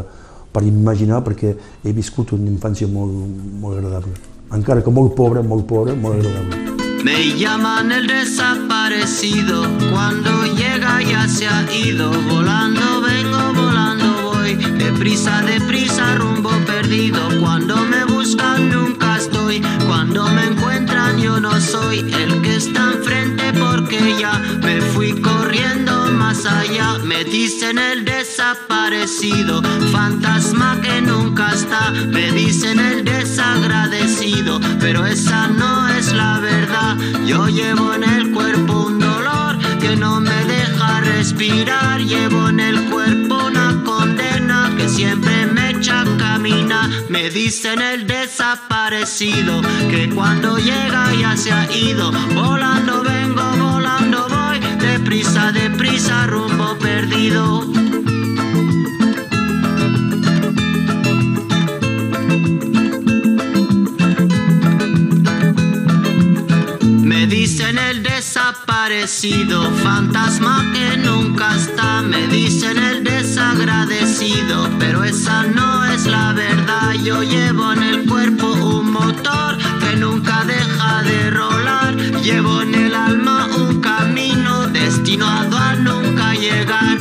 per 0.52 0.64
imaginar 0.66 1.20
perquè 1.26 1.54
he 1.82 1.92
viscut 1.92 2.32
una 2.38 2.50
infància 2.50 2.88
molt, 2.90 3.12
molt 3.60 3.78
agradable. 3.80 4.16
Encara 4.54 4.82
que 4.84 4.94
molt 4.94 5.14
pobra, 5.18 5.42
molt 5.44 5.66
pobra, 5.68 5.94
molt 5.94 6.22
agradable. 6.22 6.78
Me 7.04 7.38
llaman 7.38 7.92
el 7.92 8.06
desaparecido, 8.08 9.62
cuando 9.92 10.30
llega 10.56 11.00
ya 11.02 11.28
se 11.28 11.46
ha 11.46 11.62
ido, 11.72 12.10
volando 12.28 13.02
vengo, 13.02 13.54
volando 13.54 14.32
voy, 14.32 14.56
deprisa, 14.78 15.42
deprisa, 15.42 16.16
rumbo 16.16 16.50
perdido, 16.66 17.20
cuando 17.40 17.76
me 17.84 18.04
buscan 18.04 18.68
nunca 18.70 19.16
estoy, 19.16 19.62
cuando 19.86 20.26
me 20.28 20.46
encuentran 20.46 21.18
yo 21.18 21.38
no 21.38 21.60
soy 21.60 22.00
el 22.12 22.42
que 22.42 22.56
está 22.56 22.87
me 27.04 27.24
dicen 27.24 27.78
el 27.78 28.04
desaparecido, 28.04 29.60
fantasma 29.90 30.80
que 30.80 31.00
nunca 31.00 31.52
está, 31.52 31.90
me 31.90 32.30
dicen 32.30 32.78
el 32.78 33.04
desagradecido, 33.04 34.60
pero 34.78 35.04
esa 35.04 35.48
no 35.48 35.88
es 35.88 36.12
la 36.12 36.38
verdad, 36.38 36.96
yo 37.26 37.48
llevo 37.48 37.92
en 37.94 38.04
el 38.04 38.30
cuerpo 38.30 38.86
un 38.86 39.00
dolor 39.00 39.58
que 39.80 39.96
no 39.96 40.20
me 40.20 40.44
deja 40.44 41.00
respirar, 41.00 42.00
llevo 42.02 42.50
en 42.50 42.60
el 42.60 42.84
cuerpo 42.84 43.46
una 43.46 43.82
condena 43.84 44.72
que 44.76 44.88
siempre 44.88 45.46
me 45.46 45.70
echa 45.70 46.02
a 46.02 46.16
caminar, 46.18 46.88
me 47.08 47.30
dicen 47.30 47.82
el 47.82 48.06
desaparecido, 48.06 49.60
que 49.90 50.08
cuando 50.14 50.56
llega 50.58 51.12
ya 51.14 51.36
se 51.36 51.50
ha 51.50 51.68
ido, 51.72 52.12
volando 52.32 53.02
vengo, 53.02 53.42
volando 53.56 54.27
deprisa, 55.08 55.52
deprisa, 55.52 56.26
rumbo 56.26 56.76
perdido. 56.78 57.64
Me 67.02 67.26
dicen 67.26 67.78
el 67.78 68.02
desaparecido, 68.02 69.70
fantasma 69.82 70.70
que 70.74 70.98
nunca 70.98 71.56
está. 71.56 72.02
Me 72.02 72.26
dicen 72.26 72.76
el 72.76 73.02
desagradecido, 73.02 74.68
pero 74.78 75.04
esa 75.04 75.44
no 75.44 75.86
es 75.86 76.04
la 76.04 76.34
verdad. 76.34 76.92
Yo 77.02 77.22
llevo 77.22 77.72
en 77.72 77.82
el 77.82 78.06
cuerpo 78.06 78.46
un 78.52 78.92
motor 78.92 79.56
que 79.80 79.96
nunca 79.96 80.44
deja 80.44 81.02
de 81.02 81.30
rolar. 81.30 81.96
Llevo 82.22 82.60
en 82.60 82.74
el 82.74 82.94
alma 82.94 83.27
destinado 85.08 85.56
a 85.56 85.74
nunca 85.74 86.34
llegar. 86.34 86.98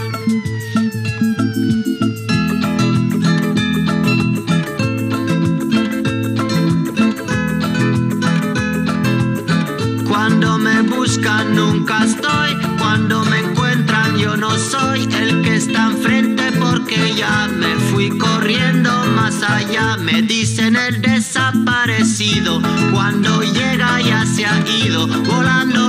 Cuando 10.08 10.58
me 10.58 10.82
buscan 10.84 11.54
nunca 11.54 12.06
estoy, 12.06 12.56
cuando 12.80 13.26
me 13.26 13.39
encuentran 13.39 14.17
yo 14.17 14.38
no 14.38 14.58
soy 14.58 15.04
el 15.13 15.41
que 15.41 15.58
está 15.58 15.88
enfrente 15.88 16.43
porque 16.62 17.13
ya 17.13 17.50
me 17.50 17.76
fui 17.91 18.17
corriendo 18.17 18.89
más 19.17 19.43
allá. 19.43 19.98
Me 19.98 20.22
dicen 20.22 20.78
el 20.78 21.02
desaparecido, 21.02 22.62
cuando 22.93 23.41
llega 23.41 24.02
ya 24.02 24.26
se 24.26 24.46
ha 24.46 24.65
ido. 24.86 25.08
Volando 25.08 25.87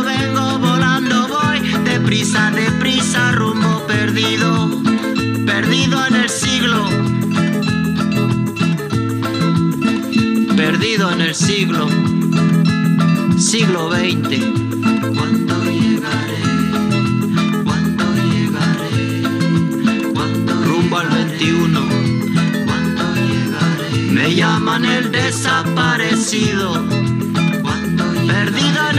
deprisa, 2.29 2.51
deprisa, 2.51 3.33
rumbo 3.33 3.87
perdido, 3.87 4.83
perdido 5.47 6.07
en 6.07 6.15
el 6.17 6.29
siglo. 6.29 6.89
Perdido 10.57 11.11
en 11.13 11.21
el 11.23 11.35
siglo 11.35 11.89
siglo 13.39 13.91
XX. 13.91 14.45
¿Cuándo 15.17 15.65
llegaré? 15.65 16.43
¿Cuándo 17.65 18.05
llegaré? 18.15 19.23
¿Cuándo 20.13 20.65
rumbo 20.65 20.99
al 20.99 21.09
21? 21.09 21.81
¿Cuándo 22.67 23.15
llegaré? 23.15 24.13
Me 24.13 24.35
llaman 24.35 24.85
el 24.85 25.11
desaparecido. 25.13 26.85
Perdido 28.27 28.91
en 28.91 28.98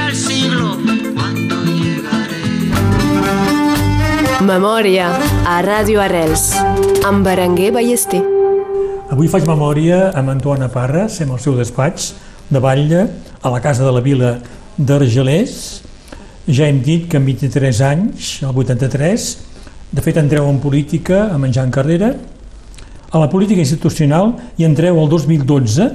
Memòria 4.49 5.11
a 5.45 5.59
Ràdio 5.61 5.99
Arrels 6.01 6.55
amb 7.05 7.21
Berenguer 7.27 7.67
Ballester. 7.75 8.21
Avui 9.13 9.29
faig 9.29 9.45
memòria 9.45 10.07
amb 10.17 10.31
Antoine 10.33 10.65
Parra, 10.73 11.03
sem 11.05 11.29
al 11.29 11.37
seu 11.43 11.53
despatx 11.53 12.07
de 12.49 12.61
Batlle, 12.63 13.03
a 13.45 13.51
la 13.53 13.61
Casa 13.61 13.85
de 13.85 13.93
la 13.93 14.01
Vila 14.01 14.31
d'Argelers. 14.73 15.53
Ja 16.49 16.65
hem 16.65 16.81
dit 16.81 17.05
que 17.11 17.21
amb 17.21 17.29
23 17.29 17.83
anys, 17.91 18.33
el 18.41 18.57
83, 18.65 19.29
de 19.93 20.05
fet 20.07 20.17
entreu 20.17 20.49
en 20.49 20.57
política 20.63 21.27
amb 21.29 21.45
en 21.45 21.53
Jan 21.53 21.69
Carrera, 21.69 22.15
a 23.11 23.21
la 23.21 23.29
política 23.29 23.61
institucional 23.61 24.33
i 24.57 24.65
entreu 24.65 24.97
el 24.97 25.11
2012, 25.13 25.91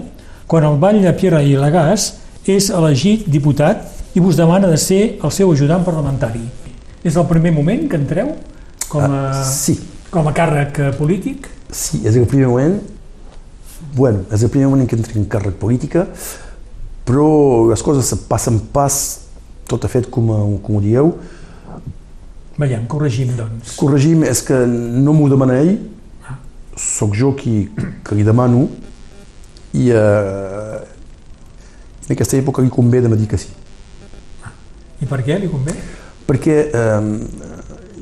quan 0.47 0.69
el 0.69 0.79
Batlle 0.79 1.17
Pierre 1.19 1.43
Ilagàs 1.43 2.13
és 2.47 2.71
elegit 2.71 3.27
diputat 3.27 3.89
i 4.15 4.23
vos 4.23 4.39
demana 4.39 4.71
de 4.71 4.79
ser 4.79 5.17
el 5.17 5.35
seu 5.35 5.51
ajudant 5.51 5.83
parlamentari. 5.83 6.64
És 7.05 7.17
el 7.21 7.27
primer 7.29 7.53
moment 7.53 7.87
que 7.91 7.99
entreu 8.01 8.35
com 8.89 9.05
a, 9.05 9.21
Ah, 9.31 9.45
sí. 9.45 9.77
com 10.11 10.27
a 10.29 10.33
càrrec 10.33 10.79
eh, 10.81 10.91
polític? 10.97 11.49
Sí, 11.71 12.01
és 12.07 12.17
el 12.17 12.27
primer 12.31 12.49
moment, 12.49 12.79
bueno, 13.95 14.25
és 14.33 14.43
el 14.43 14.51
primer 14.51 14.69
moment 14.71 14.89
que 14.89 14.97
entri 14.97 15.19
en 15.21 15.27
càrrec 15.29 15.59
política, 15.61 16.07
però 17.05 17.69
les 17.69 17.83
coses 17.85 18.07
se 18.09 18.17
passen 18.29 18.61
pas, 18.73 18.97
tot 19.69 19.85
ha 19.85 19.89
fet 19.93 20.09
com, 20.11 20.31
com 20.63 20.77
ho 20.79 20.81
dieu. 20.81 21.13
Veiem, 22.57 22.87
corregim, 22.87 23.35
doncs. 23.37 23.75
Corregim, 23.77 24.23
és 24.25 24.41
que 24.47 24.61
no 24.67 25.13
m'ho 25.13 25.29
demana 25.29 25.59
ell, 25.61 25.75
sóc 26.79 27.15
jo 27.19 27.33
qui, 27.37 27.69
que 28.07 28.15
li 28.17 28.25
demano, 28.27 28.69
i 29.75 29.91
eh, 29.91 30.79
en 32.07 32.15
aquesta 32.15 32.39
època 32.39 32.63
li 32.63 32.71
convé 32.71 33.03
de 33.03 33.11
me 33.11 33.19
dir 33.19 33.27
que 33.29 33.37
sí. 33.43 33.51
I 35.03 35.11
per 35.11 35.21
què 35.27 35.37
li 35.43 35.51
convé? 35.51 35.75
Perquè 36.29 36.57
eh, 36.73 37.11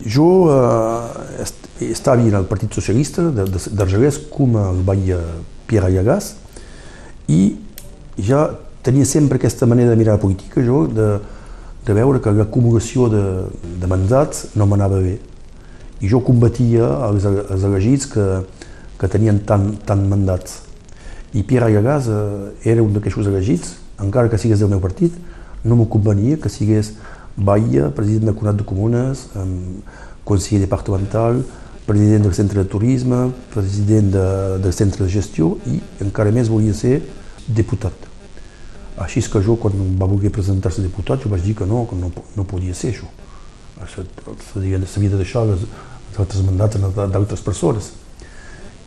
jo 0.07 0.29
eh, 0.53 1.43
est 1.43 1.63
estava 1.91 2.23
en 2.23 2.35
el 2.35 2.45
Partit 2.47 2.73
Socialista 2.73 3.25
d'Argelès 3.33 4.21
com 4.31 4.57
el 4.61 4.83
veia 4.87 5.19
Pierre 5.67 5.89
Allagàs 5.89 6.35
i 7.33 7.57
ja 8.23 8.45
tenia 8.83 9.07
sempre 9.09 9.39
aquesta 9.39 9.67
manera 9.67 9.91
de 9.91 9.97
mirar 9.97 10.17
la 10.17 10.23
política, 10.23 10.63
jo, 10.63 10.87
de, 10.87 11.19
de 11.87 11.95
veure 11.95 12.21
que 12.21 12.33
l'acumulació 12.35 13.09
de, 13.11 13.23
de 13.81 13.91
mandats 13.91 14.49
no 14.59 14.67
m'anava 14.67 15.01
bé. 15.03 15.17
I 16.03 16.11
jo 16.11 16.21
combatia 16.27 16.89
els, 17.09 17.25
els 17.25 17.67
elegits 17.67 18.11
que, 18.11 18.27
que 18.99 19.11
tenien 19.11 19.39
tant, 19.47 19.71
tant 19.87 20.03
mandats. 20.11 20.61
I 21.33 21.45
Pierre 21.47 21.71
Allagàs 21.71 22.11
eh, 22.11 22.73
era 22.75 22.83
un 22.83 22.93
d'aquests 22.95 23.31
elegits, 23.31 23.77
encara 24.03 24.29
que 24.29 24.41
sigués 24.41 24.61
del 24.61 24.73
meu 24.75 24.83
partit, 24.83 25.15
no 25.63 25.79
m'ho 25.79 25.87
convenia 25.87 26.41
que 26.43 26.51
sigués 26.51 26.91
Baia, 27.37 27.91
president 27.97 28.31
del 28.31 28.37
Conat 28.37 28.61
de 28.61 28.67
Comunes, 28.69 29.27
conseller 30.25 30.63
departamental, 30.63 31.43
president 31.87 32.23
del 32.23 32.35
centre 32.35 32.63
de 32.63 32.69
turisme, 32.69 33.31
president 33.53 34.13
de, 34.13 34.27
del 34.63 34.73
centre 34.73 35.05
de 35.05 35.11
gestió 35.11 35.57
i 35.67 35.81
encara 36.05 36.31
més 36.35 36.51
volia 36.53 36.75
ser 36.77 37.01
diputat. 37.49 37.95
Així 39.03 39.23
és 39.23 39.29
que 39.31 39.41
jo, 39.43 39.57
quan 39.59 39.75
va 39.99 40.07
voler 40.07 40.31
presentar-se 40.31 40.85
diputat, 40.85 41.25
jo 41.25 41.33
vaig 41.33 41.43
dir 41.43 41.57
que 41.59 41.67
no, 41.67 41.87
que 41.91 41.97
no, 41.99 42.13
no 42.37 42.45
podia 42.47 42.75
ser 42.77 42.93
això. 42.93 43.09
S'havia 44.53 44.79
de 44.79 45.17
deixar 45.17 45.47
les, 45.49 45.65
els 46.13 46.21
altres 46.21 46.45
mandats 46.47 46.79
d'altres 46.79 47.43
persones. 47.43 47.91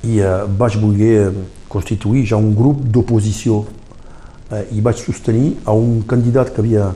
I 0.05 0.21
eh, 0.21 0.35
vaig 0.57 0.77
voler 0.79 1.33
constituir 1.67 2.23
ja 2.29 2.37
un 2.37 2.53
grup 2.55 2.83
d'oposició 2.85 3.63
eh, 4.53 4.63
i 4.77 4.83
vaig 4.85 5.01
sostenir 5.01 5.55
a 5.65 5.73
un 5.73 6.03
candidat 6.07 6.53
que 6.53 6.61
havia, 6.61 6.91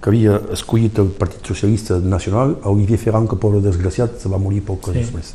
que 0.00 0.08
havia 0.10 0.40
escollit 0.52 0.98
el 0.98 1.08
Partit 1.12 1.46
Socialista 1.46 1.98
Nacional, 1.98 2.56
a 2.62 2.70
Olivier 2.70 2.98
Ferran, 2.98 3.28
que 3.28 3.36
pobre 3.36 3.60
desgraciat 3.60 4.18
se 4.20 4.28
va 4.28 4.38
morir 4.38 4.62
poc 4.64 4.86
Sí. 4.88 4.98
després. 4.98 5.34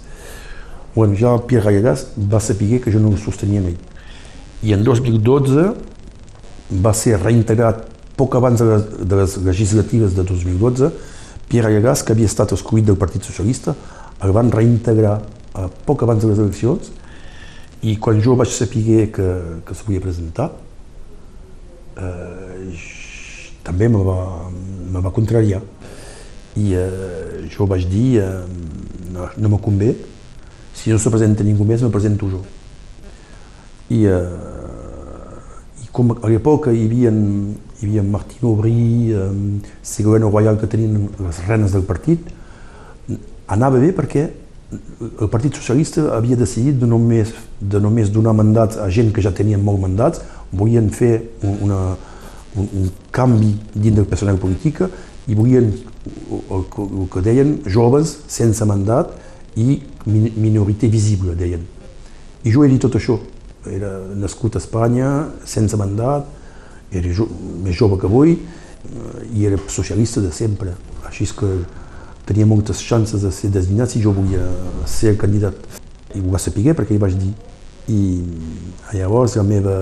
Bueno, 0.95 1.15
ja 1.15 1.37
Pierre 1.45 1.65
Gallegàs 1.71 2.07
va 2.17 2.39
saber 2.39 2.81
que 2.81 2.91
jo 2.91 2.99
no 2.99 3.09
el 3.11 3.17
sostenia 3.17 3.61
ell. 3.61 3.77
I 4.63 4.73
en 4.73 4.83
2012 4.83 5.73
va 6.83 6.93
ser 6.93 7.19
reintegrat 7.21 7.85
poc 8.15 8.35
abans 8.35 8.57
de 8.59 8.65
les, 8.65 9.07
de 9.07 9.15
les 9.15 9.37
legislatives 9.43 10.15
de 10.15 10.23
2012, 10.23 10.91
Pierre 11.49 11.69
Gallegàs, 11.69 12.03
que 12.03 12.13
havia 12.13 12.25
estat 12.25 12.53
escollit 12.53 12.85
del 12.85 12.97
Partit 12.97 13.23
Socialista, 13.23 13.75
el 14.23 14.31
van 14.31 14.49
reintegrar 14.51 15.21
eh, 15.21 15.67
poc 15.85 16.03
abans 16.03 16.23
de 16.23 16.29
les 16.29 16.39
eleccions 16.39 16.91
i 17.83 17.97
quan 17.97 18.21
jo 18.23 18.35
vaig 18.35 18.49
saber 18.49 19.11
que, 19.11 19.27
que 19.67 19.75
se 19.75 19.83
volia 19.85 20.01
presentar, 20.01 20.51
eh, 21.97 22.71
també 23.65 23.89
me 23.89 24.01
va, 24.05 24.19
me 24.93 25.01
va 25.01 25.13
contrariar. 25.13 25.61
I 26.55 26.75
eh, 26.79 27.47
jo 27.51 27.67
vaig 27.67 27.87
dir, 27.91 28.21
eh, 28.21 28.43
no, 29.11 29.27
no 29.35 29.51
me 29.55 29.59
convé, 29.61 29.95
si 30.75 30.93
no 30.93 30.99
se 31.01 31.11
presenta 31.11 31.43
ningú 31.43 31.65
més, 31.67 31.83
me 31.83 31.91
presento 31.91 32.29
jo. 32.31 32.43
I, 33.89 34.05
eh, 34.05 35.83
i 35.83 35.91
com 35.95 36.13
a 36.15 36.31
l'època 36.31 36.71
hi 36.71 36.85
havia, 36.85 37.11
hi 37.11 37.89
havia 37.89 38.05
Martín 38.05 38.47
Aubry, 38.47 39.11
eh, 39.11 39.27
Ségolène 39.83 40.31
Royal, 40.31 40.59
que 40.61 40.69
tenien 40.71 41.09
les 41.19 41.43
renes 41.49 41.75
del 41.75 41.85
partit, 41.89 42.33
anava 43.51 43.81
bé 43.81 43.91
perquè 43.93 44.29
el 45.21 45.29
Partit 45.29 45.55
Socialista 45.55 46.07
havia 46.15 46.35
decidit 46.35 46.79
de 46.81 46.87
només, 46.89 47.31
de 47.61 47.79
només 47.79 48.09
donar 48.11 48.33
mandats 48.33 48.79
a 48.81 48.89
gent 48.89 49.11
que 49.13 49.21
ja 49.21 49.31
tenien 49.35 49.61
molts 49.63 49.83
mandats, 49.83 50.23
volien 50.51 50.89
fer 50.89 51.13
un, 51.43 51.59
una, 51.67 51.79
un, 52.55 52.69
un 52.81 52.89
canvi 53.11 53.53
dins 53.73 53.95
del 53.95 54.07
personal 54.09 54.37
polític 54.41 54.81
i 55.27 55.35
volien 55.35 55.71
el, 55.71 56.65
el 56.65 57.07
que 57.11 57.23
deien 57.25 57.57
joves 57.65 58.17
sense 58.27 58.65
mandat 58.65 59.13
i 59.57 59.79
min- 60.05 60.33
minorité 60.37 60.87
visible, 60.91 61.35
deien. 61.35 61.63
I 62.45 62.51
jo 62.53 62.63
he 62.63 62.69
dit 62.69 62.81
tot 62.81 62.95
això. 62.99 63.17
Era 63.65 63.95
nascut 64.13 64.55
a 64.55 64.61
Espanya, 64.61 65.07
sense 65.49 65.77
mandat, 65.79 66.27
era 66.93 67.13
jo, 67.17 67.25
més 67.65 67.73
jove 67.73 67.97
que 67.97 68.05
avui 68.05 68.35
eh, 68.35 69.23
i 69.33 69.47
era 69.49 69.57
socialista 69.67 70.21
de 70.21 70.29
sempre. 70.31 70.75
Així 71.09 71.25
que 71.33 71.49
tenia 72.25 72.45
moltes 72.45 72.83
chances 72.85 73.25
de 73.25 73.31
ser 73.33 73.49
designat 73.53 73.89
si 73.89 74.03
jo 74.03 74.13
volia 74.13 74.45
ser 74.85 75.15
candidat. 75.17 75.57
I 76.13 76.21
ho 76.21 76.29
va 76.33 76.41
saber 76.41 76.75
perquè 76.77 76.93
hi 76.93 77.01
vaig 77.01 77.17
dir. 77.17 77.33
I 77.87 78.23
llavors 78.93 79.35
la 79.37 79.43
meva 79.43 79.75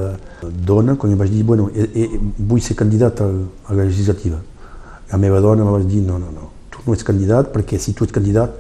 dona, 0.44 0.96
quan 1.00 1.12
li 1.12 1.18
vaig 1.18 1.30
dir, 1.32 1.44
bueno, 1.48 1.70
eh, 1.74 1.88
eh, 1.94 2.20
vull 2.38 2.62
ser 2.62 2.76
candidat 2.76 3.22
a, 3.22 3.30
a 3.68 3.74
la 3.78 3.86
legislativa, 3.86 4.42
la 5.12 5.18
meva 5.22 5.40
dona 5.40 5.64
em 5.64 5.72
va 5.72 5.80
dir, 5.80 6.02
no, 6.04 6.18
no, 6.20 6.32
no, 6.34 6.50
tu 6.70 6.84
no 6.86 6.94
ets 6.98 7.06
candidat 7.08 7.52
perquè 7.54 7.80
si 7.80 7.94
tu 7.94 8.04
ets 8.04 8.12
candidat 8.12 8.58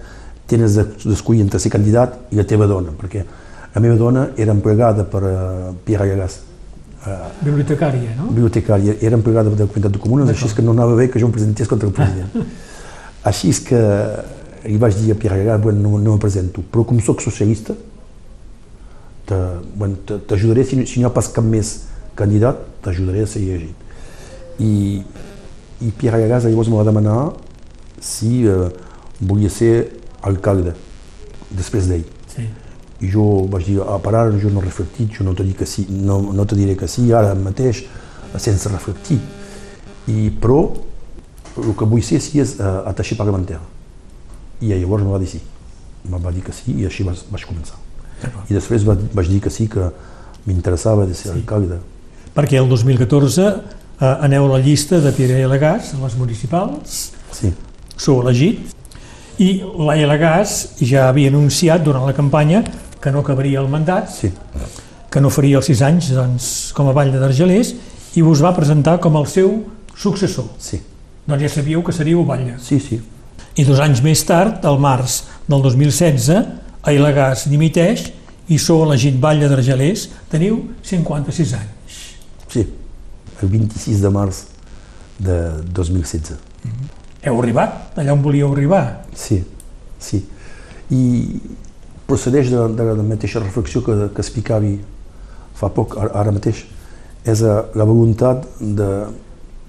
tens 0.48 0.78
de- 0.78 0.88
d'escollir 1.04 1.42
entre 1.44 1.60
ser 1.60 1.72
candidat 1.72 2.32
i 2.32 2.40
la 2.40 2.46
teva 2.48 2.68
dona, 2.68 2.96
perquè 2.96 3.26
la 3.74 3.82
meva 3.82 3.96
dona 4.00 4.30
era 4.38 4.54
emplegada 4.54 5.04
per 5.04 5.24
uh, 5.24 5.74
Pierre 5.84 6.08
Allagàs, 6.08 6.40
Bibliotecària, 7.44 8.14
no? 8.16 8.30
bibliotecària, 8.32 8.94
era 9.02 9.18
emplegada 9.18 9.50
de 9.50 9.58
la 9.60 9.66
comunitat 9.68 9.92
de 9.92 10.00
comunes, 10.00 10.30
així 10.30 10.48
que 10.56 10.64
no 10.64 10.72
anava 10.72 10.96
bé 10.96 11.10
que 11.12 11.20
jo 11.20 11.28
em 11.28 11.34
presentés 11.36 11.68
contra 11.68 11.90
el 11.90 11.94
president. 11.94 12.46
així 13.30 13.50
és 13.52 13.60
que 13.60 13.82
li 14.64 14.78
vaig 14.80 14.96
dir 14.96 15.12
a 15.12 15.18
Pierre 15.20 15.42
Allagàs, 15.42 15.62
bueno, 15.66 15.82
no, 15.84 15.98
no 16.00 16.14
me 16.16 16.22
presento, 16.24 16.64
però 16.72 16.86
com 16.88 17.02
sóc 17.04 17.20
socialista, 17.20 17.76
te- 19.26 19.60
bueno, 19.76 19.96
t'ajudaré, 20.28 20.64
si, 20.64 20.76
no- 20.78 20.86
si 20.86 21.00
n'hi 21.00 21.06
ha 21.06 21.14
pas 21.14 21.28
cap 21.34 21.44
més 21.46 21.74
candidat, 22.16 22.58
t'ajudaré 22.84 23.24
a 23.24 23.28
ser 23.28 23.42
llegit. 23.42 23.76
I, 24.60 25.02
i 25.82 25.92
Pierre 25.98 26.20
Allagàs 26.20 26.46
llavors 26.46 26.70
em 26.70 26.76
va 26.78 26.84
demanar 26.88 27.20
si 28.04 28.44
eh, 28.46 28.70
volia 29.22 29.50
ser 29.50 29.74
alcalde 30.22 30.76
després 31.52 31.88
d'ell. 31.90 32.06
Sí. 32.34 32.46
I 33.04 33.10
jo 33.12 33.24
vaig 33.52 33.66
dir, 33.68 33.80
a 33.82 33.98
per 34.00 34.14
ara 34.16 34.38
jo 34.40 34.50
no 34.54 34.62
he 34.62 34.66
reflectit, 34.68 35.12
jo 35.18 35.26
no 35.28 35.34
te, 35.36 35.44
dic 35.44 35.58
que 35.64 35.66
sí, 35.68 35.88
no, 35.90 36.22
no 36.34 36.46
te 36.48 36.56
diré 36.56 36.76
que 36.80 36.88
sí 36.88 37.10
ara 37.12 37.34
mateix, 37.36 37.84
sense 38.38 38.70
reflectir. 38.72 39.20
I, 40.08 40.30
però 40.42 40.62
el 41.60 41.74
que 41.78 41.86
vull 41.86 42.02
ser 42.04 42.20
sí 42.24 42.40
és 42.42 42.56
uh, 42.60 42.82
attaché 42.90 43.16
parlementaire. 43.20 43.62
I 44.64 44.72
llavors 44.74 45.04
em 45.04 45.12
va 45.12 45.20
dir 45.22 45.28
sí. 45.34 45.42
Em 46.08 46.16
va 46.20 46.32
dir 46.32 46.42
que 46.44 46.56
sí 46.56 46.74
i 46.80 46.88
així 46.88 47.04
vaig, 47.08 47.20
vaig 47.32 47.44
començar. 47.50 47.78
I 48.50 48.54
després 48.54 48.86
va, 48.88 48.96
vaig 49.14 49.30
dir 49.32 49.40
que 49.42 49.50
sí, 49.54 49.68
que 49.72 49.90
m'interessava 50.46 51.06
de 51.08 51.16
ser 51.16 51.32
sí. 51.32 51.38
alcalde. 51.40 51.80
Perquè 52.36 52.58
el 52.60 52.70
2014 52.70 53.48
eh, 53.48 54.06
aneu 54.26 54.46
a 54.48 54.58
la 54.58 54.62
llista 54.64 55.00
de 55.04 55.12
Pirella 55.16 55.50
Legàs, 55.52 55.94
a 55.96 56.02
les 56.04 56.16
municipals, 56.20 57.12
Sí, 57.34 57.50
sou 57.98 58.22
elegit, 58.22 58.70
i 59.42 59.64
Laia 59.88 60.06
Legàs 60.06 60.76
ja 60.86 61.08
havia 61.10 61.32
anunciat 61.32 61.82
durant 61.84 62.06
la 62.06 62.14
campanya 62.14 62.64
que 63.02 63.12
no 63.12 63.24
acabaria 63.24 63.60
el 63.60 63.68
mandat, 63.72 64.12
sí, 64.14 64.30
que 65.10 65.22
no 65.22 65.32
faria 65.34 65.58
els 65.58 65.66
sis 65.70 65.82
anys 65.82 66.12
doncs, 66.14 66.50
com 66.78 66.90
a 66.90 66.94
Vall 66.94 67.12
de 67.14 67.20
d'Argelers, 67.22 67.74
i 68.16 68.22
vos 68.22 68.42
va 68.46 68.54
presentar 68.54 69.00
com 69.02 69.18
el 69.18 69.26
seu 69.28 69.64
successor. 69.98 70.46
sí, 70.60 70.82
Doncs 71.26 71.42
ja 71.42 71.50
sabíeu 71.50 71.82
que 71.82 71.94
seríeu 71.96 72.24
Batlle. 72.28 72.58
sí, 72.60 72.80
sí. 72.80 73.02
I 73.56 73.64
dos 73.64 73.80
anys 73.80 74.02
més 74.02 74.24
tard, 74.26 74.66
al 74.66 74.80
març 74.82 75.24
del 75.48 75.62
2016, 75.62 76.30
Ailegàs 76.84 77.46
dimiteix 77.48 78.10
i 78.52 78.58
sou 78.60 78.84
elegit 78.84 79.16
Batlle 79.22 79.48
d'Argelers. 79.48 80.10
Teniu 80.32 80.60
56 80.84 81.54
anys. 81.56 82.00
Sí, 82.52 82.66
el 83.42 83.52
26 83.54 84.04
de 84.04 84.12
març 84.12 84.44
de 85.24 85.38
2016. 85.72 86.36
Heu 87.24 87.40
arribat 87.40 88.00
allà 88.00 88.12
on 88.16 88.24
volíeu 88.24 88.52
arribar? 88.52 88.84
Sí, 89.16 89.40
sí. 90.00 90.20
I 90.92 91.04
procedeix 92.08 92.52
de, 92.52 92.68
de 92.76 92.88
la 93.00 93.06
mateixa 93.06 93.40
reflexió 93.40 93.84
que, 93.86 93.96
que 94.12 94.22
explicava 94.22 94.74
fa 95.56 95.70
poc, 95.72 95.96
ara, 95.98 96.12
ara 96.20 96.36
mateix. 96.36 96.66
És 97.24 97.46
a, 97.48 97.62
la 97.80 97.88
voluntat 97.88 98.44
de, 98.60 98.90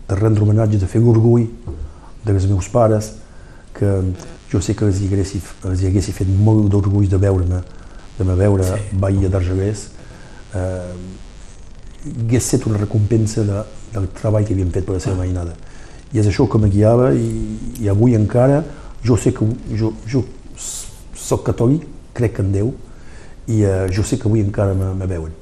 de 0.08 0.18
rendre 0.18 0.42
homenatge, 0.42 0.82
de 0.82 0.90
fer 0.90 1.02
l'orgull 1.04 1.46
dels 2.26 2.48
meus 2.50 2.66
pares, 2.72 3.12
que 3.74 4.00
jo 4.54 4.62
sé 4.62 4.76
que 4.78 4.86
els 4.86 5.02
hi 5.02 5.10
haguessi, 5.10 5.40
els 5.66 5.82
hi 5.82 5.90
haguessi 5.90 6.14
fet 6.14 6.30
molt 6.30 6.70
d'orgull 6.70 7.08
de 7.10 7.18
veure-me, 7.18 7.60
de 8.14 8.26
me 8.28 8.38
veure 8.38 8.66
sí. 8.68 8.98
Bahia 9.02 9.30
d'Argelers, 9.32 9.88
eh, 10.54 10.94
hagués 12.14 12.44
estat 12.44 12.68
una 12.70 12.78
recompensa 12.78 13.42
de, 13.48 13.64
del 13.96 14.08
treball 14.14 14.46
que 14.46 14.54
havien 14.54 14.70
fet 14.74 14.86
per 14.86 14.98
la 14.98 15.02
seva 15.02 15.18
mainada. 15.18 15.56
I 16.14 16.22
és 16.22 16.30
això 16.30 16.46
que 16.50 16.60
me 16.62 16.70
guiava 16.70 17.10
i, 17.18 17.28
i 17.82 17.90
avui 17.90 18.14
encara 18.14 18.62
jo 19.04 19.16
sé 19.18 19.34
que 19.34 19.46
jo, 19.76 19.90
jo 20.08 20.22
soc 21.18 21.44
catòlic, 21.48 21.84
crec 22.14 22.38
en 22.40 22.52
Déu 22.54 22.70
i 23.50 23.64
eh, 23.66 23.88
jo 23.92 24.04
sé 24.06 24.20
que 24.20 24.28
avui 24.30 24.44
encara 24.44 24.76
me, 24.78 24.92
me 24.94 25.08
veuen. 25.10 25.34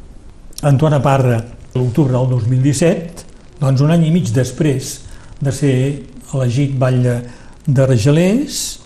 Antoine 0.66 1.02
Parra, 1.02 1.42
l'octubre 1.74 2.16
del 2.16 2.32
2017, 2.38 3.28
doncs 3.60 3.82
un 3.84 3.92
any 3.94 4.08
i 4.08 4.14
mig 4.14 4.32
després 4.34 4.94
de 5.42 5.52
ser 5.54 5.74
elegit 6.32 6.74
batlle 6.78 7.20
d'Argelers, 7.66 8.81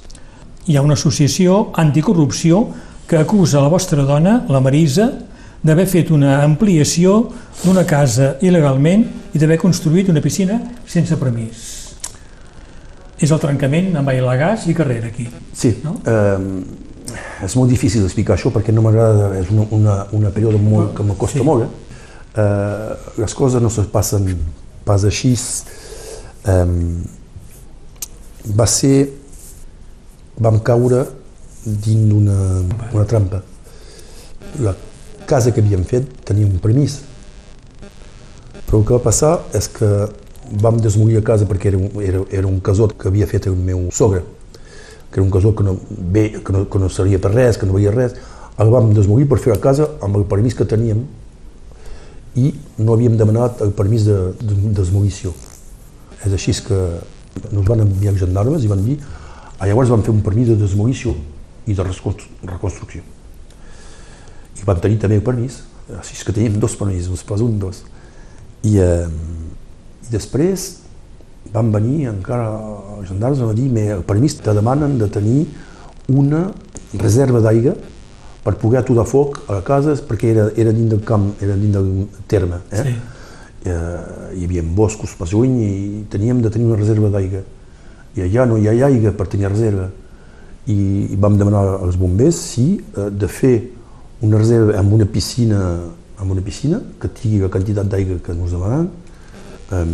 hi 0.66 0.76
ha 0.76 0.83
una 0.83 0.96
associació 0.98 1.70
anticorrupció 1.79 2.66
que 3.07 3.18
acusa 3.20 3.62
la 3.62 3.70
vostra 3.70 4.02
dona, 4.02 4.40
la 4.50 4.61
Marisa, 4.61 5.12
d'haver 5.62 5.87
fet 5.90 6.11
una 6.14 6.40
ampliació 6.42 7.20
d'una 7.62 7.85
casa 7.87 8.35
il·legalment 8.42 9.05
i 9.35 9.40
d'haver 9.40 9.59
construït 9.62 10.11
una 10.11 10.22
piscina 10.22 10.59
sense 10.87 11.16
permís. 11.18 11.64
És 13.16 13.31
el 13.33 13.40
trencament 13.40 13.94
amb 13.96 14.11
aigua 14.12 14.35
gas 14.37 14.66
i 14.68 14.74
carrera 14.76 15.09
aquí. 15.09 15.29
Sí, 15.57 15.76
no? 15.85 15.96
eh, 16.05 17.46
és 17.46 17.57
molt 17.57 17.70
difícil 17.70 18.05
explicar 18.05 18.37
això 18.37 18.50
perquè 18.52 18.74
no 18.74 18.85
m'agrada, 18.85 19.31
és 19.38 19.50
una, 19.55 19.66
una, 19.72 19.96
una 20.18 20.33
període 20.35 20.61
molt, 20.61 20.92
que 20.96 21.07
m'acosta 21.07 21.40
sí. 21.40 21.46
molt. 21.46 21.64
Eh? 21.64 22.02
Eh, 22.42 23.12
les 23.22 23.35
coses 23.38 23.62
no 23.62 23.70
se 23.72 23.87
passen 23.92 24.29
pas 24.85 25.07
així. 25.07 25.37
Eh, 26.44 26.66
va 28.59 28.66
ser... 28.70 28.96
vam 30.38 30.61
caure 30.61 31.05
dins 31.64 32.09
d'una 32.11 32.37
una 32.92 33.05
trampa. 33.05 33.42
La 34.61 34.75
casa 35.27 35.53
que 35.53 35.61
havíem 35.61 35.85
fet 35.85 36.07
tenia 36.25 36.46
un 36.46 36.61
permís. 36.62 37.01
Però 38.66 38.81
el 38.81 38.87
que 38.87 38.94
va 38.94 39.03
passar 39.03 39.33
és 39.55 39.68
que 39.72 39.90
vam 40.62 40.79
desmolir 40.83 41.18
la 41.18 41.27
casa 41.27 41.46
perquè 41.49 41.72
era 41.72 41.79
un, 41.81 41.90
era, 42.03 42.22
era 42.31 42.46
un 42.46 42.61
casot 42.61 42.94
que 42.99 43.09
havia 43.11 43.27
fet 43.27 43.49
el 43.51 43.57
meu 43.59 43.88
sogre, 43.90 44.22
que 45.11 45.18
era 45.20 45.25
un 45.25 45.31
casot 45.35 45.57
que 45.59 45.66
no, 45.66 45.77
bé, 45.90 46.29
que 46.44 46.55
no, 46.55 46.64
que 46.70 46.79
no 46.79 46.90
seria 46.92 47.18
per 47.22 47.33
res, 47.35 47.59
que 47.59 47.66
no 47.66 47.75
veia 47.79 47.94
res. 47.94 48.14
El 48.62 48.70
vam 48.72 48.92
desmolir 48.94 49.27
per 49.29 49.40
fer 49.42 49.53
la 49.55 49.61
casa 49.61 49.88
amb 50.03 50.16
el 50.16 50.25
permís 50.31 50.55
que 50.57 50.64
teníem 50.64 51.03
i 52.37 52.53
no 52.79 52.94
havíem 52.94 53.16
demanat 53.16 53.61
el 53.64 53.72
permís 53.77 54.07
de, 54.07 54.16
de, 54.40 54.55
de 54.55 54.72
desmolició. 54.79 55.33
És 56.25 56.33
així 56.33 56.55
que 56.66 56.79
ens 57.51 57.68
van 57.68 57.83
enviar 57.85 58.14
els 58.14 58.22
gendarmes 58.22 58.64
i 58.64 58.70
van 58.70 58.85
dir 58.85 58.96
ah, 59.59 59.66
llavors 59.66 59.92
vam 59.92 60.03
fer 60.03 60.14
un 60.14 60.23
permís 60.25 60.49
de 60.53 60.57
desmolició 60.61 61.14
i 61.66 61.75
de 61.75 61.85
reconstrucció 61.85 63.03
i 64.57 64.64
vam 64.64 64.81
tenir 64.81 64.99
també 65.03 65.19
el 65.21 65.25
permís, 65.25 65.61
així 65.99 66.16
que 66.25 66.35
teníem 66.35 66.59
dos 66.61 66.77
permisos, 66.79 67.23
pas 67.27 67.42
un, 67.45 67.59
dos. 67.61 67.83
I, 68.66 68.79
eh, 68.81 69.09
i 70.07 70.12
després 70.12 70.66
van 71.53 71.71
venir 71.71 72.09
encara 72.11 72.49
els 72.97 73.11
gendarmes 73.11 73.42
van 73.45 73.55
dir 73.55 73.69
que 73.75 73.85
el 73.95 74.03
permís 74.07 74.38
te 74.42 74.55
demanen 74.57 74.97
de 74.99 75.09
tenir 75.12 75.45
una 76.11 76.49
reserva 76.99 77.42
d'aigua 77.45 77.77
per 78.42 78.55
poder 78.59 78.81
aturar 78.81 79.05
foc 79.07 79.42
a 79.47 79.59
la 79.59 79.62
casa 79.66 79.95
perquè 80.09 80.33
era, 80.33 80.49
era 80.57 80.73
dins 80.75 80.90
del 80.90 81.03
camp, 81.07 81.33
era 81.42 81.55
dins 81.59 81.75
del 81.75 81.92
terme. 82.31 82.62
Eh? 82.71 82.83
Sí. 82.83 82.97
Eh, 83.66 84.38
hi 84.38 84.47
havia 84.47 84.62
boscos 84.62 85.14
pas 85.19 85.33
lluny 85.35 85.55
i 85.62 85.71
teníem 86.11 86.42
de 86.42 86.51
tenir 86.55 86.69
una 86.71 86.79
reserva 86.79 87.11
d'aigua. 87.11 87.42
I 88.16 88.24
allà 88.24 88.46
no 88.48 88.57
hi 88.57 88.68
ha 88.68 88.87
aigua 88.87 89.12
per 89.12 89.29
tenir 89.29 89.50
reserva. 89.50 89.90
I, 90.66 90.76
i 91.12 91.16
vam 91.20 91.37
demanar 91.38 91.62
als 91.85 91.98
bombers 92.00 92.38
si 92.55 92.66
eh, 92.79 93.11
de 93.11 93.29
fer 93.29 93.55
una 94.26 94.40
reserva 94.40 94.79
amb 94.81 94.94
una 94.96 95.07
piscina, 95.07 95.59
amb 96.16 96.33
una 96.33 96.42
piscina 96.42 96.81
que 97.00 97.11
tingui 97.12 97.42
la 97.44 97.50
quantitat 97.52 97.90
d'aigua 97.92 98.18
que 98.24 98.33
ens 98.33 98.55
demanen, 98.57 98.88
um, 99.76 99.92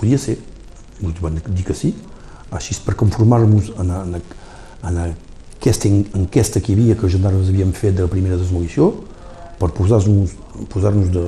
podia 0.00 0.18
ser. 0.18 0.36
Ens 1.00 1.22
van 1.22 1.38
dir 1.46 1.64
que 1.64 1.76
sí. 1.76 1.94
Així 2.50 2.74
per 2.84 2.96
conformar-nos 2.98 3.70
en, 3.78 3.92
en, 3.94 4.18
en 4.90 5.00
aquesta 5.06 5.88
enquesta 5.88 6.60
que 6.60 6.72
hi 6.72 6.76
havia 6.76 6.98
que 6.98 7.06
els 7.06 7.14
gendarmes 7.14 7.48
havien 7.52 7.72
fet 7.74 7.94
de 7.96 8.06
la 8.06 8.10
primera 8.10 8.38
desmolició, 8.38 8.90
per 9.56 9.70
posar-nos 9.72 10.34
posar, 10.68 10.92
-nos, 10.92 11.08
de, 11.14 11.22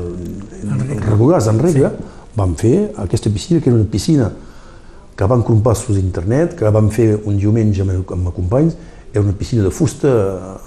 regulars 1.06 1.46
en 1.46 1.58
regla, 1.58 1.90
sí. 1.94 2.04
vam 2.36 2.54
fer 2.54 2.90
aquesta 2.96 3.30
piscina, 3.30 3.60
que 3.60 3.70
era 3.70 3.78
una 3.78 3.88
piscina 3.88 4.30
que 5.18 5.26
van 5.26 5.42
comprar 5.42 5.74
a 5.74 5.98
internet, 5.98 6.54
que 6.54 6.70
vam 6.70 6.90
fer 6.94 7.16
un 7.26 7.36
diumenge 7.36 7.82
amb, 7.82 8.12
amb 8.14 8.30
companys, 8.36 8.76
era 9.12 9.24
una 9.24 9.32
piscina 9.32 9.64
de 9.64 9.70
fusta 9.70 10.08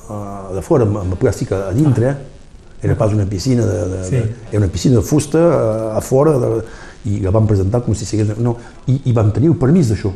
uh, 0.10 0.54
de 0.54 0.62
fora, 0.62 0.84
amb, 0.84 0.98
amb 1.06 1.16
plàstic 1.16 1.54
a, 1.56 1.70
a 1.70 1.74
dintre, 1.74 2.10
eh? 2.10 2.32
era 2.84 2.98
pas 2.98 3.14
una 3.14 3.26
piscina 3.30 3.64
de, 3.66 3.86
de, 3.88 4.04
sí. 4.04 4.16
de, 4.18 4.36
era 4.50 4.64
una 4.64 4.68
piscina 4.68 4.98
de 4.98 5.04
fusta 5.08 5.40
a, 5.40 5.98
a 5.98 6.02
fora 6.02 6.34
de, 6.42 6.50
i 7.06 7.22
la 7.24 7.32
vam 7.32 7.48
presentar 7.48 7.80
com 7.86 7.96
si 7.96 8.08
sigués... 8.10 8.34
No, 8.44 8.58
i, 8.92 8.98
i 9.08 9.14
vam 9.16 9.32
tenir 9.32 9.54
el 9.54 9.56
permís 9.62 9.94
d'això. 9.94 10.12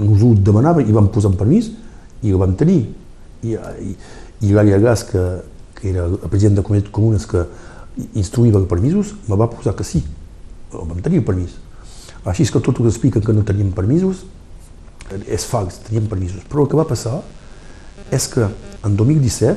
Nos 0.00 0.24
ho 0.26 0.32
demanava 0.34 0.82
i 0.82 0.96
vam 0.96 1.12
posar 1.14 1.30
un 1.30 1.38
permís 1.38 1.70
i 2.24 2.32
el 2.32 2.40
vam 2.40 2.56
tenir. 2.58 2.80
I, 3.46 3.54
i, 3.54 3.94
i 4.48 4.52
l'àrea 4.56 4.80
Gas, 4.82 5.06
que, 5.06 5.24
que 5.78 5.92
era 5.92 6.08
el 6.08 6.18
president 6.26 6.58
de 6.58 6.66
Comunitat 6.66 6.90
Comunes 6.98 7.28
que 7.30 7.46
instruïa 8.18 8.58
els 8.58 8.66
permisos, 8.70 9.14
me 9.28 9.38
va 9.38 9.46
posar 9.52 9.76
que 9.78 9.86
sí, 9.86 10.02
el 10.72 10.82
vam 10.82 10.98
tenir 11.04 11.22
el 11.22 11.28
permís. 11.28 11.54
Així 12.28 12.44
és 12.44 12.52
que 12.52 12.60
tot 12.60 12.76
que 12.76 12.88
expliquen 12.88 13.24
que 13.24 13.32
no 13.32 13.44
teníem 13.46 13.72
permisos 13.72 14.24
és 15.26 15.44
fals, 15.48 15.78
teníem 15.86 16.06
permisos. 16.08 16.44
Però 16.48 16.64
el 16.64 16.70
que 16.70 16.76
va 16.78 16.86
passar 16.88 17.22
és 18.12 18.26
que 18.32 18.44
en 18.84 18.96
2017 18.96 19.56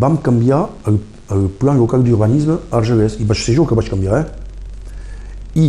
vam 0.00 0.18
canviar 0.24 0.68
el, 0.88 0.98
el 1.32 1.48
pla 1.60 1.74
local 1.76 2.04
d'urbanisme 2.04 2.58
a 2.58 2.80
Argelès, 2.80 3.18
i 3.20 3.26
vaig 3.28 3.40
ser 3.40 3.56
jo 3.56 3.66
que 3.68 3.76
vaig 3.76 3.88
canviar, 3.90 4.22
eh? 4.22 4.26
I 5.58 5.66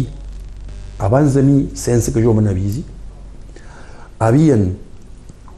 abans 1.00 1.36
de 1.36 1.44
mi, 1.44 1.58
sense 1.80 2.12
que 2.12 2.24
jo 2.24 2.34
me 2.36 2.44
n'avisi, 2.44 2.84
havien 4.20 4.74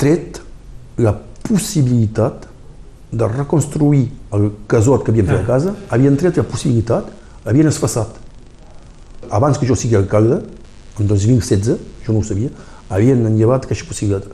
tret 0.02 0.42
la 1.02 1.16
possibilitat 1.42 2.46
de 3.12 3.28
reconstruir 3.28 4.06
el 4.38 4.52
casot 4.72 5.04
que 5.04 5.12
havíem 5.12 5.28
fet 5.28 5.42
a 5.42 5.48
casa, 5.48 5.74
havien 5.90 6.18
tret 6.18 6.38
la 6.38 6.46
possibilitat, 6.48 7.10
havien 7.44 7.68
esfassat. 7.72 8.21
Abans 9.32 9.58
que 9.58 9.68
jo 9.68 9.78
sigui 9.80 9.96
alcalde, 9.96 10.42
en 11.00 11.08
2016, 11.08 11.80
jo 12.06 12.14
no 12.14 12.20
ho 12.20 12.28
sabia, 12.28 12.52
havien 12.92 13.24
enllevat 13.26 13.66
aquesta 13.66 13.88
possibilitat. 13.88 14.28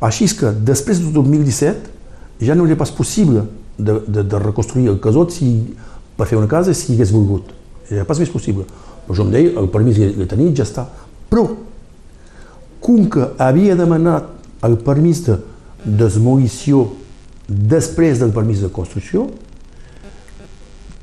Així 0.00 0.28
que 0.38 0.52
després 0.64 1.00
de 1.02 1.10
2017 1.12 2.46
ja 2.46 2.54
no 2.54 2.66
era 2.68 2.76
pas 2.78 2.92
possible 2.92 3.46
de, 3.78 3.98
de, 4.06 4.22
de 4.22 4.38
reconstruir 4.38 4.90
el 4.92 5.00
casot 5.02 5.32
si, 5.34 5.50
per 6.16 6.28
fer 6.30 6.38
una 6.38 6.50
casa 6.50 6.74
si 6.76 6.94
hagués 6.94 7.12
volgut. 7.14 7.50
Era 7.90 8.06
pas 8.06 8.20
més 8.20 8.30
possible. 8.30 8.66
Però 9.06 9.16
jo 9.16 9.26
em 9.26 9.32
deia, 9.34 9.52
el 9.58 9.70
permís 9.72 9.98
que 9.98 10.28
tenia 10.28 10.54
ja 10.54 10.66
està. 10.66 10.86
Però, 11.30 11.46
com 12.82 13.06
que 13.10 13.32
havia 13.42 13.76
demanat 13.78 14.30
el 14.66 14.78
permís 14.84 15.24
de 15.26 15.40
desmolició 15.84 16.86
després 17.46 18.20
del 18.22 18.32
permís 18.34 18.62
de 18.62 18.70
construcció, 18.74 19.28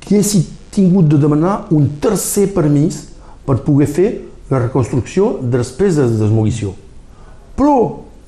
que 0.04 0.18
haguessi 0.18 0.44
tingut 0.74 1.08
de 1.08 1.18
demanar 1.20 1.66
un 1.72 1.86
tercer 2.02 2.50
permís 2.52 3.13
per 3.44 3.60
poder 3.66 3.88
fer 3.90 4.08
la 4.50 4.60
reconstrucció 4.66 5.38
després 5.40 5.98
de 5.98 6.08
la 6.08 6.18
desmolició. 6.24 6.74
Però 7.58 7.76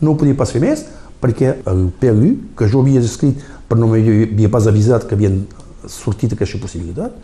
no 0.00 0.12
ho 0.12 0.18
podia 0.18 0.36
pas 0.38 0.52
fer 0.52 0.62
més 0.62 0.84
perquè 1.20 1.56
el 1.66 1.86
PLU, 2.00 2.32
que 2.58 2.68
jo 2.70 2.82
havia 2.84 3.00
escrit 3.00 3.40
però 3.66 3.80
no 3.80 3.88
m'havia 3.90 4.50
pas 4.52 4.66
avisat 4.70 5.06
que 5.08 5.16
havien 5.16 5.40
sortit 5.90 6.34
aquesta 6.36 6.58
possibilitat, 6.62 7.14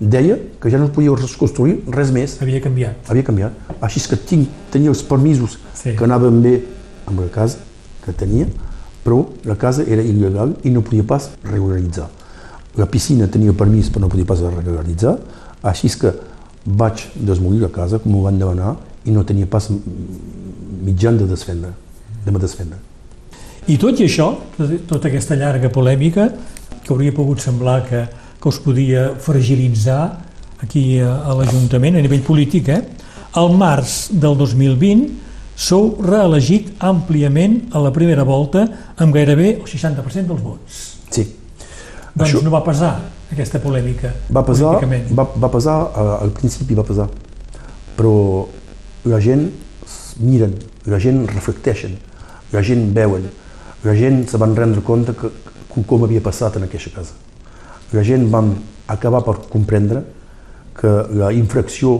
deia 0.00 0.38
que 0.60 0.70
ja 0.72 0.80
no 0.80 0.88
podia 0.92 1.12
reconstruir 1.14 1.82
res 1.92 2.10
més. 2.14 2.38
Havia 2.42 2.62
canviat. 2.64 3.10
Havia 3.12 3.26
canviat. 3.26 3.74
Així 3.84 4.02
que 4.08 4.16
tinc, 4.16 4.48
tenia 4.72 4.90
els 4.92 5.02
permisos 5.06 5.58
sí. 5.76 5.92
que 5.98 6.06
anaven 6.06 6.40
bé 6.42 6.56
amb 7.06 7.20
la 7.20 7.28
casa 7.34 7.60
que 8.02 8.14
tenia, 8.16 8.48
però 9.04 9.20
la 9.46 9.58
casa 9.58 9.84
era 9.84 10.02
il·legal 10.02 10.56
i 10.64 10.72
no 10.74 10.82
podia 10.86 11.06
pas 11.06 11.30
regularitzar. 11.44 12.08
La 12.80 12.88
piscina 12.88 13.28
tenia 13.28 13.52
permís 13.52 13.90
però 13.92 14.06
no 14.06 14.12
podia 14.12 14.26
pas 14.26 14.40
regularitzar, 14.40 15.18
així 15.68 15.92
que 16.00 16.14
vaig 16.64 17.06
desmolir 17.14 17.60
la 17.62 17.72
casa 17.74 17.98
com 17.98 18.14
ho 18.16 18.22
van 18.26 18.38
demanar 18.38 18.76
i 19.04 19.10
no 19.10 19.24
tenia 19.26 19.46
pas 19.50 19.68
mitjan 20.82 21.18
de 21.18 21.26
desfendre 21.26 21.72
de 22.24 22.30
me 22.30 22.38
desfendre. 22.38 22.78
I 23.66 23.76
tot 23.78 23.98
i 24.00 24.06
això, 24.06 24.28
tota 24.90 25.08
aquesta 25.08 25.36
llarga 25.38 25.70
polèmica, 25.70 26.28
que 26.82 26.90
hauria 26.92 27.14
pogut 27.14 27.42
semblar 27.42 27.82
que, 27.86 28.04
que 28.40 28.48
us 28.50 28.58
podia 28.62 29.12
fragilitzar 29.22 30.18
aquí 30.62 30.98
a, 31.02 31.12
a 31.26 31.34
l'Ajuntament 31.38 31.98
a 31.98 32.02
nivell 32.02 32.22
polític, 32.26 32.68
eh? 32.70 32.80
Al 33.38 33.54
març 33.58 34.10
del 34.12 34.34
2020 34.38 35.06
sou 35.56 35.96
reelegit 36.02 36.72
àmpliament 36.82 37.68
a 37.72 37.80
la 37.82 37.92
primera 37.94 38.24
volta 38.26 38.64
amb 38.96 39.14
gairebé 39.14 39.56
el 39.56 39.66
60% 39.66 40.30
dels 40.30 40.42
vots. 40.42 40.80
Sí. 41.10 41.26
Doncs 42.14 42.28
Això- 42.28 42.42
no 42.44 42.50
va 42.54 42.62
pesar 42.66 42.96
aquesta 43.32 43.60
polèmica 43.62 44.12
Va 44.32 44.44
pesar, 44.46 44.76
va, 45.16 45.26
va 45.36 45.50
pesar, 45.50 45.76
eh, 45.90 46.16
al 46.26 46.32
principi 46.36 46.76
va 46.78 46.84
pesar, 46.86 47.08
però 47.96 48.14
la 49.08 49.18
gent 49.20 49.48
miren, 50.20 50.54
la 50.86 50.98
gent 51.00 51.24
reflecteixen, 51.30 51.96
la 52.52 52.62
gent 52.62 52.90
veuen, 52.94 53.28
la 53.84 53.94
gent 53.96 54.26
se 54.28 54.38
van 54.40 54.56
rendre 54.56 54.82
compte 54.84 55.14
que, 55.16 55.30
que 55.72 55.84
com 55.88 56.04
havia 56.04 56.22
passat 56.22 56.58
en 56.58 56.66
aquesta 56.66 56.92
casa. 56.94 57.14
La 57.92 58.04
gent 58.04 58.28
van 58.32 58.54
acabar 58.92 59.22
per 59.24 59.36
comprendre 59.50 60.02
que 60.76 60.90
la 61.16 61.32
infracció 61.32 61.98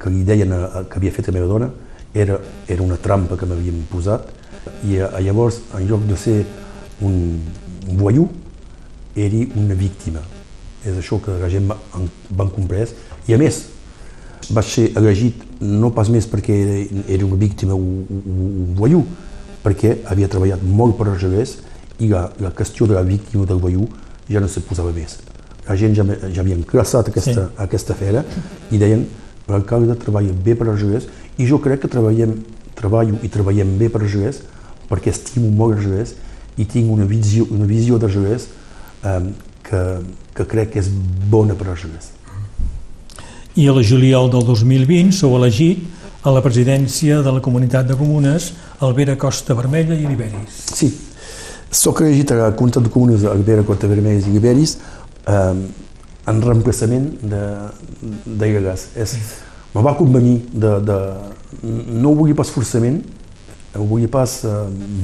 que 0.00 0.10
li 0.12 0.24
deien 0.24 0.52
a, 0.56 0.60
a, 0.64 0.84
que 0.88 1.00
havia 1.00 1.12
fet 1.12 1.28
la 1.28 1.36
meva 1.36 1.48
dona 1.48 1.70
era, 2.14 2.38
era 2.68 2.82
una 2.82 2.96
trampa 2.96 3.36
que 3.36 3.48
m'havien 3.48 3.84
posat 3.90 4.30
i 4.88 4.98
a, 4.98 5.10
a 5.16 5.20
llavors, 5.24 5.60
en 5.76 5.86
lloc 5.88 6.06
de 6.08 6.16
ser 6.20 6.38
un, 7.04 7.16
un 7.88 7.96
voyou, 8.00 8.28
era 9.16 9.44
una 9.60 9.74
víctima. 9.74 10.22
És 10.86 10.96
això 10.96 11.20
que 11.20 11.34
la 11.40 11.50
gent 11.52 11.68
va, 11.68 11.76
van 12.36 12.50
comprès. 12.54 12.94
I 13.28 13.36
a 13.36 13.38
més, 13.40 13.64
vaig 14.48 14.66
ser 14.66 14.86
elegit 14.98 15.42
no 15.60 15.90
pas 15.94 16.08
més 16.10 16.26
perquè 16.30 16.56
era, 16.64 16.76
era 17.06 17.26
una 17.26 17.38
víctima 17.38 17.76
o 17.76 17.80
un, 17.80 18.74
voyou, 18.78 19.04
perquè 19.64 19.98
havia 20.08 20.28
treballat 20.32 20.62
molt 20.64 20.96
per 20.98 21.10
Argelès 21.10 21.58
i 22.00 22.08
la, 22.08 22.28
la 22.40 22.52
qüestió 22.56 22.88
de 22.88 22.96
la 22.96 23.04
víctima 23.04 23.44
del 23.46 23.60
voyou 23.60 23.88
ja 24.30 24.40
no 24.40 24.48
se 24.48 24.62
posava 24.64 24.92
més. 24.96 25.18
La 25.68 25.76
gent 25.76 25.94
ja, 25.94 26.06
ja 26.06 26.40
havia 26.40 26.56
enclassat 26.56 27.10
aquesta, 27.12 27.46
sí. 27.50 27.58
aquesta 27.62 27.96
fera 27.98 28.24
i 28.72 28.80
deien 28.80 29.04
l'alcalde 29.50 29.98
treballa 30.00 30.32
bé 30.32 30.56
per 30.56 30.70
Argelès 30.70 31.06
i 31.38 31.46
jo 31.46 31.60
crec 31.62 31.84
que 31.84 31.92
treballem, 31.92 32.38
treballo 32.78 33.20
i 33.22 33.28
treballem 33.28 33.76
bé 33.78 33.90
per 33.92 34.02
Argelès 34.04 34.40
perquè 34.88 35.12
estimo 35.12 35.50
molt 35.52 35.76
Argelès 35.76 36.16
i 36.58 36.66
tinc 36.66 36.90
una 36.90 37.06
visió, 37.08 37.46
una 37.52 37.68
visió 37.68 38.00
d'Argelès 38.00 38.48
eh, 39.04 39.30
que, 39.70 39.82
que 40.36 40.46
crec 40.50 40.74
que 40.74 40.82
és 40.82 40.90
bona 41.30 41.56
per 41.58 41.70
Argelès. 41.72 42.10
I 43.58 43.66
a 43.68 43.74
la 43.74 43.84
juliol 43.86 44.30
del 44.32 44.44
2020 44.46 45.14
sou 45.16 45.36
elegit 45.38 45.82
a 46.22 46.32
la 46.34 46.42
presidència 46.44 47.20
de 47.24 47.32
la 47.32 47.40
Comunitat 47.40 47.86
de 47.88 47.96
Comunes 47.96 48.50
Albera 48.84 49.16
Costa 49.18 49.56
Vermella 49.56 49.96
i 49.96 50.04
Liberis. 50.04 50.58
Sí, 50.76 50.90
sóc 51.70 52.02
elegit 52.02 52.32
a 52.34 52.40
la 52.42 52.50
Comunitat 52.56 52.86
de 52.86 52.92
Comunes 52.92 53.24
Albera 53.24 53.64
Cota 53.66 53.88
Vermells 53.90 54.26
i 54.26 54.34
Liberis 54.34 54.76
eh, 55.26 55.54
en 56.30 56.42
reemplaçament 56.42 57.06
de, 57.22 57.44
de. 58.26 58.74
És, 59.00 59.16
me 59.74 59.82
va 59.86 59.94
convenir 59.94 60.40
de, 60.50 60.74
de, 60.82 60.98
no 61.62 62.10
ho 62.10 62.18
volia 62.18 62.36
pas 62.36 62.50
forçament, 62.50 63.00
ho 63.78 63.86
volia 63.86 64.10
pas 64.10 64.40
eh, 64.44 64.54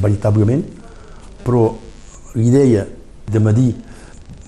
veritablement, 0.02 0.64
però 1.46 1.68
l'idea 2.34 2.84
de 3.30 3.42
me 3.42 3.54
dir 3.54 3.70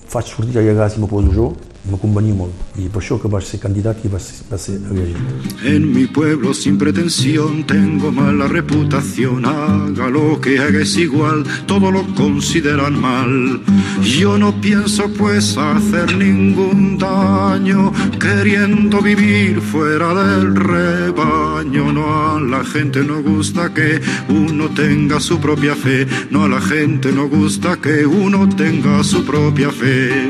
faig 0.09 0.31
sortir 0.33 0.57
a 0.57 0.65
Gagàs 0.65 0.97
i 0.97 1.03
me 1.03 1.09
poso 1.09 1.33
jo, 1.35 1.51
me 1.87 1.97
convenia 1.97 2.35
molt. 2.35 2.53
I 2.77 2.87
per 2.91 3.01
això 3.01 3.17
que 3.21 3.29
vaig 3.31 3.45
ser 3.47 3.59
candidat 3.63 4.03
i 4.03 4.11
va 4.11 4.19
ser, 4.19 4.43
va 4.51 4.57
ser 4.59 4.75
elegit. 4.91 5.63
En 5.65 5.87
mi 5.93 6.05
pueblo 6.07 6.53
sin 6.53 6.77
pretensión 6.77 7.63
tengo 7.67 8.11
mala 8.11 8.47
reputación, 8.47 9.45
haga 9.45 10.09
lo 10.09 10.39
que 10.41 10.59
haga 10.59 10.81
es 10.81 10.97
igual, 10.97 11.45
todo 11.67 11.91
lo 11.91 12.03
consideran 12.15 12.99
mal. 12.99 13.61
Yo 14.03 14.37
no 14.37 14.53
pienso 14.61 15.09
pues 15.13 15.57
hacer 15.57 16.15
ningún 16.17 16.97
daño, 16.97 17.91
queriendo 18.19 19.01
vivir 19.01 19.61
fuera 19.61 20.13
del 20.13 20.55
rebaño. 20.55 21.91
No 21.93 22.35
a 22.35 22.39
la 22.39 22.63
gente 22.63 23.03
no 23.03 23.21
gusta 23.23 23.73
que 23.73 24.01
uno 24.29 24.69
tenga 24.69 25.19
su 25.19 25.39
propia 25.39 25.75
fe, 25.75 26.07
no 26.29 26.43
a 26.43 26.49
la 26.49 26.61
gente 26.61 27.11
no 27.11 27.27
gusta 27.27 27.77
que 27.77 28.05
uno 28.05 28.47
tenga 28.49 29.03
su 29.03 29.25
propia 29.25 29.71
fe. 29.71 30.29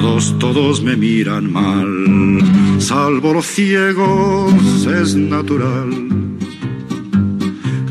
Todos, 0.00 0.38
todos 0.38 0.80
me 0.80 0.96
miran 0.96 1.52
mal, 1.52 2.80
salvo 2.80 3.32
los 3.32 3.46
ciegos, 3.46 4.86
es 4.86 5.16
natural. 5.16 5.90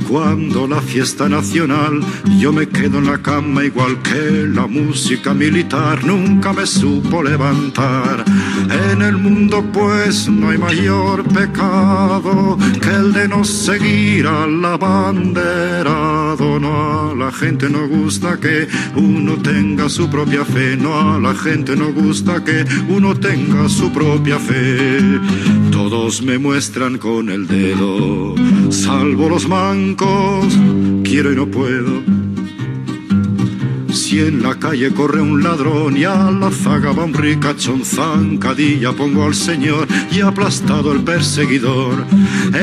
Cuando 0.08 0.68
la 0.68 0.80
fiesta 0.82 1.28
nacional 1.28 2.00
yo 2.40 2.54
me 2.54 2.70
quedo 2.70 3.00
en 3.00 3.08
la 3.08 3.22
cama 3.22 3.66
igual 3.66 4.02
que 4.04 4.48
la 4.48 4.68
música 4.68 5.34
militar 5.34 6.06
nunca 6.06 6.54
me 6.54 6.66
supo 6.66 7.22
levantar. 7.22 8.24
En 8.92 9.02
el 9.02 9.18
mundo 9.18 9.62
pues 9.74 10.30
no 10.30 10.52
hay 10.52 10.58
mayor 10.58 11.26
pecado 11.26 12.58
que 12.82 12.90
el 12.90 13.12
de 13.12 13.28
no 13.28 13.44
seguir 13.44 14.28
al 14.28 14.64
abanderado. 14.64 16.58
No 16.58 16.97
la 17.28 17.34
gente 17.34 17.70
no 17.70 17.90
gusta 17.90 18.40
que 18.40 18.70
uno 18.96 19.36
tenga 19.36 19.90
su 19.90 20.10
propia 20.10 20.46
fe, 20.46 20.78
no 20.78 20.98
a 20.98 21.20
la 21.20 21.36
gente 21.36 21.76
no 21.76 21.92
gusta 21.92 22.42
que 22.42 22.64
uno 22.88 23.16
tenga 23.16 23.68
su 23.68 23.92
propia 23.92 24.40
fe. 24.40 25.00
Todos 25.70 26.22
me 26.22 26.38
muestran 26.38 26.98
con 26.98 27.30
el 27.30 27.46
dedo, 27.46 28.34
salvo 28.70 29.28
los 29.28 29.46
mancos, 29.46 30.58
quiero 31.04 31.34
y 31.34 31.36
no 31.36 31.48
puedo. 31.48 32.02
Si 34.08 34.22
en 34.22 34.42
la 34.42 34.56
calle 34.56 34.94
corre 34.94 35.20
un 35.20 35.44
ladrón 35.44 35.98
y 35.98 36.06
a 36.06 36.32
la 36.32 36.50
zaga 36.50 36.94
va 36.94 37.04
un 37.04 37.14
ricachón, 37.14 37.84
zancadilla 37.84 38.94
pongo 38.94 39.26
al 39.26 39.36
señor 39.36 39.86
y 40.10 40.22
aplastado 40.22 40.94
el 40.94 41.02
perseguidor. 41.04 42.06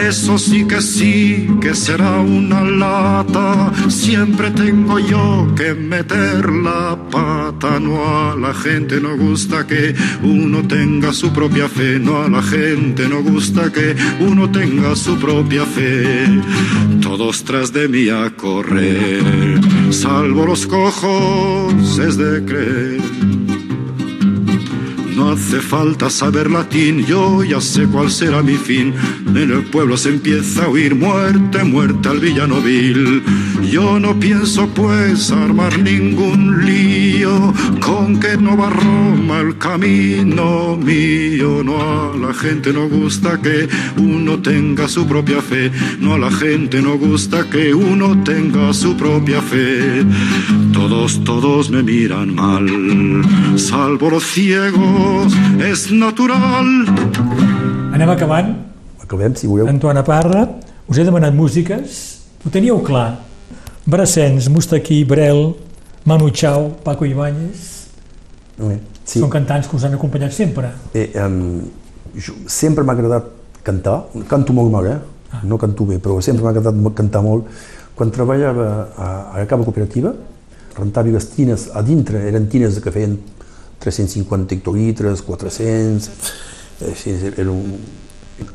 Eso 0.09 0.39
sí 0.39 0.67
que 0.67 0.81
sí, 0.81 1.47
que 1.61 1.75
será 1.75 2.19
una 2.21 2.63
lata. 2.63 3.71
Siempre 3.91 4.53
tengo 4.53 4.99
yo 4.99 5.53
que 5.55 5.75
meter 5.75 6.51
la 6.51 6.97
pata. 7.11 7.79
No 7.79 8.31
a 8.31 8.37
la 8.37 8.55
gente 8.55 8.99
no 8.99 9.15
gusta 9.15 9.67
que 9.67 9.95
uno 10.23 10.67
tenga 10.67 11.13
su 11.13 11.31
propia 11.31 11.69
fe. 11.69 11.99
No 11.99 12.23
a 12.23 12.29
la 12.31 12.43
gente 12.43 13.07
no 13.07 13.23
gusta 13.23 13.71
que 13.71 13.95
uno 14.19 14.51
tenga 14.51 14.97
su 14.97 15.19
propia 15.19 15.67
fe. 15.67 16.25
Todos 17.05 17.45
tras 17.45 17.71
de 17.71 17.87
mí 17.87 18.09
a 18.09 18.31
correr, 18.31 19.61
salvo 19.91 20.47
los 20.47 20.67
cojos, 20.67 21.34
es 21.99 22.17
de 22.17 22.45
creer. 22.45 23.44
Hace 25.33 25.61
falta 25.61 26.11
saber 26.11 26.51
latín, 26.51 27.05
yo 27.07 27.43
ya 27.43 27.61
sé 27.61 27.87
cuál 27.87 28.11
será 28.11 28.43
mi 28.43 28.55
fin. 28.55 28.95
En 29.29 29.51
el 29.51 29.65
pueblo 29.65 29.97
se 29.97 30.11
empieza 30.11 30.65
a 30.65 30.69
oír 30.69 30.95
muerte, 30.95 31.65
muerte 31.65 32.09
al 32.09 32.21
villano 32.21 32.61
vil. 32.61 33.23
Yo 33.71 33.99
no 33.99 34.19
pienso 34.21 34.69
pues 34.69 35.31
armar 35.31 35.79
ningún 35.79 36.65
lío, 36.65 37.53
con 37.81 38.21
que 38.21 38.37
no 38.37 38.57
va 38.57 38.71
Roma 38.71 39.41
el 39.41 39.59
camino 39.59 40.77
mío. 40.77 41.63
No 41.65 41.81
a 41.81 42.17
la 42.17 42.35
gente 42.35 42.73
no 42.73 42.89
gusta 42.89 43.41
que 43.41 43.69
uno 43.97 44.39
tenga 44.41 44.87
su 44.89 45.07
propia 45.07 45.41
fe, 45.41 45.73
no 45.99 46.15
a 46.15 46.19
la 46.19 46.31
gente 46.31 46.83
no 46.83 46.97
gusta 46.99 47.49
que 47.51 47.75
uno 47.75 48.23
tenga 48.23 48.73
su 48.73 48.97
propia 48.97 49.41
fe. 49.41 50.05
Todos, 50.73 51.23
todos 51.25 51.71
me 51.71 51.83
miran 51.83 52.35
mal, 52.35 52.67
salvo 53.57 54.11
los 54.11 54.25
ciegos, 54.25 55.14
es 55.71 55.91
natural. 55.91 56.67
Anem 57.95 58.11
acabant. 58.11 58.55
Acabem, 59.03 59.35
si 59.37 59.47
voleu. 59.47 59.69
Antoana 59.69 60.03
Parra, 60.05 60.47
us 60.89 60.99
he 60.99 61.05
demanat 61.05 61.35
músiques, 61.35 62.01
ho 62.45 62.51
teníeu 62.51 62.81
clar. 62.83 63.21
Brassens, 63.87 64.49
Mustaquí, 64.49 65.05
Brel, 65.05 65.55
Manu 66.05 66.31
Chao, 66.31 66.71
Paco 66.85 67.05
Ibáñez, 67.05 67.89
Sí. 68.57 68.77
sí. 69.05 69.19
són 69.21 69.31
cantants 69.31 69.67
que 69.69 69.77
us 69.77 69.85
han 69.85 69.95
acompanyat 69.97 70.33
sempre. 70.33 70.71
Eh, 70.95 71.11
um, 71.21 71.61
jo, 72.15 72.35
sempre 72.47 72.85
m'ha 72.85 72.95
agradat 72.95 73.27
cantar, 73.67 74.05
canto 74.31 74.53
molt 74.53 74.71
mal, 74.73 74.87
eh? 74.87 74.99
Ah. 75.35 75.41
no 75.43 75.59
canto 75.59 75.85
bé, 75.85 75.99
però 75.99 76.21
sempre 76.23 76.45
m'ha 76.45 76.53
agradat 76.55 76.77
cantar 76.95 77.23
molt. 77.23 77.49
Quan 77.95 78.11
treballava 78.15 78.69
a, 78.97 79.09
a 79.35 79.39
la 79.41 79.47
cava 79.51 79.65
cooperativa, 79.67 80.15
rentava 80.79 81.11
les 81.11 81.27
tines 81.31 81.69
a 81.75 81.83
dintre, 81.83 82.23
eren 82.29 82.49
tines 82.51 82.79
que 82.83 82.91
feien 82.95 83.19
350 83.85 84.57
hectolitres, 84.57 85.21
400, 85.27 86.11
eh, 86.81 86.95
sí, 86.97 87.13
era 87.37 87.51
un, 87.53 87.77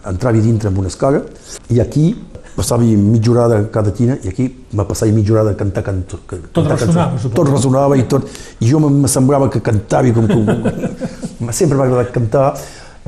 entrava 0.10 0.42
dintre 0.42 0.70
amb 0.70 0.82
una 0.82 0.90
escala 0.90 1.22
i 1.70 1.80
aquí 1.80 2.10
passava 2.56 2.84
mitja 2.84 3.32
horada 3.32 3.62
cada 3.72 3.92
tina 3.96 4.18
i 4.24 4.28
aquí 4.28 4.50
me 4.76 4.84
passava 4.84 5.12
mitja 5.16 5.34
horada 5.34 5.52
a 5.52 5.56
cantar. 5.56 5.84
Que, 5.84 6.40
Tot 6.52 6.68
ressonava, 6.68 7.18
suposo. 7.18 7.36
Tot 7.36 7.52
ressonava 7.54 7.98
i 7.98 8.04
tot. 8.10 8.28
I 8.60 8.68
jo 8.68 8.82
me, 8.84 9.08
semblava 9.08 9.50
que 9.50 9.62
cantava 9.62 10.12
com... 10.12 10.28
com 10.28 11.52
sempre 11.60 11.78
m'ha 11.78 11.88
agradat 11.88 12.12
cantar. 12.12 12.50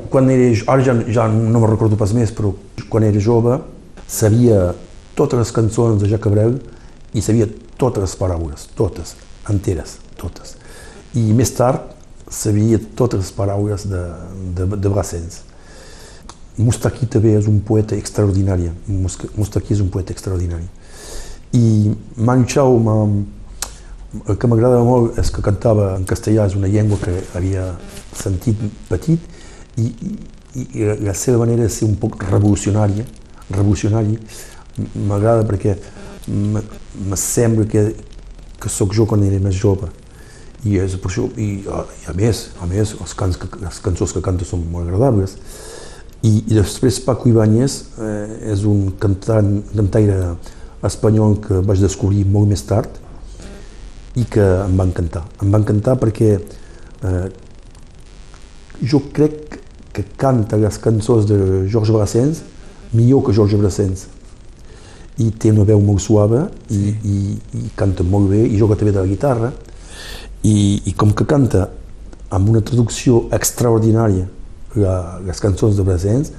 Quan 0.09 0.30
era, 0.32 0.47
ara 0.72 0.86
ja, 0.86 0.95
ja 1.11 1.28
no 1.28 1.59
me 1.59 1.67
recordo 1.67 1.99
pas 1.99 2.13
més, 2.15 2.32
però 2.32 2.53
quan 2.89 3.03
era 3.03 3.19
jove 3.19 3.59
sabia 4.07 4.72
totes 5.15 5.39
les 5.39 5.51
cançons 5.51 5.99
de 5.99 6.07
Jacques 6.09 6.32
Brel 6.32 6.55
i 7.13 7.22
sabia 7.22 7.47
totes 7.78 8.05
les 8.05 8.15
paraules, 8.15 8.69
totes, 8.78 9.15
enteres, 9.51 9.97
totes. 10.19 10.55
I 11.19 11.34
més 11.36 11.51
tard 11.57 11.91
sabia 12.32 12.79
totes 12.95 13.19
les 13.19 13.32
paraules 13.36 13.88
de, 13.88 14.01
de, 14.55 14.65
de 14.65 14.89
Brassens. 14.89 15.41
Mustaki 16.57 17.07
també 17.11 17.36
és 17.36 17.47
un 17.51 17.59
poeta 17.65 17.97
extraordinari. 17.99 18.69
Mustaki 18.88 19.75
és 19.75 19.84
un 19.84 19.91
poeta 19.91 20.15
extraordinari. 20.15 20.67
I 21.53 21.91
Manu 22.15 22.47
Chao, 22.47 22.79
el 24.27 24.38
que 24.39 24.47
m'agrada 24.47 24.79
molt 24.88 25.19
és 25.19 25.32
que 25.32 25.43
cantava 25.43 25.91
en 25.97 26.07
castellà, 26.07 26.47
és 26.47 26.55
una 26.55 26.71
llengua 26.71 26.99
que 27.03 27.17
havia 27.36 27.67
sentit 28.15 28.59
petit 28.89 29.19
i, 29.79 29.88
i, 29.88 30.65
i 30.79 30.89
la 31.03 31.15
seva 31.15 31.43
manera 31.43 31.67
de 31.67 31.71
ser 31.71 31.88
un 31.88 31.97
poc 31.99 32.19
revolucionària, 32.29 33.07
revolucionari, 33.51 34.19
m'agrada 35.07 35.47
perquè 35.47 35.75
me 36.32 37.17
sembla 37.19 37.67
que, 37.67 37.89
que 38.61 38.69
sóc 38.71 38.93
jo 38.95 39.07
quan 39.09 39.23
era 39.27 39.39
més 39.43 39.57
jove 39.57 39.89
i 40.68 40.78
és 40.78 40.95
per 41.01 41.09
això, 41.09 41.26
i, 41.41 41.49
i 41.66 42.09
a 42.12 42.14
més, 42.18 42.49
a 42.62 42.68
més 42.70 42.95
els 42.99 43.14
cants, 43.18 43.39
les 43.62 43.80
cançons 43.82 44.14
que 44.14 44.24
canta 44.26 44.45
són 44.45 44.68
molt 44.70 44.88
agradables 44.89 45.38
i, 46.22 46.36
i 46.45 46.53
després 46.53 46.99
Paco 47.01 47.30
Ibáñez 47.32 47.78
eh, 47.97 48.51
és 48.53 48.66
un 48.70 48.91
cantant, 49.01 49.55
cantaire 49.74 50.36
espanyol 50.86 51.39
que 51.41 51.62
vaig 51.66 51.82
descobrir 51.82 52.28
molt 52.30 52.51
més 52.51 52.62
tard 52.70 52.99
i 54.20 54.26
que 54.30 54.43
em 54.43 54.76
va 54.78 54.86
encantar. 54.86 55.24
Em 55.41 55.49
va 55.53 55.62
encantar 55.62 55.95
perquè 56.01 56.36
eh, 56.38 57.28
jo 58.86 59.01
crec 59.14 59.57
que 59.91 60.05
canta 60.18 60.59
les 60.62 60.78
cançons 60.82 61.26
de 61.30 61.38
Georges 61.70 61.93
Brassens 61.95 62.43
millor 62.93 63.26
que 63.26 63.34
Georges 63.34 63.59
Brassens 63.59 64.05
i 65.22 65.32
té 65.41 65.51
una 65.51 65.66
veu 65.68 65.82
molt 65.84 66.03
suave 66.03 66.45
i, 66.70 66.78
sí. 66.78 66.93
i, 67.03 67.18
i 67.66 67.74
canta 67.78 68.05
molt 68.05 68.30
bé 68.32 68.45
i 68.45 68.62
joga 68.62 68.78
també 68.78 68.93
de 68.93 69.01
la 69.01 69.09
guitarra 69.09 69.51
i, 70.43 70.81
i 70.85 70.93
com 70.97 71.13
que 71.13 71.27
canta 71.29 71.67
amb 72.31 72.49
una 72.49 72.61
traducció 72.65 73.25
extraordinària 73.35 74.27
la, 74.79 75.19
les 75.25 75.41
cançons 75.43 75.75
de 75.77 75.85
Brassens 75.85 76.31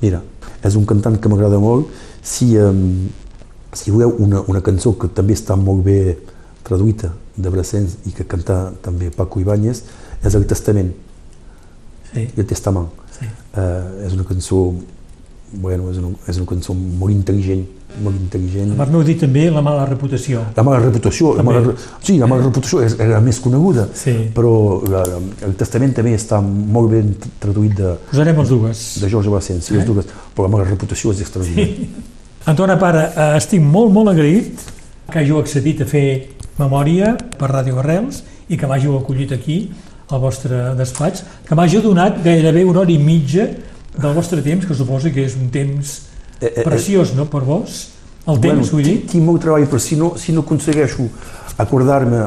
mira, 0.00 0.22
és 0.64 0.76
un 0.78 0.86
cantant 0.88 1.18
que 1.20 1.30
m'agrada 1.30 1.60
molt 1.60 1.90
si, 2.24 2.56
um, 2.58 3.06
si 3.76 3.92
voleu 3.94 4.16
una, 4.22 4.42
una 4.50 4.62
cançó 4.64 4.96
que 4.98 5.10
també 5.12 5.36
està 5.36 5.56
molt 5.60 5.84
bé 5.86 6.16
traduïta 6.66 7.12
de 7.36 7.52
Brassens 7.52 7.98
i 8.08 8.14
que 8.16 8.26
canta 8.26 8.72
també 8.82 9.12
Paco 9.14 9.40
Ibáñez 9.42 9.84
és 10.24 10.34
El 10.34 10.46
Testament 10.48 10.92
sí. 12.12 12.26
El 12.26 12.46
Testament 12.48 12.88
sí. 13.18 13.28
uh, 13.28 14.06
és 14.06 14.16
una 14.16 14.26
cançó 14.26 14.70
bueno, 15.52 15.90
és 15.92 16.00
una, 16.00 16.16
és 16.26 16.40
una 16.40 16.48
cançó 16.48 16.74
molt 16.74 17.14
intel·ligent 17.14 17.66
molt 18.02 18.18
intel·ligent. 18.18 18.74
Part 18.78 18.92
m'heu 18.92 19.04
dit 19.06 19.18
també 19.20 19.46
la 19.52 19.62
mala 19.64 19.86
reputació. 19.88 20.42
La 20.56 20.64
mala 20.66 20.80
reputació, 20.84 21.32
la 21.38 21.44
mala, 21.46 21.74
sí, 22.04 22.18
la 22.20 22.28
mala 22.30 22.46
reputació 22.46 22.82
és, 22.84 22.96
la 22.98 23.20
més 23.24 23.40
coneguda, 23.44 23.86
sí. 23.96 24.14
però 24.36 24.52
la, 24.90 25.04
el 25.46 25.56
testament 25.60 25.94
també 25.96 26.14
està 26.16 26.40
molt 26.44 26.92
ben 26.92 27.14
traduït 27.42 27.76
de... 27.78 27.96
Posarem 28.10 28.42
els 28.44 28.52
dues. 28.52 28.84
De 29.02 29.10
George 29.12 29.32
Bassens, 29.32 29.70
sí, 29.70 29.74
eh? 29.74 29.80
les 29.80 29.88
dues, 29.88 30.08
però 30.36 30.48
la 30.48 30.54
mala 30.56 30.68
reputació 30.68 31.14
és 31.14 31.24
extraordinària. 31.24 31.74
Sí. 31.74 32.14
Antona 32.46 32.76
Pare, 32.78 33.08
eh, 33.10 33.30
estic 33.40 33.62
molt, 33.62 33.90
molt 33.94 34.12
agraït 34.12 34.66
que 35.10 35.20
hàgiu 35.22 35.40
accedit 35.40 35.82
a 35.82 35.88
fer 35.90 36.06
memòria 36.60 37.16
per 37.38 37.50
Ràdio 37.50 37.80
Arrels 37.82 38.22
i 38.48 38.58
que 38.58 38.68
m'hàgiu 38.70 38.98
acollit 39.00 39.32
aquí 39.34 39.64
al 40.14 40.20
vostre 40.22 40.74
despatx, 40.78 41.24
que 41.46 41.56
m'hàgiu 41.58 41.82
donat 41.82 42.20
gairebé 42.22 42.62
una 42.64 42.84
hora 42.84 42.94
i 42.94 42.98
mitja 43.02 43.48
del 43.96 44.14
vostre 44.14 44.42
temps, 44.44 44.66
que 44.66 44.76
suposa 44.78 45.10
que 45.10 45.24
és 45.26 45.34
un 45.38 45.50
temps 45.50 45.96
eh, 46.40 46.52
eh, 46.52 46.64
preciós, 46.64 47.14
no, 47.16 47.28
per 47.30 47.44
vos? 47.46 47.82
El 48.26 48.40
temps, 48.42 48.58
bueno, 48.58 48.70
vull 48.72 48.82
dir? 48.82 48.96
Tinc 49.06 49.22
molt 49.22 49.44
treball, 49.44 49.68
però 49.70 49.78
si 49.82 49.96
no, 49.96 50.14
si 50.18 50.34
no 50.34 50.42
aconsegueixo 50.42 51.06
acordar-me 51.62 52.24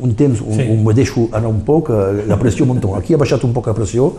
un 0.00 0.14
temps 0.14 0.40
on, 0.40 0.54
sí. 0.54 0.66
on 0.70 0.84
me 0.84 0.94
deixo 0.94 1.28
anar 1.32 1.50
un 1.50 1.62
poc, 1.66 1.90
eh, 1.90 2.26
la 2.28 2.38
pressió 2.38 2.66
muntó. 2.66 2.94
Aquí 2.96 3.14
ha 3.14 3.20
baixat 3.20 3.44
un 3.44 3.54
poc 3.56 3.66
la 3.66 3.74
pressió 3.76 4.12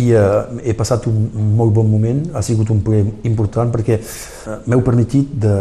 i 0.00 0.10
eh, 0.12 0.62
he 0.64 0.74
passat 0.78 1.06
un, 1.10 1.26
un 1.34 1.50
molt 1.56 1.74
bon 1.74 1.88
moment, 1.90 2.22
ha 2.34 2.42
sigut 2.44 2.70
un 2.72 2.80
ple 2.84 3.02
important 3.28 3.72
perquè 3.72 3.98
eh, 3.98 4.58
m'heu 4.66 4.84
permetit 4.84 5.34
de, 5.42 5.56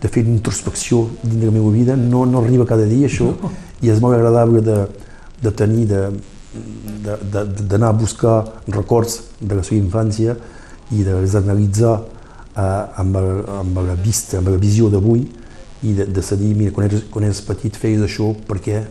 de 0.00 0.10
fer 0.10 0.24
una 0.26 0.36
introspecció 0.36 1.06
dins 1.22 1.40
de 1.40 1.48
la 1.48 1.54
meva 1.54 1.70
vida, 1.74 1.96
no, 1.96 2.26
no 2.26 2.42
arriba 2.42 2.68
cada 2.68 2.88
dia 2.88 3.08
això, 3.08 3.30
no. 3.36 3.52
i 3.80 3.92
és 3.92 4.00
molt 4.02 4.18
agradable 4.18 4.64
de, 4.64 4.78
de 5.40 5.54
tenir, 5.56 5.86
d'anar 5.90 7.92
a 7.92 7.96
buscar 7.96 8.40
records 8.68 9.20
de 9.40 9.60
la 9.60 9.62
seva 9.62 9.80
infància 9.80 10.36
i 10.90 11.04
de 11.06 11.14
les 11.20 11.34
analitzar 11.38 11.98
eh, 12.00 13.00
amb, 13.02 13.16
el, 13.20 13.30
amb 13.60 13.82
la 13.86 13.96
vista, 13.98 14.38
amb 14.38 14.48
la 14.50 14.58
visió 14.60 14.90
d'avui 14.90 15.26
i 15.82 15.94
de, 15.96 16.06
de 16.06 16.36
dir, 16.36 16.54
mira, 16.56 16.72
quan 16.76 16.88
eres, 16.88 17.04
quan 17.10 17.24
eres 17.24 17.40
petit 17.46 17.76
feies 17.80 18.02
això, 18.04 18.34
per 18.46 18.58
què, 18.60 18.82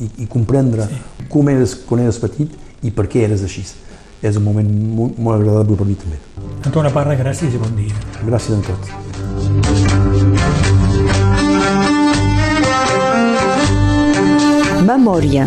i, 0.00 0.08
i 0.24 0.26
comprendre 0.30 0.86
sí. 0.88 1.00
com 1.28 1.48
eres 1.52 1.74
quan 1.86 2.00
eres 2.06 2.18
petit 2.22 2.54
i 2.82 2.90
per 2.94 3.06
què 3.12 3.26
eres 3.26 3.44
així. 3.44 3.66
És 4.20 4.36
un 4.36 4.44
moment 4.44 4.68
molt, 4.68 5.18
molt 5.18 5.40
agradable 5.40 5.76
per 5.80 5.86
mi 5.88 5.96
també. 5.96 6.18
Antona 6.68 6.92
Parra, 6.92 7.16
gràcies 7.16 7.54
i 7.56 7.60
bon 7.60 7.72
dia. 7.76 7.94
Gràcies 8.26 8.56
a 8.56 8.62
tots. 8.68 8.88
Memòria. 14.90 15.46